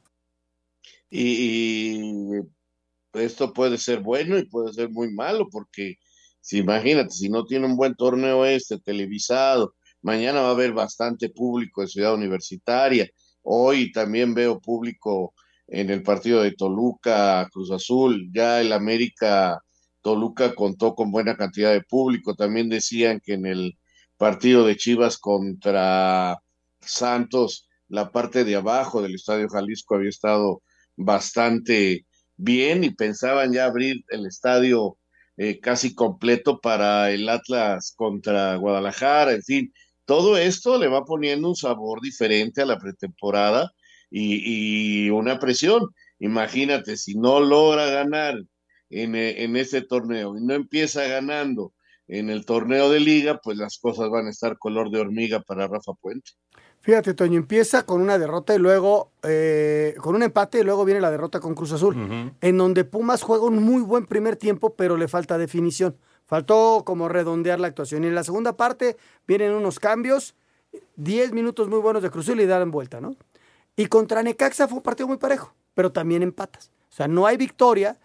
Y, 1.09 2.35
y 2.35 2.41
esto 3.13 3.53
puede 3.53 3.77
ser 3.77 4.01
bueno 4.01 4.37
y 4.37 4.45
puede 4.45 4.73
ser 4.73 4.89
muy 4.89 5.13
malo, 5.13 5.47
porque 5.49 5.95
si 6.41 6.59
imagínate, 6.59 7.11
si 7.11 7.29
no 7.29 7.45
tiene 7.45 7.65
un 7.65 7.77
buen 7.77 7.95
torneo 7.95 8.45
este 8.45 8.79
televisado, 8.79 9.75
mañana 10.01 10.41
va 10.41 10.49
a 10.49 10.51
haber 10.51 10.73
bastante 10.73 11.29
público 11.29 11.81
en 11.81 11.87
Ciudad 11.87 12.13
Universitaria. 12.13 13.09
Hoy 13.49 13.93
también 13.93 14.33
veo 14.33 14.59
público 14.59 15.33
en 15.67 15.89
el 15.89 16.03
partido 16.03 16.41
de 16.41 16.51
Toluca, 16.51 17.47
Cruz 17.49 17.71
Azul, 17.71 18.29
ya 18.33 18.59
el 18.59 18.73
América 18.73 19.61
Toluca 20.01 20.53
contó 20.53 20.95
con 20.95 21.11
buena 21.11 21.37
cantidad 21.37 21.71
de 21.71 21.81
público. 21.81 22.35
También 22.35 22.67
decían 22.67 23.21
que 23.23 23.35
en 23.35 23.45
el 23.45 23.77
partido 24.17 24.65
de 24.65 24.75
Chivas 24.75 25.17
contra 25.17 26.37
Santos, 26.81 27.69
la 27.87 28.11
parte 28.11 28.43
de 28.43 28.55
abajo 28.57 29.01
del 29.01 29.15
Estadio 29.15 29.47
Jalisco 29.47 29.95
había 29.95 30.09
estado 30.09 30.61
bastante 30.97 32.05
bien 32.35 32.83
y 32.83 32.89
pensaban 32.89 33.53
ya 33.53 33.63
abrir 33.63 34.03
el 34.09 34.25
estadio 34.25 34.97
eh, 35.37 35.61
casi 35.61 35.95
completo 35.95 36.59
para 36.59 37.11
el 37.11 37.29
Atlas 37.29 37.93
contra 37.95 38.55
Guadalajara, 38.55 39.31
en 39.31 39.43
fin, 39.43 39.73
todo 40.07 40.37
esto 40.37 40.79
le 40.79 40.87
va 40.87 41.03
poniendo 41.03 41.49
un 41.49 41.55
sabor 41.55 41.99
diferente 42.01 42.61
a 42.61 42.65
la 42.65 42.79
pretemporada 42.79 43.73
y, 44.09 45.05
y 45.05 45.09
una 45.09 45.37
presión. 45.37 45.83
Imagínate, 46.19 46.95
si 46.95 47.15
no 47.15 47.41
logra 47.41 47.87
ganar 47.87 48.35
en, 48.89 49.15
eh, 49.15 49.43
en 49.43 49.57
este 49.57 49.81
torneo 49.81 50.37
y 50.37 50.41
no 50.41 50.53
empieza 50.53 51.03
ganando 51.03 51.73
en 52.07 52.29
el 52.29 52.45
torneo 52.45 52.89
de 52.89 53.01
liga, 53.01 53.41
pues 53.43 53.57
las 53.57 53.77
cosas 53.79 54.09
van 54.09 54.27
a 54.27 54.29
estar 54.29 54.57
color 54.57 54.89
de 54.91 55.01
hormiga 55.01 55.41
para 55.41 55.67
Rafa 55.67 55.91
Puente. 55.99 56.31
Fíjate, 56.79 57.13
Toño, 57.13 57.37
empieza 57.37 57.85
con 57.85 57.99
una 57.99 58.17
derrota 58.17 58.55
y 58.55 58.59
luego 58.59 59.11
eh, 59.23 59.93
con 59.97 60.15
un 60.15 60.23
empate 60.23 60.61
y 60.61 60.63
luego 60.63 60.85
viene 60.85 61.01
la 61.01 61.11
derrota 61.11 61.41
con 61.41 61.53
Cruz 61.53 61.73
Azul, 61.73 62.31
en 62.39 62.57
donde 62.57 62.85
Pumas 62.85 63.23
juega 63.23 63.43
un 63.43 63.61
muy 63.61 63.81
buen 63.81 64.05
primer 64.05 64.37
tiempo, 64.37 64.73
pero 64.73 64.95
le 64.95 65.09
falta 65.09 65.37
definición. 65.37 65.97
Faltó 66.27 66.83
como 66.85 67.07
redondear 67.07 67.59
la 67.59 67.67
actuación. 67.67 68.03
Y 68.03 68.07
en 68.07 68.15
la 68.15 68.23
segunda 68.23 68.57
parte 68.57 68.97
vienen 69.25 69.53
unos 69.53 69.79
cambios, 69.79 70.35
10 70.97 71.31
minutos 71.31 71.69
muy 71.69 71.79
buenos 71.79 72.03
de 72.03 72.11
Cruz 72.11 72.27
Azul 72.27 72.41
y 72.41 72.45
dan 72.45 72.69
vuelta, 72.69 72.99
¿no? 72.99 73.15
Y 73.77 73.87
contra 73.87 74.21
Necaxa 74.21 74.67
fue 74.67 74.77
un 74.77 74.83
partido 74.83 75.07
muy 75.07 75.17
parejo, 75.17 75.53
pero 75.73 75.91
también 75.91 76.23
empatas. 76.23 76.71
O 76.91 76.95
sea, 76.95 77.07
no 77.07 77.25
hay 77.25 77.37
victoria 77.37 77.97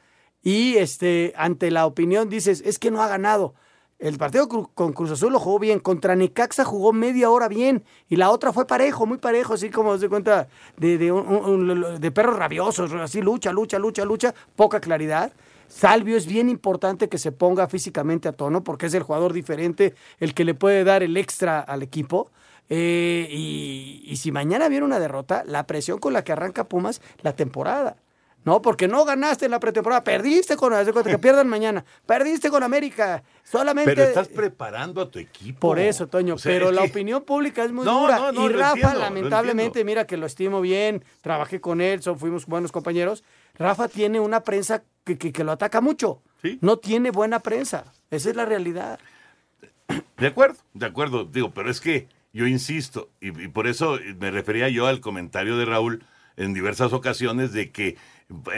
y 0.42 0.76
este, 0.76 1.32
ante 1.36 1.70
la 1.70 1.84
opinión 1.84 2.28
dices, 2.28 2.62
es 2.64 2.78
que 2.78 2.90
no 2.90 3.02
ha 3.02 3.08
ganado. 3.08 3.54
El 3.98 4.18
partido 4.18 4.48
con 4.48 4.92
Cruz 4.92 5.12
Azul 5.12 5.32
lo 5.32 5.40
jugó 5.40 5.58
bien, 5.58 5.78
contra 5.78 6.14
Necaxa 6.14 6.64
jugó 6.64 6.92
media 6.92 7.30
hora 7.30 7.48
bien 7.48 7.84
y 8.08 8.16
la 8.16 8.30
otra 8.30 8.52
fue 8.52 8.66
parejo, 8.66 9.06
muy 9.06 9.18
parejo, 9.18 9.54
así 9.54 9.70
como 9.70 9.96
se 9.98 10.08
cuenta 10.08 10.48
de, 10.76 10.98
de 10.98 12.10
perros 12.10 12.36
rabiosos, 12.36 12.92
así 12.92 13.20
lucha, 13.22 13.52
lucha, 13.52 13.78
lucha, 13.78 14.04
lucha, 14.04 14.34
poca 14.56 14.80
claridad. 14.80 15.32
Salvio 15.72 16.18
es 16.18 16.26
bien 16.26 16.50
importante 16.50 17.08
que 17.08 17.16
se 17.16 17.32
ponga 17.32 17.66
físicamente 17.66 18.28
a 18.28 18.32
tono 18.32 18.62
porque 18.62 18.86
es 18.86 18.94
el 18.94 19.02
jugador 19.02 19.32
diferente, 19.32 19.94
el 20.20 20.34
que 20.34 20.44
le 20.44 20.54
puede 20.54 20.84
dar 20.84 21.02
el 21.02 21.16
extra 21.16 21.60
al 21.60 21.82
equipo. 21.82 22.30
Eh, 22.68 23.26
y, 23.30 24.02
y 24.04 24.16
si 24.16 24.32
mañana 24.32 24.68
viene 24.68 24.84
una 24.84 25.00
derrota, 25.00 25.44
la 25.46 25.66
presión 25.66 25.98
con 25.98 26.12
la 26.12 26.24
que 26.24 26.32
arranca 26.32 26.68
Pumas 26.68 27.00
la 27.22 27.34
temporada. 27.34 27.96
No, 28.44 28.60
porque 28.60 28.88
no 28.88 29.04
ganaste 29.04 29.44
en 29.44 29.52
la 29.52 29.60
pretemporada, 29.60 30.02
perdiste 30.02 30.56
con 30.56 30.72
que 31.04 31.18
pierdan 31.18 31.48
mañana, 31.48 31.84
perdiste 32.06 32.50
con 32.50 32.62
América, 32.62 33.22
solamente 33.44 33.94
Pero 33.94 34.02
estás 34.08 34.28
preparando 34.28 35.00
a 35.00 35.10
tu 35.10 35.18
equipo. 35.18 35.60
por 35.60 35.78
eso, 35.78 36.08
Toño, 36.08 36.34
O 36.34 36.38
sea, 36.38 36.52
pero 36.52 36.70
es 36.70 36.74
la 36.74 36.82
que- 36.82 36.90
opinión 36.90 37.22
pública 37.22 37.62
es 37.64 37.70
muy 37.72 37.84
No, 37.84 38.00
dura. 38.00 38.16
no, 38.18 38.32
no, 38.32 38.50
y 38.50 38.52
Rafa, 38.52 38.72
entiendo, 38.74 38.98
lamentablemente, 39.00 39.84
mira 39.84 40.06
que 40.06 40.16
lo 40.16 40.26
estimo 40.26 40.60
bien, 40.60 41.04
trabajé 41.20 41.60
con 41.60 41.80
él, 41.80 42.02
so- 42.02 42.16
fuimos 42.16 42.46
buenos 42.46 42.72
compañeros. 42.72 43.22
Rafa 43.54 43.86
tiene 43.88 44.18
una 44.18 44.40
prensa 44.40 44.82
que, 45.04 45.16
que- 45.18 45.32
que 45.32 45.44
lo 45.44 45.52
ataca 45.52 45.80
mucho. 45.80 46.22
No 46.60 46.78
tiene 46.78 47.10
buena 47.12 47.38
prensa. 47.38 47.84
Esa 48.10 48.30
es 48.30 48.36
la 48.36 48.44
realidad. 48.44 48.98
De 50.16 50.26
acuerdo, 50.26 50.58
de 50.74 50.86
acuerdo, 50.86 51.24
digo, 51.24 51.52
pero 51.52 51.70
es 51.70 51.80
que 51.80 52.08
yo 52.32 52.46
insisto, 52.46 53.10
y, 53.20 53.28
y 53.44 53.48
por 53.48 53.66
eso 53.66 53.98
me 54.18 54.30
refería 54.30 54.68
yo 54.68 54.86
al 54.86 55.00
comentario 55.00 55.56
de 55.56 55.64
Raúl 55.66 56.04
en 56.36 56.54
diversas 56.54 56.92
ocasiones 56.94 57.52
de 57.52 57.70
que 57.70 57.96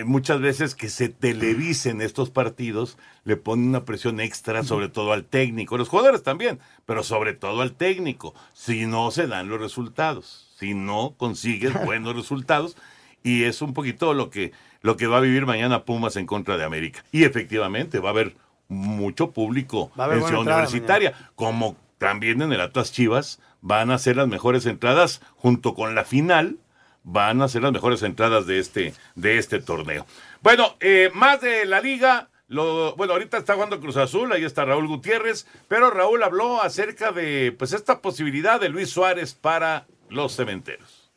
muchas 0.04 0.40
veces 0.40 0.74
que 0.74 0.88
se 0.88 1.08
televisen 1.08 2.00
estos 2.00 2.30
partidos 2.30 2.98
le 3.24 3.36
ponen 3.36 3.68
una 3.68 3.84
presión 3.84 4.20
extra 4.20 4.62
sobre 4.62 4.88
todo 4.88 5.12
al 5.12 5.24
técnico, 5.24 5.78
los 5.78 5.88
jugadores 5.88 6.22
también, 6.22 6.60
pero 6.86 7.02
sobre 7.02 7.34
todo 7.34 7.62
al 7.62 7.72
técnico, 7.72 8.34
si 8.52 8.86
no 8.86 9.10
se 9.10 9.26
dan 9.26 9.48
los 9.48 9.60
resultados, 9.60 10.54
si 10.58 10.74
no 10.74 11.14
consigues 11.16 11.72
buenos 11.84 12.14
resultados 12.14 12.76
y 13.22 13.44
es 13.44 13.62
un 13.62 13.72
poquito 13.74 14.14
lo 14.14 14.30
que 14.30 14.52
lo 14.82 14.98
que 14.98 15.06
va 15.06 15.16
a 15.16 15.20
vivir 15.20 15.46
mañana 15.46 15.84
Pumas 15.84 16.16
en 16.16 16.26
contra 16.26 16.58
de 16.58 16.64
América. 16.64 17.02
Y 17.10 17.24
efectivamente 17.24 17.98
va 17.98 18.10
a 18.10 18.12
haber 18.12 18.36
mucho 18.68 19.30
público 19.30 19.90
en 19.96 20.22
Ciudad 20.22 20.42
Universitaria, 20.42 21.14
como 21.34 21.76
también 21.96 22.42
en 22.42 22.52
el 22.52 22.60
Atlas 22.60 22.92
Chivas 22.92 23.40
van 23.62 23.90
a 23.90 23.96
ser 23.98 24.16
las 24.16 24.28
mejores 24.28 24.66
entradas 24.66 25.22
junto 25.36 25.74
con 25.74 25.94
la 25.94 26.04
final 26.04 26.58
van 27.04 27.40
a 27.42 27.48
ser 27.48 27.62
las 27.62 27.72
mejores 27.72 28.02
entradas 28.02 28.46
de 28.46 28.58
este, 28.58 28.94
de 29.14 29.38
este 29.38 29.60
torneo. 29.60 30.06
Bueno, 30.40 30.76
eh, 30.80 31.10
más 31.14 31.40
de 31.40 31.64
la 31.66 31.80
liga. 31.80 32.30
Lo, 32.46 32.94
bueno, 32.96 33.14
ahorita 33.14 33.38
está 33.38 33.54
jugando 33.54 33.80
Cruz 33.80 33.96
Azul, 33.96 34.30
ahí 34.30 34.44
está 34.44 34.66
Raúl 34.66 34.86
Gutiérrez, 34.86 35.46
pero 35.66 35.90
Raúl 35.90 36.22
habló 36.22 36.60
acerca 36.60 37.10
de 37.10 37.54
pues 37.58 37.72
esta 37.72 38.00
posibilidad 38.02 38.60
de 38.60 38.68
Luis 38.68 38.90
Suárez 38.90 39.34
para 39.34 39.86
los 40.10 40.36
cementeros. 40.36 41.10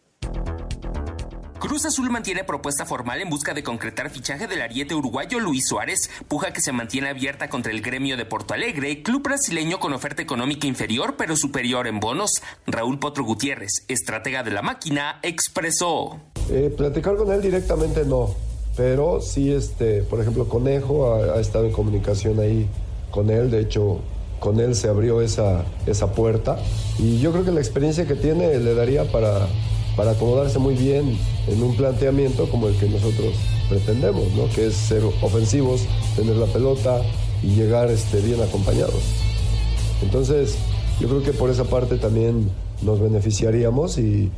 Cruz 1.60 1.86
Azul 1.86 2.12
mantiene 2.12 2.43
propuesta 2.43 2.86
formal 2.86 3.20
en 3.20 3.32
busca 3.32 3.55
de 3.55 3.64
concretar 3.64 4.12
fichaje 4.12 4.45
del 4.45 4.62
ariete 4.62 4.93
uruguayo 4.93 5.39
Luis 5.39 5.68
Suárez, 5.68 6.10
puja 6.28 6.53
que 6.53 6.62
se 6.62 6.72
mantiene 6.72 7.10
abierta 7.10 7.49
contra 7.49 7.72
el 7.72 7.82
gremio 7.82 8.16
de 8.16 8.26
Porto 8.26 8.53
Alegre, 8.53 9.01
club 9.01 9.24
brasileño 9.24 9.80
con 9.80 9.91
oferta 9.91 10.22
económica 10.22 10.68
inferior 10.68 11.16
pero 11.18 11.36
superior 11.36 11.88
en 11.88 11.99
bonos. 11.99 12.43
Raúl 12.68 12.99
Potro 12.99 13.24
Gutiérrez, 13.24 13.86
estratega 13.88 14.43
de 14.43 14.51
la 14.51 14.62
máquina, 14.62 15.20
expresó. 15.24 16.20
Eh, 16.51 16.72
platicar 16.78 17.16
con 17.16 17.32
él 17.32 17.41
directamente 17.41 18.05
no, 18.05 18.36
pero 18.76 19.20
sí, 19.20 19.51
este, 19.51 20.03
por 20.03 20.22
ejemplo, 20.22 20.47
Conejo 20.47 21.16
ha, 21.16 21.39
estado 21.39 21.66
en 21.66 21.72
comunicación 21.72 22.39
ahí 22.39 22.68
con 23.10 23.32
él, 23.32 23.49
de 23.49 23.62
hecho 23.62 24.01
con 24.39 24.60
él 24.60 24.76
se 24.76 24.89
abrió 24.89 25.22
esa, 25.22 25.66
esa 25.88 26.12
puerta 26.12 26.60
y 26.99 27.20
yo 27.20 27.32
creo 27.32 27.43
que 27.43 27.51
la 27.51 27.60
experiencia 27.60 28.05
que 28.05 28.14
tiene 28.14 28.60
le 28.60 28.76
daría 28.76 29.12
para 29.12 29.47
para 29.98 30.12
acomodarse 30.12 30.60
muy 30.60 30.76
bien 30.76 31.18
en 31.48 31.64
un 31.64 31.76
planteamiento 31.76 32.50
como 32.50 32.70
el 32.70 32.78
que 32.78 32.88
nosotros 32.88 33.34
pretendemos, 33.68 34.32
¿no? 34.34 34.48
que 34.50 34.68
es 34.68 34.76
ser 34.76 35.04
ofensivos, 35.22 35.82
tener 36.16 36.38
la 36.38 36.45
pelota 36.45 37.02
y 37.43 37.48
llegar 37.56 37.89
este, 37.89 38.22
bien 38.22 38.39
acompañados. 38.41 39.02
Entonces, 40.04 40.56
yo 41.00 41.10
creo 41.10 41.24
que 41.24 41.34
por 41.34 41.50
esa 41.50 41.64
parte 41.64 41.98
también 41.98 42.50
nos 42.84 43.00
beneficiaríamos 43.00 43.98
y, 43.98 44.32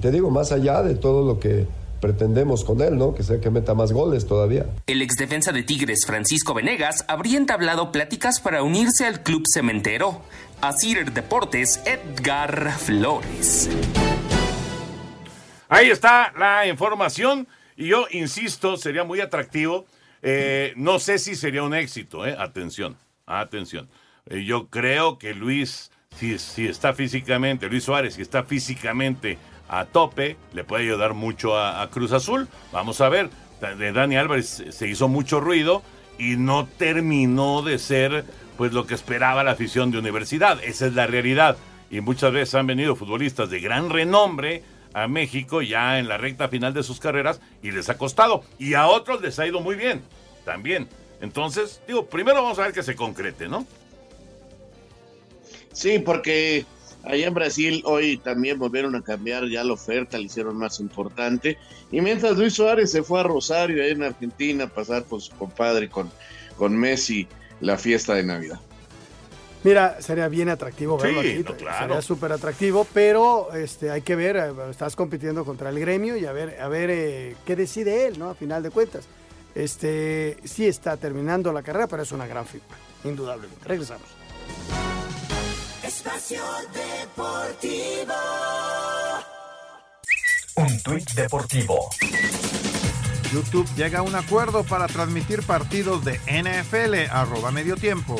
te 0.00 0.10
digo, 0.10 0.30
más 0.30 0.50
allá 0.50 0.82
de 0.82 0.96
todo 0.96 1.24
lo 1.24 1.38
que 1.38 1.66
pretendemos 2.00 2.64
con 2.64 2.80
él, 2.82 2.98
¿no? 2.98 3.14
Que 3.14 3.22
sea 3.22 3.40
que 3.40 3.50
meta 3.50 3.74
más 3.74 3.92
goles 3.92 4.26
todavía. 4.26 4.66
El 4.86 5.02
ex 5.02 5.16
defensa 5.16 5.52
de 5.52 5.62
Tigres, 5.62 6.00
Francisco 6.06 6.52
Venegas, 6.52 7.04
habría 7.08 7.38
entablado 7.38 7.92
pláticas 7.92 8.40
para 8.40 8.62
unirse 8.62 9.06
al 9.06 9.22
club 9.22 9.44
cementero. 9.52 10.20
Asir 10.60 11.12
Deportes, 11.12 11.80
Edgar 11.84 12.72
Flores. 12.78 13.68
Ahí 15.68 15.90
está 15.90 16.32
la 16.38 16.66
información 16.66 17.48
y 17.76 17.88
yo 17.88 18.06
insisto, 18.10 18.76
sería 18.76 19.04
muy 19.04 19.20
atractivo. 19.20 19.86
Eh, 20.22 20.72
no 20.76 20.98
sé 20.98 21.18
si 21.18 21.34
sería 21.34 21.62
un 21.62 21.74
éxito, 21.74 22.26
eh. 22.26 22.36
atención, 22.38 22.96
atención. 23.26 23.88
Eh, 24.26 24.44
yo 24.44 24.68
creo 24.68 25.18
que 25.18 25.34
Luis, 25.34 25.90
si, 26.16 26.38
si 26.38 26.66
está 26.66 26.94
físicamente, 26.94 27.68
Luis 27.68 27.84
Suárez, 27.84 28.14
si 28.14 28.22
está 28.22 28.44
físicamente 28.44 29.38
a 29.68 29.84
tope, 29.84 30.36
le 30.52 30.64
puede 30.64 30.84
ayudar 30.84 31.14
mucho 31.14 31.58
a, 31.58 31.88
Cruz 31.90 32.12
Azul. 32.12 32.48
Vamos 32.72 33.00
a 33.00 33.08
ver, 33.08 33.30
de 33.60 33.92
Dani 33.92 34.16
Álvarez 34.16 34.64
se 34.70 34.88
hizo 34.88 35.08
mucho 35.08 35.40
ruido 35.40 35.82
y 36.18 36.36
no 36.36 36.66
terminó 36.78 37.62
de 37.62 37.78
ser 37.78 38.24
pues 38.56 38.72
lo 38.72 38.86
que 38.86 38.94
esperaba 38.94 39.44
la 39.44 39.52
afición 39.52 39.90
de 39.90 39.98
universidad. 39.98 40.62
Esa 40.62 40.86
es 40.86 40.94
la 40.94 41.06
realidad. 41.06 41.56
Y 41.90 42.00
muchas 42.00 42.32
veces 42.32 42.54
han 42.54 42.66
venido 42.66 42.96
futbolistas 42.96 43.50
de 43.50 43.60
gran 43.60 43.90
renombre 43.90 44.62
a 44.96 45.08
México 45.08 45.60
ya 45.60 45.98
en 45.98 46.08
la 46.08 46.16
recta 46.16 46.48
final 46.48 46.72
de 46.72 46.82
sus 46.82 47.00
carreras 47.00 47.38
y 47.62 47.70
les 47.70 47.90
ha 47.90 47.98
costado. 47.98 48.42
Y 48.58 48.72
a 48.72 48.86
otros 48.86 49.20
les 49.20 49.38
ha 49.38 49.46
ido 49.46 49.60
muy 49.60 49.76
bien 49.76 50.00
también. 50.46 50.88
Entonces, 51.20 51.82
digo, 51.86 52.06
primero 52.06 52.42
vamos 52.42 52.58
a 52.58 52.62
ver 52.62 52.72
que 52.72 52.82
se 52.82 52.96
concrete, 52.96 53.46
¿no? 53.46 53.66
Sí, 55.74 55.98
porque 55.98 56.64
allá 57.04 57.26
en 57.26 57.34
Brasil 57.34 57.82
hoy 57.84 58.16
también 58.16 58.58
volvieron 58.58 58.96
a 58.96 59.02
cambiar 59.02 59.46
ya 59.50 59.62
la 59.64 59.74
oferta, 59.74 60.16
le 60.16 60.24
hicieron 60.24 60.56
más 60.56 60.80
importante. 60.80 61.58
Y 61.92 62.00
mientras 62.00 62.38
Luis 62.38 62.54
Suárez 62.54 62.90
se 62.90 63.02
fue 63.02 63.20
a 63.20 63.24
Rosario, 63.24 63.82
ahí 63.82 63.90
en 63.90 64.02
Argentina, 64.02 64.64
a 64.64 64.68
pasar 64.68 65.04
con 65.04 65.20
su 65.20 65.30
compadre, 65.36 65.90
con, 65.90 66.10
con 66.56 66.74
Messi, 66.74 67.28
la 67.60 67.76
fiesta 67.76 68.14
de 68.14 68.24
Navidad. 68.24 68.60
Mira, 69.66 70.00
sería 70.00 70.28
bien 70.28 70.48
atractivo 70.48 70.96
verlo 70.96 71.18
aquí. 71.18 71.44
Sería 71.78 72.00
súper 72.00 72.30
atractivo, 72.30 72.86
pero 72.94 73.52
este, 73.52 73.90
hay 73.90 74.02
que 74.02 74.14
ver, 74.14 74.36
eh, 74.36 74.52
estás 74.70 74.94
compitiendo 74.94 75.44
contra 75.44 75.70
el 75.70 75.80
gremio 75.80 76.16
y 76.16 76.24
a 76.24 76.30
ver, 76.30 76.60
a 76.60 76.68
ver 76.68 76.88
eh, 76.90 77.36
qué 77.44 77.56
decide 77.56 78.06
él, 78.06 78.16
¿no? 78.16 78.30
A 78.30 78.36
final 78.36 78.62
de 78.62 78.70
cuentas. 78.70 79.06
Este, 79.56 80.36
sí 80.44 80.68
está 80.68 80.96
terminando 80.96 81.52
la 81.52 81.64
carrera, 81.64 81.88
pero 81.88 82.04
es 82.04 82.12
una 82.12 82.28
gran 82.28 82.46
figura, 82.46 82.76
indudablemente. 83.02 83.66
Regresamos. 83.66 84.06
Espacio 85.82 86.42
Deportivo. 86.72 88.14
Un 90.54 90.82
tuit 90.84 91.10
deportivo. 91.10 91.90
YouTube 93.32 93.68
llega 93.74 93.98
a 93.98 94.02
un 94.02 94.14
acuerdo 94.14 94.62
para 94.62 94.86
transmitir 94.86 95.42
partidos 95.42 96.04
de 96.04 96.20
NFL, 96.28 97.10
arroba 97.10 97.50
medio 97.50 97.74
tiempo. 97.76 98.16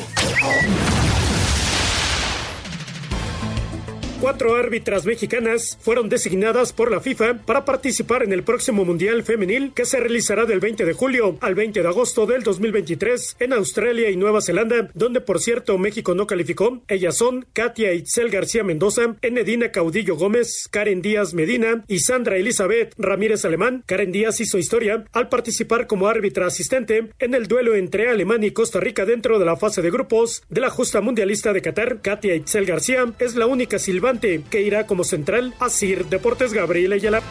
Cuatro 4.19 4.55
árbitras 4.55 5.05
mexicanas 5.05 5.77
fueron 5.79 6.09
designadas 6.09 6.73
por 6.73 6.89
la 6.89 6.99
FIFA 6.99 7.35
para 7.45 7.65
participar 7.65 8.23
en 8.23 8.33
el 8.33 8.41
próximo 8.41 8.83
Mundial 8.83 9.21
Femenil 9.21 9.73
que 9.75 9.85
se 9.85 9.99
realizará 9.99 10.45
del 10.45 10.59
20 10.59 10.85
de 10.85 10.93
julio 10.93 11.37
al 11.39 11.53
20 11.53 11.83
de 11.83 11.87
agosto 11.87 12.25
del 12.25 12.41
2023 12.41 13.37
en 13.39 13.53
Australia 13.53 14.09
y 14.09 14.17
Nueva 14.17 14.41
Zelanda, 14.41 14.89
donde 14.95 15.21
por 15.21 15.39
cierto 15.39 15.77
México 15.77 16.15
no 16.15 16.25
calificó. 16.25 16.81
Ellas 16.87 17.15
son 17.15 17.45
Katia 17.53 17.93
Itzel 17.93 18.31
García 18.31 18.63
Mendoza, 18.63 19.15
Enedina 19.21 19.71
Caudillo 19.71 20.15
Gómez, 20.15 20.67
Karen 20.71 21.03
Díaz 21.03 21.35
Medina 21.35 21.83
y 21.87 21.99
Sandra 21.99 22.37
Elizabeth 22.37 22.95
Ramírez 22.97 23.45
Alemán. 23.45 23.83
Karen 23.85 24.11
Díaz 24.11 24.41
hizo 24.41 24.57
historia 24.57 25.05
al 25.13 25.29
participar 25.29 25.85
como 25.85 26.07
árbitra 26.07 26.47
asistente 26.47 27.11
en 27.19 27.35
el 27.35 27.47
duelo 27.47 27.75
entre 27.75 28.09
Alemania 28.09 28.47
y 28.47 28.51
Costa 28.51 28.79
Rica 28.79 29.05
dentro 29.05 29.37
de 29.37 29.45
la 29.45 29.57
fase 29.57 29.83
de 29.83 29.91
grupos 29.91 30.41
de 30.49 30.61
la 30.61 30.71
justa 30.71 31.01
mundialista 31.01 31.53
de 31.53 31.61
Qatar. 31.61 32.01
Katia 32.01 32.33
Itzel 32.33 32.65
García 32.65 33.05
es 33.19 33.35
la 33.35 33.45
única 33.45 33.77
silva 33.77 34.06
que 34.49 34.61
irá 34.61 34.85
como 34.87 35.03
central 35.03 35.53
a 35.59 35.69
Sir 35.69 36.05
Deportes 36.05 36.53
Gabriel 36.53 36.93
Ayala. 36.93 37.21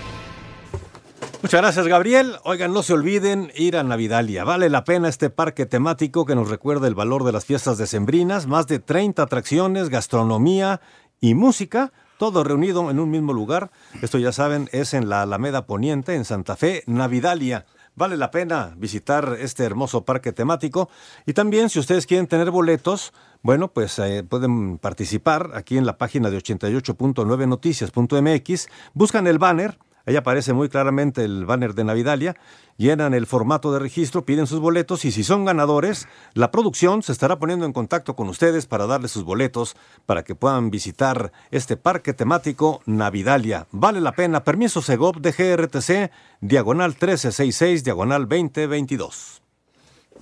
Muchas 1.40 1.62
gracias, 1.62 1.86
Gabriel. 1.86 2.36
Oigan, 2.44 2.74
no 2.74 2.82
se 2.82 2.92
olviden 2.92 3.50
ir 3.54 3.78
a 3.78 3.82
Navidalia. 3.82 4.44
Vale 4.44 4.68
la 4.68 4.84
pena 4.84 5.08
este 5.08 5.30
parque 5.30 5.64
temático 5.64 6.26
que 6.26 6.34
nos 6.34 6.50
recuerda 6.50 6.86
el 6.86 6.94
valor 6.94 7.24
de 7.24 7.32
las 7.32 7.46
fiestas 7.46 7.78
decembrinas. 7.78 8.46
Más 8.46 8.66
de 8.66 8.78
30 8.78 9.22
atracciones, 9.22 9.88
gastronomía 9.88 10.82
y 11.18 11.34
música. 11.34 11.92
Todo 12.18 12.44
reunido 12.44 12.90
en 12.90 13.00
un 13.00 13.10
mismo 13.10 13.32
lugar. 13.32 13.70
Esto 14.02 14.18
ya 14.18 14.32
saben, 14.32 14.68
es 14.72 14.92
en 14.92 15.08
la 15.08 15.22
Alameda 15.22 15.66
Poniente, 15.66 16.14
en 16.14 16.26
Santa 16.26 16.56
Fe, 16.56 16.82
Navidalia. 16.86 17.64
Vale 17.96 18.16
la 18.18 18.30
pena 18.30 18.74
visitar 18.76 19.38
este 19.40 19.64
hermoso 19.64 20.04
parque 20.04 20.32
temático. 20.32 20.90
Y 21.24 21.32
también, 21.32 21.70
si 21.70 21.78
ustedes 21.78 22.04
quieren 22.04 22.26
tener 22.26 22.50
boletos, 22.50 23.14
bueno, 23.40 23.72
pues 23.72 23.98
eh, 23.98 24.22
pueden 24.22 24.76
participar 24.76 25.52
aquí 25.54 25.78
en 25.78 25.86
la 25.86 25.96
página 25.96 26.28
de 26.28 26.36
88.9noticias.mx. 26.36 28.68
Buscan 28.92 29.26
el 29.26 29.38
banner 29.38 29.78
Ahí 30.06 30.14
aparece 30.14 30.52
muy 30.52 30.68
claramente 30.68 31.24
el 31.24 31.46
banner 31.46 31.74
de 31.74 31.82
Navidalia, 31.82 32.36
llenan 32.76 33.12
el 33.12 33.26
formato 33.26 33.72
de 33.72 33.80
registro, 33.80 34.24
piden 34.24 34.46
sus 34.46 34.60
boletos 34.60 35.04
y 35.04 35.10
si 35.10 35.24
son 35.24 35.44
ganadores, 35.44 36.06
la 36.34 36.52
producción 36.52 37.02
se 37.02 37.10
estará 37.10 37.40
poniendo 37.40 37.66
en 37.66 37.72
contacto 37.72 38.14
con 38.14 38.28
ustedes 38.28 38.66
para 38.66 38.86
darles 38.86 39.10
sus 39.10 39.24
boletos 39.24 39.76
para 40.06 40.22
que 40.22 40.36
puedan 40.36 40.70
visitar 40.70 41.32
este 41.50 41.76
parque 41.76 42.14
temático 42.14 42.82
Navidalia. 42.86 43.66
Vale 43.72 44.00
la 44.00 44.12
pena. 44.12 44.44
Permiso 44.44 44.80
Segov 44.80 45.20
de 45.20 45.32
GRTC, 45.32 46.12
diagonal 46.40 46.90
1366, 46.90 47.82
diagonal 47.82 48.28
2022. 48.28 49.42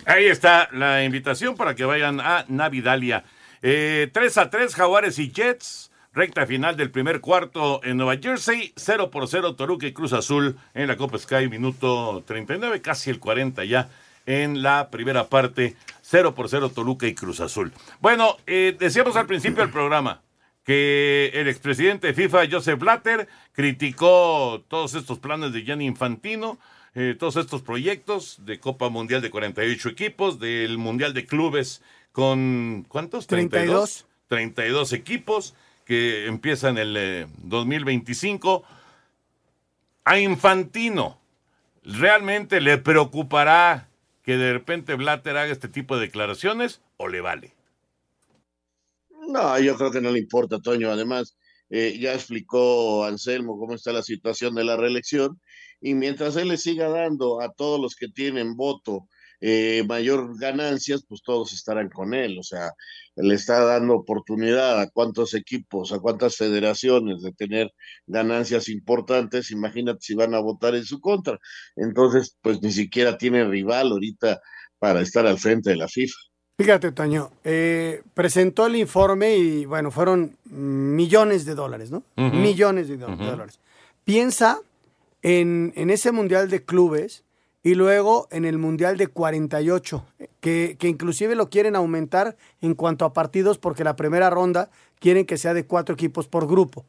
Ahí 0.06 0.26
está 0.26 0.70
la 0.72 1.04
invitación 1.04 1.56
para 1.56 1.74
que 1.74 1.84
vayan 1.84 2.20
a 2.20 2.46
Navidalia. 2.48 3.24
Eh, 3.60 4.10
3 4.12 4.38
a 4.38 4.50
3, 4.50 4.74
Jaguares 4.74 5.18
y 5.18 5.30
Jets. 5.30 5.90
Recta 6.14 6.46
final 6.46 6.76
del 6.76 6.92
primer 6.92 7.20
cuarto 7.20 7.80
en 7.82 7.96
Nueva 7.96 8.16
Jersey, 8.16 8.72
0 8.76 9.10
por 9.10 9.26
0 9.26 9.56
Toruca 9.56 9.88
y 9.88 9.92
Cruz 9.92 10.12
Azul 10.12 10.56
en 10.72 10.86
la 10.86 10.96
Copa 10.96 11.18
Sky, 11.18 11.48
minuto 11.48 12.22
39, 12.24 12.80
casi 12.80 13.10
el 13.10 13.18
40 13.18 13.64
ya 13.64 13.88
en 14.24 14.62
la 14.62 14.90
primera 14.90 15.28
parte, 15.28 15.74
0 16.02 16.36
por 16.36 16.48
0 16.48 16.70
Toluca 16.70 17.08
y 17.08 17.14
Cruz 17.14 17.40
Azul. 17.40 17.72
Bueno, 18.00 18.36
eh, 18.46 18.76
decíamos 18.78 19.16
al 19.16 19.26
principio 19.26 19.64
del 19.64 19.72
programa, 19.72 20.22
que 20.62 21.32
el 21.34 21.48
expresidente 21.48 22.06
de 22.06 22.14
FIFA, 22.14 22.44
Joseph 22.48 22.78
Blatter, 22.78 23.26
criticó 23.52 24.62
todos 24.68 24.94
estos 24.94 25.18
planes 25.18 25.52
de 25.52 25.64
Gianni 25.64 25.86
Infantino, 25.86 26.58
eh, 26.94 27.16
todos 27.18 27.34
estos 27.34 27.62
proyectos 27.62 28.38
de 28.44 28.60
Copa 28.60 28.88
Mundial 28.88 29.20
de 29.20 29.30
48 29.30 29.88
equipos, 29.88 30.38
del 30.38 30.78
Mundial 30.78 31.12
de 31.12 31.26
Clubes 31.26 31.82
con, 32.12 32.86
¿cuántos? 32.88 33.26
32. 33.26 34.06
32 34.28 34.92
equipos 34.92 35.54
que 35.84 36.26
empiezan 36.26 36.78
el 36.78 36.96
eh, 36.96 37.26
2025. 37.38 38.64
A 40.04 40.18
Infantino, 40.18 41.18
¿realmente 41.82 42.60
le 42.60 42.78
preocupará 42.78 43.88
que 44.22 44.36
de 44.36 44.52
repente 44.52 44.94
Blatter 44.94 45.36
haga 45.36 45.52
este 45.52 45.68
tipo 45.68 45.96
de 45.96 46.02
declaraciones 46.02 46.80
o 46.96 47.08
le 47.08 47.20
vale? 47.20 47.52
No, 49.28 49.58
yo 49.58 49.76
creo 49.76 49.90
que 49.90 50.00
no 50.00 50.10
le 50.10 50.18
importa, 50.18 50.60
Toño. 50.60 50.90
Además, 50.90 51.36
eh, 51.70 51.98
ya 51.98 52.14
explicó 52.14 53.04
Anselmo 53.04 53.58
cómo 53.58 53.74
está 53.74 53.92
la 53.92 54.02
situación 54.02 54.54
de 54.54 54.64
la 54.64 54.76
reelección 54.76 55.40
y 55.80 55.94
mientras 55.94 56.36
él 56.36 56.48
le 56.48 56.56
siga 56.56 56.88
dando 56.88 57.40
a 57.40 57.52
todos 57.52 57.80
los 57.80 57.96
que 57.96 58.08
tienen 58.08 58.56
voto 58.56 59.08
eh, 59.40 59.84
mayor 59.86 60.38
ganancias, 60.38 61.04
pues 61.08 61.22
todos 61.22 61.52
estarán 61.52 61.88
con 61.88 62.14
él. 62.14 62.38
O 62.38 62.42
sea, 62.42 62.72
le 63.16 63.34
está 63.34 63.64
dando 63.64 63.94
oportunidad 63.94 64.80
a 64.80 64.90
cuántos 64.90 65.34
equipos, 65.34 65.92
a 65.92 65.98
cuántas 65.98 66.36
federaciones 66.36 67.22
de 67.22 67.32
tener 67.32 67.70
ganancias 68.06 68.68
importantes. 68.68 69.50
Imagínate 69.50 70.00
si 70.00 70.14
van 70.14 70.34
a 70.34 70.40
votar 70.40 70.74
en 70.74 70.84
su 70.84 71.00
contra. 71.00 71.38
Entonces, 71.76 72.36
pues 72.40 72.62
ni 72.62 72.72
siquiera 72.72 73.18
tiene 73.18 73.44
rival 73.44 73.92
ahorita 73.92 74.40
para 74.78 75.00
estar 75.00 75.26
al 75.26 75.38
frente 75.38 75.70
de 75.70 75.76
la 75.76 75.88
FIFA. 75.88 76.16
Fíjate, 76.56 76.92
Toño, 76.92 77.32
eh, 77.42 78.02
presentó 78.14 78.66
el 78.66 78.76
informe 78.76 79.36
y 79.36 79.64
bueno, 79.64 79.90
fueron 79.90 80.36
millones 80.44 81.44
de 81.44 81.56
dólares, 81.56 81.90
¿no? 81.90 82.04
Millones 82.16 82.86
de 82.86 82.96
dólares. 82.96 83.58
Piensa 84.04 84.60
en, 85.22 85.72
en 85.74 85.90
ese 85.90 86.12
Mundial 86.12 86.48
de 86.50 86.62
Clubes 86.62 87.23
y 87.64 87.74
luego 87.74 88.28
en 88.30 88.44
el 88.44 88.58
Mundial 88.58 88.96
de 88.98 89.08
48, 89.08 90.06
que, 90.40 90.76
que 90.78 90.88
inclusive 90.88 91.34
lo 91.34 91.48
quieren 91.50 91.74
aumentar 91.74 92.36
en 92.60 92.74
cuanto 92.74 93.04
a 93.04 93.12
partidos 93.12 93.58
porque 93.58 93.82
la 93.82 93.96
primera 93.96 94.30
ronda 94.30 94.70
quieren 95.00 95.24
que 95.26 95.38
sea 95.38 95.54
de 95.54 95.66
cuatro 95.66 95.94
equipos 95.94 96.28
por 96.28 96.46
grupo. 96.46 96.84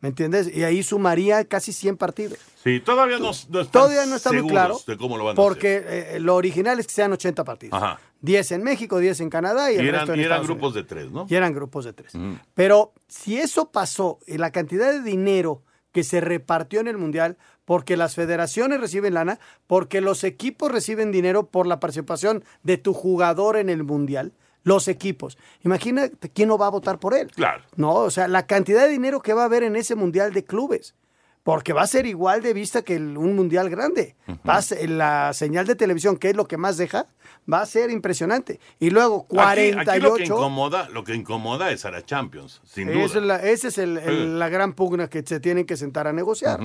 ¿Me 0.00 0.10
entiendes? 0.10 0.54
Y 0.54 0.62
ahí 0.62 0.84
sumaría 0.84 1.44
casi 1.46 1.72
100 1.72 1.96
partidos. 1.96 2.38
Sí, 2.62 2.78
todavía 2.78 3.18
no, 3.18 3.24
no 3.24 3.30
están 3.32 3.66
Todavía 3.72 4.06
no 4.06 4.14
está 4.14 4.30
muy 4.30 4.46
claro. 4.46 4.78
de 4.86 4.96
cómo 4.96 5.16
lo 5.18 5.24
van 5.24 5.30
a 5.30 5.32
hacer. 5.32 5.44
Porque 5.44 5.84
eh, 5.88 6.20
lo 6.20 6.36
original 6.36 6.78
es 6.78 6.86
que 6.86 6.92
sean 6.92 7.12
80 7.12 7.42
partidos. 7.42 7.82
Ajá. 7.82 7.98
10 8.20 8.52
en 8.52 8.62
México, 8.62 8.98
10 8.98 9.20
en 9.22 9.30
Canadá 9.30 9.72
y, 9.72 9.76
Y 9.76 9.78
el 9.78 9.88
eran, 9.88 10.00
resto 10.02 10.12
en 10.14 10.20
y 10.20 10.22
eran 10.22 10.36
Estados 10.42 10.46
grupos 10.46 10.72
Unidos. 10.74 10.88
de 10.88 10.94
tres, 10.94 11.10
¿no? 11.10 11.26
Y 11.28 11.34
eran 11.34 11.52
grupos 11.52 11.84
de 11.84 11.92
tres. 11.94 12.12
Pero 12.54 12.92
si 13.08 13.38
eso 13.38 13.72
pasó 13.72 14.20
y 14.26 14.38
la 14.38 14.52
cantidad 14.52 14.92
de 14.92 15.02
dinero 15.02 15.62
que 15.90 16.04
se 16.04 16.20
repartió 16.20 16.78
en 16.78 16.86
el 16.86 16.96
Mundial, 16.98 17.36
porque 17.68 17.98
las 17.98 18.14
federaciones 18.14 18.80
reciben 18.80 19.12
lana, 19.12 19.38
porque 19.66 20.00
los 20.00 20.24
equipos 20.24 20.72
reciben 20.72 21.12
dinero 21.12 21.48
por 21.48 21.66
la 21.66 21.80
participación 21.80 22.42
de 22.62 22.78
tu 22.78 22.94
jugador 22.94 23.58
en 23.58 23.68
el 23.68 23.84
Mundial, 23.84 24.32
los 24.62 24.88
equipos. 24.88 25.36
Imagínate 25.64 26.30
quién 26.30 26.48
no 26.48 26.56
va 26.56 26.68
a 26.68 26.70
votar 26.70 26.98
por 26.98 27.12
él. 27.12 27.30
Claro. 27.30 27.62
No, 27.76 27.92
o 27.96 28.10
sea, 28.10 28.26
la 28.26 28.46
cantidad 28.46 28.84
de 28.84 28.88
dinero 28.88 29.20
que 29.20 29.34
va 29.34 29.42
a 29.42 29.44
haber 29.44 29.64
en 29.64 29.76
ese 29.76 29.96
Mundial 29.96 30.32
de 30.32 30.44
clubes. 30.44 30.94
Porque 31.42 31.72
va 31.74 31.82
a 31.82 31.86
ser 31.86 32.04
igual 32.06 32.40
de 32.42 32.52
vista 32.54 32.80
que 32.82 32.96
el- 32.96 33.16
un 33.16 33.34
mundial 33.36 33.70
grande. 33.70 34.16
Va 34.46 34.56
a 34.56 34.62
ser- 34.62 34.88
la 34.90 35.32
señal 35.32 35.66
de 35.66 35.74
televisión, 35.76 36.16
que 36.18 36.28
es 36.30 36.36
lo 36.36 36.46
que 36.46 36.56
más 36.58 36.76
deja, 36.78 37.06
va 37.50 37.60
a 37.62 37.66
ser 37.66 37.90
impresionante. 37.90 38.60
Y 38.78 38.90
luego 38.90 39.24
Aquí, 39.30 39.36
48. 39.36 39.90
aquí 39.90 40.00
lo 40.00 40.14
que 40.16 40.24
incomoda, 40.24 40.88
lo 40.90 41.04
que 41.04 41.14
incomoda 41.14 41.70
es 41.70 41.86
a 41.86 41.90
la 41.90 42.04
Champions, 42.04 42.60
sin 42.64 42.88
duda. 42.92 43.04
Esa 43.04 43.18
es 43.18 43.24
la, 43.24 43.36
esa 43.36 43.68
es 43.68 43.78
el- 43.78 43.96
el- 43.98 44.38
la 44.38 44.48
gran 44.50 44.72
pugna 44.74 45.08
que 45.08 45.22
se 45.22 45.38
tienen 45.40 45.64
que 45.66 45.76
sentar 45.78 46.06
a 46.06 46.12
negociar. 46.12 46.60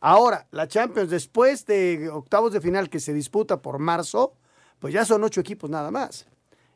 Ahora, 0.00 0.46
la 0.50 0.66
Champions, 0.66 1.10
después 1.10 1.66
de 1.66 2.08
octavos 2.08 2.52
de 2.52 2.60
final 2.60 2.88
que 2.88 3.00
se 3.00 3.12
disputa 3.12 3.60
por 3.60 3.78
marzo, 3.78 4.32
pues 4.78 4.94
ya 4.94 5.04
son 5.04 5.22
ocho 5.24 5.40
equipos 5.40 5.68
nada 5.68 5.90
más. 5.90 6.26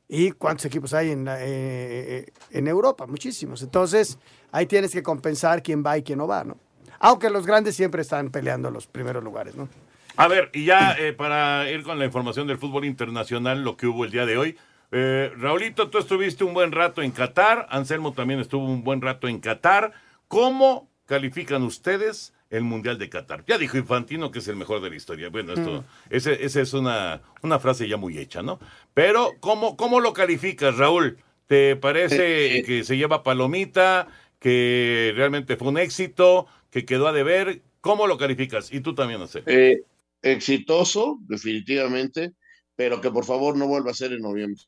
¿Y 0.07 0.33
cuántos 0.33 0.67
equipos 0.67 0.93
hay 0.93 1.11
en, 1.11 1.25
la- 1.25 1.41
eh, 1.43 1.47
eh, 1.49 2.27
en 2.51 2.69
Europa? 2.69 3.07
Muchísimos. 3.07 3.63
Entonces, 3.63 4.19
ahí 4.53 4.67
tienes 4.67 4.93
que 4.93 5.03
compensar 5.03 5.63
quién 5.63 5.83
va 5.85 5.97
y 5.97 6.03
quién 6.03 6.19
no 6.19 6.27
va, 6.27 6.45
¿no? 6.45 6.59
Aunque 7.01 7.31
los 7.31 7.47
grandes 7.47 7.75
siempre 7.75 8.03
están 8.03 8.31
peleando 8.31 8.71
los 8.71 8.87
primeros 8.87 9.25
lugares, 9.25 9.55
¿no? 9.57 9.69
A 10.17 10.29
ver, 10.29 10.51
y 10.53 10.67
ya 10.67 10.93
eh, 10.93 11.13
para 11.15 11.69
ir 11.71 11.83
con 11.83 11.99
la 11.99 12.05
información 12.05 12.47
del 12.47 12.59
fútbol 12.59 12.85
internacional, 12.85 13.63
lo 13.65 13.77
que 13.79 13.87
hubo 13.87 14.05
el 14.05 14.11
día 14.11 14.27
de 14.27 14.37
hoy. 14.37 14.57
Eh, 14.93 15.33
Raulito, 15.39 15.89
tú 15.89 15.97
estuviste 15.99 16.45
un 16.45 16.53
buen 16.53 16.71
rato 16.73 17.01
en 17.01 17.11
Qatar, 17.11 17.67
Anselmo 17.71 18.13
también 18.13 18.39
estuvo 18.39 18.65
un 18.67 18.85
buen 18.85 19.01
rato 19.01 19.27
en 19.27 19.41
Qatar. 19.41 19.93
¿Cómo 20.29 20.89
califican 21.07 21.63
ustedes 21.63 22.34
el 22.51 22.63
Mundial 22.63 22.99
de 22.99 23.09
Qatar? 23.09 23.45
Ya 23.47 23.59
dijo 23.59 23.77
Infantino 23.77 24.31
que 24.31 24.39
es 24.39 24.49
el 24.49 24.57
mejor 24.57 24.81
de 24.81 24.91
la 24.91 24.97
historia. 24.97 25.29
Bueno, 25.29 25.53
esto, 25.55 25.83
Mm. 25.83 25.85
ese, 26.11 26.45
esa 26.45 26.61
es 26.61 26.73
una, 26.75 27.23
una 27.43 27.59
frase 27.59 27.89
ya 27.89 27.97
muy 27.97 28.19
hecha, 28.19 28.43
¿no? 28.43 28.59
Pero, 28.95 29.33
¿cómo, 29.41 29.77
cómo 29.77 30.01
lo 30.01 30.13
calificas, 30.13 30.77
Raúl? 30.77 31.19
¿Te 31.47 31.77
parece 31.77 32.63
que 32.63 32.85
se 32.85 32.97
lleva 32.97 33.23
palomita, 33.23 34.09
que 34.39 35.13
realmente 35.17 35.57
fue 35.57 35.69
un 35.69 35.79
éxito, 35.79 36.47
que 36.71 36.85
quedó 36.85 37.09
a 37.09 37.13
deber? 37.13 37.63
¿Cómo 37.81 38.07
lo 38.07 38.17
calificas? 38.17 38.73
Y 38.73 38.81
tú 38.81 38.95
también, 38.95 39.21
Anselmo. 39.21 39.47
Eh, 39.49 39.83
exitoso, 40.23 41.19
definitivamente, 41.29 42.33
pero 42.77 43.01
que 43.01 43.11
por 43.11 43.25
favor 43.25 43.57
no 43.57 43.67
vuelva 43.67 43.91
a 43.91 43.95
ser 43.95 44.13
en 44.13 44.21
noviembre. 44.23 44.63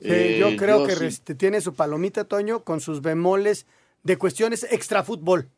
Sí, 0.00 0.08
Eh, 0.08 0.36
yo 0.40 0.56
creo 0.56 0.80
yo 0.80 0.86
que 0.86 1.10
sí- 1.10 1.20
tiene 1.34 1.60
su 1.60 1.74
palomita, 1.74 2.24
Toño, 2.24 2.64
con 2.64 2.80
sus 2.80 3.02
bemoles 3.02 3.66
de 4.02 4.16
cuestiones 4.16 4.66
extra 4.70 5.02
fútbol, 5.04 5.48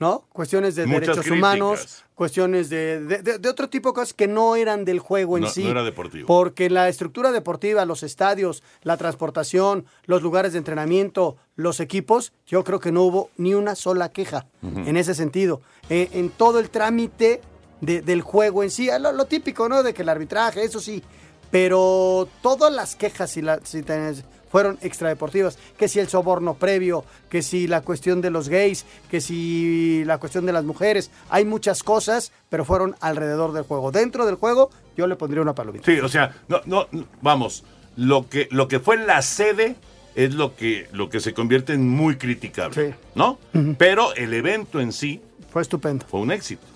¿no? 0.00 0.24
Cuestiones 0.32 0.74
de 0.76 0.86
Muchas 0.86 1.00
derechos 1.00 1.16
críticas. 1.24 1.38
humanos, 1.38 2.04
cuestiones 2.14 2.68
de, 2.70 3.00
de- 3.00 3.38
de- 3.38 3.48
otro 3.48 3.68
tipo 3.68 3.88
de 3.90 3.94
cosas 3.94 4.14
que 4.14 4.28
no 4.28 4.54
eran 4.56 4.84
del 4.84 5.00
juego 5.00 5.36
en 5.36 5.44
No- 5.44 5.50
sí. 5.50 5.64
no 5.64 5.70
era 5.70 5.82
deportivo. 5.82 6.26
Porque 6.26 6.70
la 6.70 6.88
estructura 6.88 7.32
deportiva, 7.32 7.84
los 7.84 8.02
estadios, 8.02 8.62
la 8.82 8.96
transportación, 8.96 9.86
los 10.04 10.22
lugares 10.22 10.52
de 10.52 10.58
entrenamiento, 10.58 11.36
los 11.56 11.80
equipos, 11.80 12.32
yo 12.46 12.62
creo 12.64 12.78
que 12.80 12.92
no 12.92 13.02
hubo 13.02 13.30
ni 13.36 13.54
una 13.54 13.74
sola 13.74 14.10
queja 14.12 14.46
en 14.62 14.96
ese 14.96 15.14
sentido. 15.14 15.62
Eh, 15.90 16.08
en 16.12 16.30
todo 16.30 16.60
el 16.60 16.70
trámite 16.70 17.40
de- 17.80 18.00
del 18.02 18.22
juego 18.22 18.62
en 18.62 18.70
sí, 18.70 18.88
lo, 19.00 19.12
lo 19.12 19.24
típico, 19.26 19.68
¿no? 19.68 19.82
De 19.82 19.94
que 19.94 20.02
el 20.02 20.08
arbitraje, 20.08 20.62
eso 20.62 20.80
sí. 20.80 21.02
Pero 21.50 22.28
todas 22.42 22.72
las 22.72 22.94
quejas 22.94 23.30
si 23.30 23.42
la- 23.42 23.60
si 23.64 23.82
tenés- 23.82 24.22
fueron 24.50 24.78
extradeportivas. 24.82 25.58
Que 25.78 25.88
si 25.88 26.00
el 26.00 26.08
soborno 26.08 26.54
previo, 26.54 27.04
que 27.28 27.42
si 27.42 27.66
la 27.66 27.80
cuestión 27.82 28.20
de 28.20 28.30
los 28.30 28.48
gays, 28.48 28.84
que 29.10 29.20
si 29.20 30.04
la 30.04 30.18
cuestión 30.18 30.46
de 30.46 30.52
las 30.52 30.64
mujeres. 30.64 31.10
Hay 31.30 31.44
muchas 31.44 31.82
cosas, 31.82 32.32
pero 32.48 32.64
fueron 32.64 32.96
alrededor 33.00 33.52
del 33.52 33.64
juego. 33.64 33.90
Dentro 33.90 34.26
del 34.26 34.36
juego, 34.36 34.70
yo 34.96 35.06
le 35.06 35.16
pondría 35.16 35.42
una 35.42 35.54
palomita. 35.54 35.84
Sí, 35.84 36.00
o 36.00 36.08
sea, 36.08 36.34
no, 36.48 36.60
no, 36.66 36.86
vamos, 37.22 37.64
lo 37.96 38.28
que, 38.28 38.48
lo 38.50 38.68
que 38.68 38.80
fue 38.80 38.96
la 38.96 39.22
sede 39.22 39.76
es 40.14 40.34
lo 40.34 40.56
que, 40.56 40.88
lo 40.92 41.08
que 41.08 41.20
se 41.20 41.32
convierte 41.34 41.72
en 41.74 41.88
muy 41.88 42.16
criticable, 42.16 42.96
¿no? 43.14 43.38
Pero 43.76 44.14
el 44.14 44.34
evento 44.34 44.80
en 44.80 44.92
sí 44.92 45.20
fue 45.50 45.62
estupendo. 45.62 46.04
Fue 46.06 46.20
un 46.20 46.30
éxito. 46.30 46.66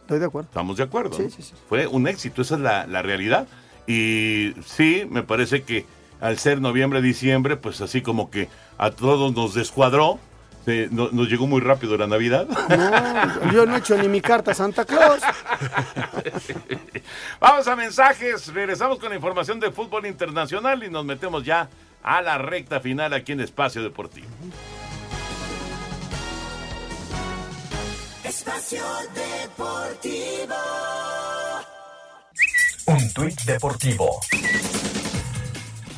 Estoy 0.00 0.18
de 0.18 0.24
acuerdo. 0.24 0.48
Estamos 0.48 0.76
de 0.76 0.82
acuerdo. 0.82 1.16
Sí, 1.16 1.24
¿no? 1.24 1.30
sí, 1.30 1.42
sí. 1.42 1.52
Fue 1.68 1.86
un 1.86 2.08
éxito, 2.08 2.42
esa 2.42 2.56
es 2.56 2.60
la, 2.60 2.86
la 2.86 3.02
realidad. 3.02 3.46
Y 3.86 4.54
sí, 4.66 5.06
me 5.08 5.22
parece 5.22 5.62
que 5.62 5.86
al 6.20 6.38
ser 6.38 6.60
noviembre, 6.60 7.00
diciembre, 7.02 7.56
pues 7.56 7.80
así 7.80 8.02
como 8.02 8.30
que 8.30 8.48
a 8.78 8.90
todos 8.90 9.34
nos 9.34 9.54
descuadró. 9.54 10.18
eh, 10.66 10.88
no- 10.90 11.08
nos 11.12 11.28
llegó 11.30 11.46
muy 11.46 11.62
rápido 11.62 11.96
la 11.96 12.06
Navidad. 12.06 12.46
No, 12.46 13.52
yo 13.52 13.64
no 13.64 13.74
he 13.74 13.78
hecho 13.78 13.96
ni 13.96 14.06
mi 14.06 14.20
carta 14.20 14.50
a 14.50 14.54
Santa 14.54 14.84
Claus. 14.84 15.20
Vamos 17.40 17.66
a 17.68 17.74
mensajes, 17.74 18.52
regresamos 18.52 18.98
con 18.98 19.08
la 19.08 19.14
información 19.16 19.58
de 19.60 19.70
fútbol 19.72 20.04
internacional 20.04 20.84
y 20.84 20.90
nos 20.90 21.06
metemos 21.06 21.42
ya 21.42 21.70
a 22.02 22.20
la 22.20 22.36
recta 22.36 22.80
final 22.80 23.14
aquí 23.14 23.32
en 23.32 23.40
Espacio 23.40 23.82
Deportivo. 23.82 24.26
Espacio 28.24 28.82
Deportivo. 29.14 30.54
Un 32.86 33.12
tuit 33.14 33.40
deportivo. 33.44 34.20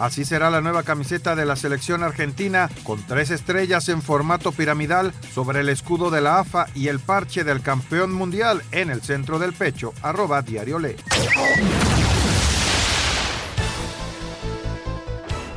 Así 0.00 0.24
será 0.24 0.48
la 0.48 0.62
nueva 0.62 0.82
camiseta 0.82 1.36
de 1.36 1.44
la 1.44 1.56
selección 1.56 2.02
argentina, 2.02 2.70
con 2.84 3.02
tres 3.06 3.30
estrellas 3.30 3.90
en 3.90 4.00
formato 4.00 4.50
piramidal 4.50 5.12
sobre 5.34 5.60
el 5.60 5.68
escudo 5.68 6.10
de 6.10 6.22
la 6.22 6.38
AFA 6.38 6.68
y 6.74 6.88
el 6.88 7.00
parche 7.00 7.44
del 7.44 7.60
campeón 7.60 8.10
mundial 8.10 8.62
en 8.72 8.88
el 8.88 9.02
centro 9.02 9.38
del 9.38 9.52
pecho. 9.52 9.92
Arroba 10.00 10.40
Diario 10.40 10.78
Le. 10.78 10.96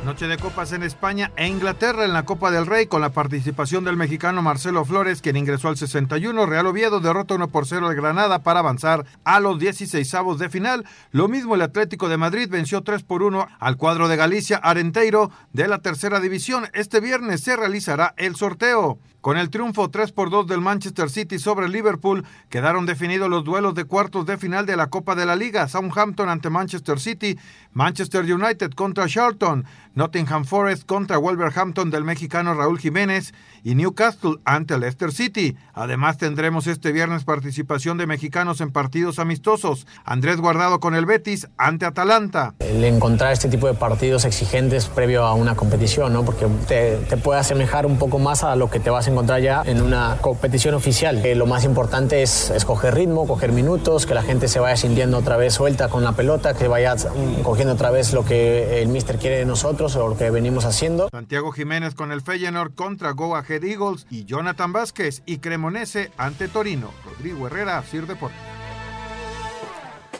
Noche 0.04 0.26
de 0.26 0.36
copas 0.36 0.72
en 0.72 0.82
España 0.82 1.32
e 1.34 1.48
Inglaterra 1.48 2.04
en 2.04 2.12
la 2.12 2.26
Copa 2.26 2.50
del 2.50 2.66
Rey 2.66 2.86
con 2.86 3.00
la 3.00 3.08
participación 3.08 3.84
del 3.84 3.96
mexicano 3.96 4.42
Marcelo 4.42 4.84
Flores, 4.84 5.22
quien 5.22 5.38
ingresó 5.38 5.68
al 5.68 5.78
61. 5.78 6.44
Real 6.44 6.66
Oviedo 6.66 7.00
derrota 7.00 7.36
1 7.36 7.48
por 7.48 7.66
0 7.66 7.88
al 7.88 7.94
Granada 7.94 8.40
para 8.40 8.60
avanzar 8.60 9.06
a 9.24 9.40
los 9.40 9.58
16 9.58 10.12
avos 10.14 10.38
de 10.38 10.50
final. 10.50 10.84
Lo 11.10 11.26
mismo 11.28 11.54
el 11.54 11.62
Atlético 11.62 12.10
de 12.10 12.18
Madrid 12.18 12.50
venció 12.50 12.82
3 12.82 13.02
por 13.02 13.22
1 13.22 13.48
al 13.58 13.76
cuadro 13.78 14.08
de 14.08 14.16
Galicia 14.16 14.58
Arenteiro 14.58 15.30
de 15.54 15.68
la 15.68 15.78
tercera 15.78 16.20
división. 16.20 16.66
Este 16.74 17.00
viernes 17.00 17.40
se 17.40 17.56
realizará 17.56 18.12
el 18.18 18.36
sorteo. 18.36 18.98
Con 19.24 19.38
el 19.38 19.48
triunfo 19.48 19.88
3 19.88 20.12
por 20.12 20.28
2 20.28 20.48
del 20.48 20.60
Manchester 20.60 21.08
City 21.08 21.38
sobre 21.38 21.70
Liverpool, 21.70 22.26
quedaron 22.50 22.84
definidos 22.84 23.30
los 23.30 23.42
duelos 23.42 23.74
de 23.74 23.86
cuartos 23.86 24.26
de 24.26 24.36
final 24.36 24.66
de 24.66 24.76
la 24.76 24.88
Copa 24.88 25.14
de 25.14 25.24
la 25.24 25.34
Liga. 25.34 25.66
Southampton 25.66 26.28
ante 26.28 26.50
Manchester 26.50 27.00
City, 27.00 27.38
Manchester 27.72 28.30
United 28.30 28.72
contra 28.72 29.06
Charlton, 29.06 29.64
Nottingham 29.94 30.44
Forest 30.44 30.86
contra 30.86 31.18
Wolverhampton 31.18 31.90
del 31.90 32.02
mexicano 32.02 32.54
Raúl 32.54 32.78
Jiménez 32.78 33.32
y 33.62 33.76
Newcastle 33.76 34.36
ante 34.44 34.76
Leicester 34.76 35.12
City. 35.12 35.56
Además 35.72 36.18
tendremos 36.18 36.66
este 36.66 36.90
viernes 36.90 37.24
participación 37.24 37.96
de 37.96 38.06
mexicanos 38.06 38.60
en 38.60 38.72
partidos 38.72 39.18
amistosos. 39.18 39.86
Andrés 40.04 40.38
Guardado 40.38 40.80
con 40.80 40.94
el 40.94 41.06
Betis 41.06 41.48
ante 41.56 41.86
Atalanta. 41.86 42.54
El 42.58 42.82
encontrar 42.84 43.32
este 43.32 43.48
tipo 43.48 43.68
de 43.68 43.74
partidos 43.74 44.24
exigentes 44.24 44.86
previo 44.86 45.24
a 45.24 45.34
una 45.34 45.54
competición, 45.54 46.12
¿no? 46.12 46.24
porque 46.24 46.46
te, 46.66 47.16
puede 47.16 47.38
asemejar 47.38 47.86
un 47.86 47.96
poco 47.96 48.18
más 48.18 48.42
a 48.42 48.56
lo 48.56 48.68
que 48.68 48.80
te 48.80 48.90
vas 48.90 49.06
a 49.06 49.10
encontrar 49.10 49.40
ya 49.40 49.62
en 49.64 49.80
una 49.80 50.16
competición 50.20 50.74
oficial. 50.74 51.24
Eh, 51.24 51.36
lo 51.36 51.46
más 51.46 51.64
importante 51.64 52.22
es 52.22 52.50
escoger 52.50 52.94
ritmo, 52.94 53.26
coger 53.26 53.52
minutos, 53.52 54.06
que 54.06 54.14
la 54.14 54.22
gente 54.22 54.48
se 54.48 54.58
vaya 54.58 54.76
sintiendo 54.76 55.18
otra 55.18 55.36
vez 55.36 55.54
suelta 55.54 55.88
con 55.88 56.02
la 56.02 56.12
pelota, 56.12 56.54
que 56.54 56.66
vaya 56.66 56.96
cogiendo 57.44 57.74
otra 57.74 57.90
vez 57.90 58.12
lo 58.12 58.24
que 58.24 58.82
el 58.82 58.88
míster 58.88 59.18
quiere 59.18 59.38
de 59.38 59.44
nosotros 59.44 59.83
o 59.84 60.08
lo 60.08 60.16
que 60.16 60.30
venimos 60.30 60.64
haciendo. 60.64 61.10
Santiago 61.10 61.52
Jiménez 61.52 61.94
con 61.94 62.10
el 62.10 62.22
Feyenoord 62.22 62.74
contra 62.74 63.10
Go 63.10 63.36
Ahead 63.36 63.62
Eagles 63.64 64.06
y 64.08 64.24
Jonathan 64.24 64.72
Vázquez 64.72 65.22
y 65.26 65.38
Cremonese 65.38 66.10
ante 66.16 66.48
Torino. 66.48 66.90
Rodrigo 67.04 67.46
Herrera, 67.46 67.82
Sir 67.82 68.06
Deportes. 68.06 68.40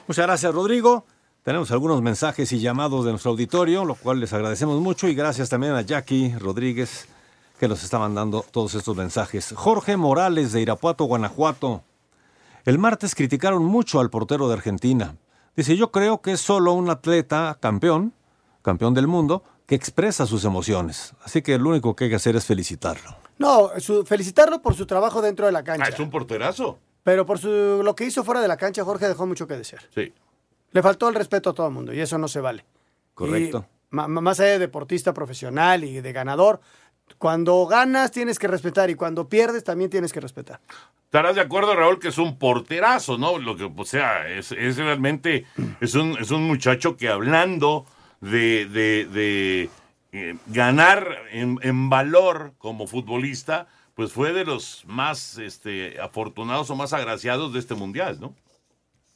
Muchas 0.06 0.26
gracias, 0.26 0.54
Rodrigo. 0.54 1.06
Tenemos 1.42 1.70
algunos 1.70 2.02
mensajes 2.02 2.52
y 2.52 2.60
llamados 2.60 3.06
de 3.06 3.12
nuestro 3.12 3.30
auditorio, 3.30 3.86
lo 3.86 3.94
cual 3.94 4.20
les 4.20 4.34
agradecemos 4.34 4.80
mucho 4.82 5.08
y 5.08 5.14
gracias 5.14 5.48
también 5.48 5.72
a 5.72 5.80
Jackie 5.80 6.34
Rodríguez 6.38 7.08
que 7.58 7.66
nos 7.66 7.82
está 7.82 7.98
mandando 7.98 8.44
todos 8.50 8.74
estos 8.74 8.94
mensajes. 8.94 9.54
Jorge 9.56 9.96
Morales 9.96 10.52
de 10.52 10.60
Irapuato, 10.60 11.04
Guanajuato. 11.04 11.82
El 12.66 12.78
martes 12.78 13.14
criticaron 13.14 13.64
mucho 13.64 14.00
al 14.00 14.10
portero 14.10 14.46
de 14.48 14.54
Argentina. 14.54 15.16
Dice, 15.56 15.76
yo 15.76 15.90
creo 15.90 16.20
que 16.20 16.32
es 16.32 16.40
solo 16.40 16.72
un 16.72 16.90
atleta 16.90 17.56
campeón, 17.60 18.12
campeón 18.62 18.94
del 18.94 19.06
mundo, 19.06 19.44
que 19.66 19.74
expresa 19.74 20.26
sus 20.26 20.44
emociones. 20.44 21.14
Así 21.22 21.42
que 21.42 21.58
lo 21.58 21.70
único 21.70 21.94
que 21.96 22.04
hay 22.04 22.10
que 22.10 22.16
hacer 22.16 22.36
es 22.36 22.44
felicitarlo. 22.44 23.16
No, 23.38 23.70
su- 23.78 24.04
felicitarlo 24.04 24.60
por 24.62 24.74
su 24.74 24.86
trabajo 24.86 25.22
dentro 25.22 25.46
de 25.46 25.52
la 25.52 25.64
cancha. 25.64 25.84
Ah, 25.86 25.90
es 25.92 25.98
un 26.00 26.10
porterazo. 26.10 26.78
Pero 27.02 27.26
por 27.26 27.38
su, 27.38 27.82
lo 27.82 27.94
que 27.94 28.04
hizo 28.04 28.24
fuera 28.24 28.40
de 28.40 28.48
la 28.48 28.56
cancha, 28.56 28.84
Jorge 28.84 29.08
dejó 29.08 29.26
mucho 29.26 29.46
que 29.46 29.56
desear. 29.56 29.82
Sí. 29.94 30.12
Le 30.72 30.82
faltó 30.82 31.08
el 31.08 31.14
respeto 31.14 31.50
a 31.50 31.54
todo 31.54 31.66
el 31.68 31.72
mundo 31.74 31.92
y 31.92 32.00
eso 32.00 32.18
no 32.18 32.28
se 32.28 32.40
vale. 32.40 32.64
Correcto. 33.14 33.66
Y 33.92 33.96
más 33.96 34.40
allá 34.40 34.50
de 34.52 34.58
deportista 34.58 35.12
profesional 35.14 35.84
y 35.84 36.00
de 36.00 36.12
ganador, 36.12 36.60
cuando 37.18 37.64
ganas 37.66 38.10
tienes 38.10 38.38
que 38.38 38.48
respetar 38.48 38.90
y 38.90 38.94
cuando 38.94 39.28
pierdes 39.28 39.62
también 39.64 39.90
tienes 39.90 40.12
que 40.12 40.20
respetar. 40.20 40.60
Estarás 41.04 41.36
de 41.36 41.42
acuerdo, 41.42 41.76
Raúl, 41.76 42.00
que 42.00 42.08
es 42.08 42.18
un 42.18 42.38
porterazo, 42.38 43.18
¿no? 43.18 43.38
Lo 43.38 43.56
que, 43.56 43.64
o 43.76 43.84
sea, 43.84 44.28
es, 44.28 44.50
es 44.52 44.76
realmente, 44.78 45.46
es 45.80 45.94
un, 45.94 46.18
es 46.18 46.30
un 46.32 46.42
muchacho 46.44 46.96
que 46.96 47.08
hablando 47.08 47.86
de, 48.30 49.06
de, 49.06 49.70
eh, 50.12 50.36
ganar 50.46 51.26
en, 51.30 51.58
en 51.62 51.90
valor 51.90 52.54
como 52.58 52.86
futbolista, 52.86 53.66
pues 53.94 54.12
fue 54.12 54.32
de 54.32 54.44
los 54.44 54.84
más 54.86 55.38
este, 55.38 56.00
afortunados 56.00 56.70
o 56.70 56.76
más 56.76 56.92
agraciados 56.92 57.52
de 57.52 57.60
este 57.60 57.74
mundial, 57.74 58.18
¿no? 58.20 58.34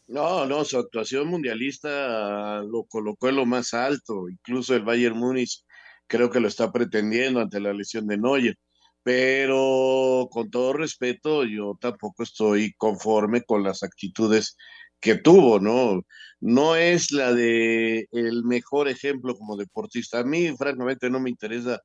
No, 0.07 0.47
no, 0.47 0.65
su 0.65 0.79
actuación 0.79 1.29
mundialista 1.29 2.63
lo 2.63 2.85
colocó 2.85 3.29
en 3.29 3.37
lo 3.37 3.45
más 3.45 3.75
alto. 3.75 4.29
Incluso 4.29 4.75
el 4.75 4.83
Bayern 4.83 5.19
Múnich 5.19 5.65
creo 6.07 6.31
que 6.31 6.41
lo 6.41 6.49
está 6.49 6.73
pretendiendo 6.73 7.41
ante 7.41 7.61
la 7.61 7.75
lesión 7.75 8.07
de 8.07 8.17
Neuer. 8.17 8.57
Pero 9.03 10.29
con 10.31 10.51
todo 10.51 10.73
respeto, 10.73 11.45
yo 11.45 11.77
tampoco 11.81 12.23
estoy 12.23 12.73
conforme 12.79 13.43
con 13.43 13.63
las 13.63 13.83
actitudes 13.83 14.57
que 15.01 15.15
tuvo, 15.17 15.61
¿no? 15.61 16.03
No 16.41 16.77
es 16.77 17.11
la 17.13 17.33
de 17.33 18.07
el 18.13 18.45
mejor 18.45 18.89
ejemplo 18.89 19.37
como 19.37 19.57
deportista. 19.57 20.21
A 20.21 20.25
mí, 20.25 20.55
francamente, 20.57 21.11
no 21.11 21.21
me 21.21 21.31
interesa 21.31 21.81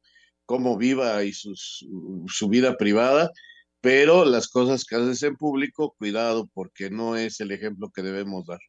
cómo 0.46 0.78
viva 0.78 1.24
y 1.24 1.34
sus- 1.34 1.86
su 2.28 2.50
vida 2.50 2.76
privada, 2.78 3.32
pero 3.82 4.26
las 4.26 4.48
cosas 4.48 4.86
que 4.86 4.96
haces 4.96 5.24
en 5.24 5.36
público, 5.36 5.96
cuidado, 5.98 6.50
porque 6.54 6.90
no 6.90 7.16
es 7.16 7.40
el 7.40 7.52
ejemplo 7.52 7.90
que 7.94 8.02
debemos 8.02 8.46
dar. 8.46 8.60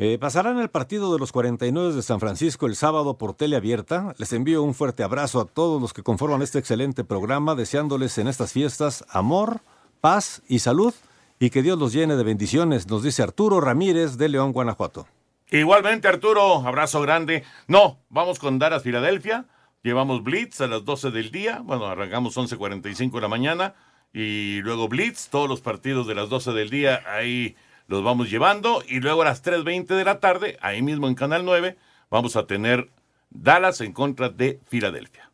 Eh, 0.00 0.16
pasarán 0.16 0.60
el 0.60 0.70
partido 0.70 1.12
de 1.12 1.18
los 1.18 1.32
49 1.32 1.92
de 1.92 2.02
San 2.02 2.20
Francisco 2.20 2.66
el 2.66 2.76
sábado 2.76 3.18
por 3.18 3.34
tele 3.34 3.56
abierta. 3.56 4.14
Les 4.18 4.32
envío 4.32 4.62
un 4.62 4.74
fuerte 4.74 5.02
abrazo 5.02 5.40
a 5.40 5.46
todos 5.46 5.82
los 5.82 5.92
que 5.92 6.04
conforman 6.04 6.40
este 6.40 6.60
excelente 6.60 7.02
programa, 7.02 7.56
deseándoles 7.56 8.16
en 8.18 8.28
estas 8.28 8.52
fiestas 8.52 9.04
amor, 9.08 9.60
paz 10.00 10.42
y 10.46 10.60
salud 10.60 10.94
y 11.38 11.50
que 11.50 11.62
Dios 11.62 11.78
los 11.78 11.92
llene 11.92 12.16
de 12.16 12.24
bendiciones, 12.24 12.88
nos 12.88 13.02
dice 13.02 13.22
Arturo 13.22 13.60
Ramírez 13.60 14.16
de 14.16 14.28
León, 14.28 14.52
Guanajuato. 14.52 15.06
Igualmente, 15.50 16.08
Arturo, 16.08 16.66
abrazo 16.66 17.00
grande. 17.00 17.44
No, 17.68 18.00
vamos 18.10 18.38
con 18.38 18.58
Dallas, 18.58 18.82
Filadelfia. 18.82 19.46
Llevamos 19.82 20.22
Blitz 20.22 20.60
a 20.60 20.66
las 20.66 20.84
12 20.84 21.10
del 21.10 21.30
día. 21.30 21.60
Bueno, 21.64 21.86
arrancamos 21.86 22.36
11.45 22.36 23.12
de 23.12 23.20
la 23.20 23.28
mañana. 23.28 23.74
Y 24.12 24.60
luego 24.62 24.88
Blitz, 24.88 25.28
todos 25.28 25.48
los 25.48 25.60
partidos 25.60 26.06
de 26.06 26.14
las 26.14 26.28
12 26.28 26.52
del 26.52 26.68
día, 26.70 27.02
ahí 27.06 27.56
los 27.86 28.02
vamos 28.04 28.30
llevando. 28.30 28.82
Y 28.86 29.00
luego 29.00 29.22
a 29.22 29.26
las 29.26 29.42
3.20 29.42 29.86
de 29.86 30.04
la 30.04 30.20
tarde, 30.20 30.58
ahí 30.60 30.82
mismo 30.82 31.08
en 31.08 31.14
Canal 31.14 31.44
9, 31.44 31.76
vamos 32.10 32.36
a 32.36 32.46
tener 32.46 32.90
Dallas 33.30 33.80
en 33.80 33.92
contra 33.92 34.28
de 34.28 34.60
Filadelfia. 34.68 35.30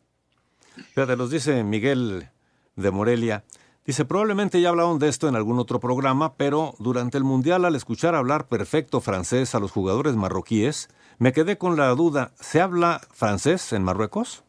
Fíjate, 0.93 1.17
nos 1.17 1.31
dice 1.31 1.63
Miguel 1.63 2.29
de 2.75 2.91
Morelia. 2.91 3.43
Dice, 3.85 4.03
probablemente 4.03 4.61
ya 4.61 4.69
hablaron 4.69 4.97
de 4.97 5.09
esto 5.09 5.27
en 5.27 5.35
algún 5.35 5.59
otro 5.59 5.79
programa, 5.79 6.33
pero 6.35 6.73
durante 6.79 7.17
el 7.19 7.23
Mundial 7.23 7.65
al 7.65 7.75
escuchar 7.75 8.15
hablar 8.15 8.47
perfecto 8.47 8.99
francés 8.99 9.53
a 9.53 9.59
los 9.59 9.71
jugadores 9.71 10.15
marroquíes, 10.15 10.89
me 11.19 11.33
quedé 11.33 11.57
con 11.57 11.77
la 11.77 11.89
duda, 11.89 12.31
¿se 12.39 12.61
habla 12.61 12.99
francés 13.13 13.73
en 13.73 13.83
Marruecos? 13.83 14.43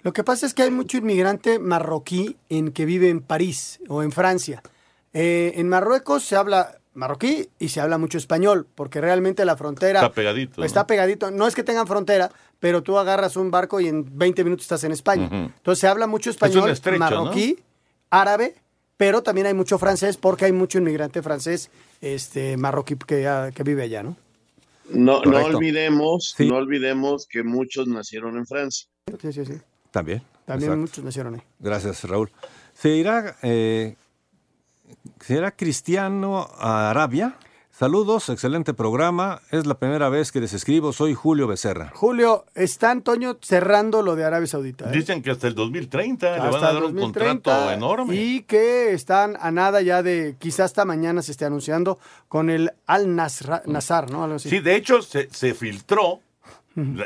Lo 0.00 0.12
que 0.12 0.24
pasa 0.24 0.46
es 0.46 0.54
que 0.54 0.62
hay 0.62 0.70
mucho 0.70 0.96
inmigrante 0.96 1.58
marroquí 1.58 2.36
en 2.48 2.72
que 2.72 2.86
vive 2.86 3.10
en 3.10 3.20
París 3.20 3.78
o 3.88 4.02
en 4.02 4.10
Francia. 4.10 4.62
Eh, 5.12 5.52
en 5.56 5.68
Marruecos 5.68 6.24
se 6.24 6.36
habla 6.36 6.78
marroquí 6.94 7.48
y 7.58 7.68
se 7.68 7.80
habla 7.80 7.98
mucho 7.98 8.18
español, 8.18 8.66
porque 8.74 9.00
realmente 9.00 9.44
la 9.44 9.56
frontera 9.56 10.00
Está 10.00 10.12
pegadito. 10.12 10.60
¿no? 10.60 10.66
está 10.66 10.86
pegadito. 10.86 11.30
No 11.30 11.46
es 11.46 11.54
que 11.54 11.62
tengan 11.62 11.86
frontera, 11.86 12.30
pero 12.58 12.82
tú 12.82 12.98
agarras 12.98 13.36
un 13.36 13.50
barco 13.50 13.80
y 13.80 13.88
en 13.88 14.18
20 14.18 14.44
minutos 14.44 14.64
estás 14.64 14.84
en 14.84 14.92
España. 14.92 15.28
Entonces 15.30 15.80
se 15.80 15.86
habla 15.86 16.06
mucho 16.06 16.30
Es 16.30 16.36
español, 16.36 16.70
estrecho, 16.70 16.98
marroquí, 16.98 17.58
árabe, 18.12 18.54
pero 18.96 19.22
también 19.22 19.48
hay 19.48 19.54
mucho 19.54 19.78
francés 19.78 20.16
porque 20.16 20.44
hay 20.44 20.52
mucho 20.52 20.78
inmigrante 20.78 21.22
francés 21.22 21.70
este, 22.00 22.56
marroquí 22.56 22.94
que, 22.94 23.26
ah, 23.26 23.50
que 23.52 23.62
vive 23.64 23.82
allá, 23.82 24.02
¿no? 24.04 24.16
No, 24.90 25.22
no 25.22 25.38
olvidemos, 25.44 26.34
Sí. 26.36 26.46
no 26.48 26.56
olvidemos 26.56 27.26
que 27.26 27.42
muchos 27.42 27.88
nacieron 27.88 28.36
en 28.36 28.46
Francia. 28.46 28.86
Sí, 29.20 29.32
sí, 29.32 29.46
sí. 29.46 29.54
También. 29.90 30.22
También 30.44 30.72
exacto. 30.72 30.80
muchos 30.80 31.04
nacieron 31.04 31.34
ahí. 31.36 31.42
Gracias, 31.58 32.04
Raúl. 32.04 32.30
¿Se 32.74 32.90
irá, 32.90 33.36
eh, 33.42 33.96
¿se 35.20 35.34
irá 35.34 35.50
Cristiano 35.52 36.50
a 36.58 36.90
Arabia? 36.90 37.36
Saludos, 37.86 38.28
excelente 38.28 38.74
programa. 38.74 39.42
Es 39.50 39.66
la 39.66 39.74
primera 39.74 40.08
vez 40.08 40.30
que 40.30 40.40
les 40.40 40.52
escribo. 40.52 40.92
Soy 40.92 41.14
Julio 41.14 41.48
Becerra. 41.48 41.90
Julio, 41.92 42.44
está 42.54 42.92
Antonio 42.92 43.38
cerrando 43.42 44.02
lo 44.02 44.14
de 44.14 44.24
Arabia 44.24 44.46
Saudita. 44.46 44.84
¿eh? 44.88 44.92
Dicen 44.96 45.20
que 45.20 45.32
hasta 45.32 45.48
el 45.48 45.56
2030 45.56 46.30
le 46.30 46.38
van 46.38 46.54
Hasta 46.54 46.68
a 46.68 46.72
dar 46.74 46.84
un 46.84 46.94
2030, 46.94 47.32
contrato 47.32 47.72
enorme. 47.72 48.14
Y 48.14 48.42
que 48.42 48.92
están 48.92 49.36
a 49.40 49.50
nada 49.50 49.82
ya 49.82 50.00
de, 50.04 50.36
quizás 50.38 50.66
hasta 50.66 50.84
mañana 50.84 51.22
se 51.22 51.32
esté 51.32 51.44
anunciando 51.44 51.98
con 52.28 52.50
el 52.50 52.70
Al 52.86 53.08
Nasra- 53.08 53.64
Nazar, 53.66 54.12
¿no? 54.12 54.22
Algo 54.22 54.36
así. 54.36 54.48
Sí, 54.48 54.60
de 54.60 54.76
hecho 54.76 55.02
se, 55.02 55.28
se 55.32 55.52
filtró 55.52 56.20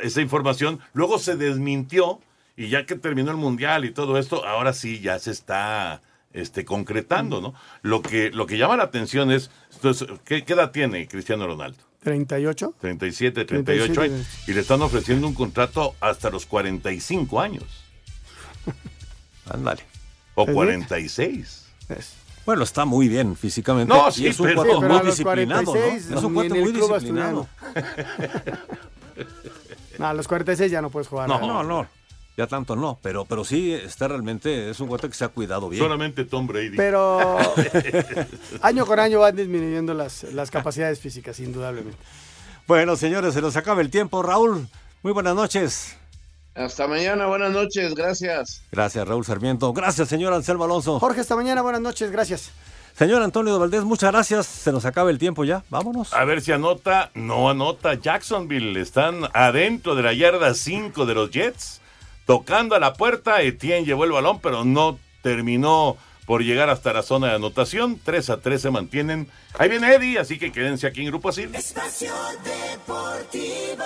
esa 0.03 0.20
información, 0.20 0.81
luego 0.93 1.18
se 1.18 1.37
desmintió 1.37 2.20
y 2.55 2.68
ya 2.68 2.85
que 2.85 2.97
terminó 2.97 3.31
el 3.31 3.39
mundial 3.39 3.87
y 3.87 3.93
todo 3.95 4.18
esto, 4.18 4.45
ahora 4.45 4.74
sí 4.74 5.01
ya 5.01 5.18
se 5.20 5.31
está 5.31 6.03
este, 6.37 6.64
concretando, 6.64 7.41
¿no? 7.41 7.55
Lo 7.82 8.03
que, 8.03 8.30
lo 8.30 8.47
que 8.47 8.59
llama 8.59 8.76
la 8.76 8.84
atención 8.84 9.30
es, 9.30 9.51
entonces, 9.74 10.07
¿qué, 10.24 10.45
qué 10.45 10.53
edad 10.53 10.70
tiene 10.70 11.09
Cristiano 11.09 11.47
Ronaldo? 11.47 11.78
38. 12.03 12.74
37, 12.80 13.45
38 13.45 13.93
37, 13.95 14.14
años. 14.14 14.26
Y 14.47 14.53
le 14.53 14.61
están 14.61 14.80
ofreciendo 14.82 15.26
un 15.26 15.34
contrato 15.34 15.97
hasta 16.01 16.30
los 16.30 16.47
45 16.47 17.41
años. 17.41 17.64
Ándale. 19.51 19.82
O 20.34 20.45
Es 20.45 20.53
46. 20.53 21.66
Bueno, 22.45 22.62
está 22.62 22.84
muy 22.84 23.09
bien 23.09 23.34
físicamente. 23.34 23.93
No, 23.93 24.09
y 24.09 24.12
sí, 24.12 24.26
es 24.28 24.39
un 24.39 24.47
pero- 24.47 24.62
Sí, 24.62 24.84
muy 24.84 25.01
disciplinado, 25.07 25.64
46 25.64 26.11
¿no? 26.11 26.18
Es 26.18 26.24
un 26.24 26.45
el 26.45 26.51
muy 26.61 26.72
disciplinado. 26.72 27.49
No, 29.99 30.09
a 30.09 30.12
los 30.12 30.28
46 30.28 30.70
ya 30.70 30.82
no 30.82 30.91
puedes 30.91 31.09
jugar. 31.09 31.26
No, 31.26 31.41
no, 31.41 31.62
no. 31.62 31.89
Ya 32.37 32.47
tanto 32.47 32.76
no, 32.76 32.99
pero, 33.03 33.24
pero 33.24 33.45
sí 33.45 33.72
está 33.72 34.09
realmente, 34.09 34.68
es 34.68 34.78
un 34.80 34.89
guate 34.89 35.09
que 35.09 35.14
se 35.14 35.24
ha 35.24 35.28
cuidado 35.28 35.70
bien. 35.70 35.82
Solamente 35.82 36.24
Tom 36.26 36.47
Brady. 36.47 36.76
Pero 36.76 37.39
año 38.61 38.84
con 38.84 39.01
año 39.01 39.20
van 39.20 39.34
disminuyendo 39.34 39.95
las, 39.95 40.24
las 40.24 40.51
capacidades 40.51 41.01
físicas, 41.01 41.41
indudablemente. 41.41 41.99
Bueno, 42.66 42.97
señores, 42.97 43.32
se 43.32 43.41
nos 43.41 43.57
acaba 43.57 43.80
el 43.80 43.91
tiempo. 43.91 44.22
Raúl, 44.22 44.68
muy 45.03 45.12
buenas 45.12 45.34
noches. 45.34 45.97
Hasta 46.55 46.87
mañana, 46.87 47.26
buenas 47.26 47.53
noches, 47.53 47.95
gracias. 47.95 48.62
Gracias, 48.70 49.09
Raúl 49.09 49.24
Sarmiento. 49.24 49.72
Gracias, 49.72 50.09
señor 50.09 50.34
Anselmo 50.34 50.64
Alonso. 50.64 50.99
Jorge, 51.01 51.20
hasta 51.20 51.37
mañana, 51.37 51.62
buenas 51.62 51.80
noches, 51.80 52.11
gracias. 52.11 52.51
Señor 52.97 53.22
Antonio 53.22 53.59
Valdés, 53.59 53.84
muchas 53.84 54.11
gracias. 54.11 54.47
Se 54.47 54.72
nos 54.72 54.87
acaba 54.87 55.11
el 55.11 55.18
tiempo 55.18 55.45
ya. 55.45 55.62
Vámonos. 55.68 56.14
A 56.14 56.24
ver 56.24 56.41
si 56.41 56.53
anota. 56.53 57.11
No 57.14 57.51
anota. 57.51 57.95
Jacksonville 57.95 58.80
están 58.80 59.28
adentro 59.34 59.95
de 59.95 60.03
la 60.03 60.14
yarda 60.14 60.55
5 60.55 61.05
de 61.05 61.14
los 61.14 61.30
Jets. 61.30 61.82
Tocando 62.27 62.74
a 62.74 62.81
la 62.81 62.95
puerta, 62.95 63.41
Etienne 63.41 63.87
llevó 63.87 64.05
el 64.05 64.11
balón, 64.11 64.41
pero 64.41 64.64
no 64.64 64.99
terminó 65.22 65.97
por 66.27 66.43
llegar 66.43 66.68
hasta 66.68 66.93
la 66.93 67.03
zona 67.03 67.29
de 67.29 67.35
anotación. 67.37 68.01
3 68.05 68.31
a 68.31 68.41
3 68.41 68.61
se 68.61 68.70
mantienen. 68.70 69.29
Ahí 69.59 69.68
viene 69.68 69.95
Eddie, 69.95 70.18
así 70.18 70.39
que 70.39 70.51
quédense 70.53 70.89
aquí 70.89 71.03
en 71.03 71.07
Grupo 71.07 71.29
Asir. 71.29 71.51
Espacio 71.55 72.12
Deportivo. 72.45 73.85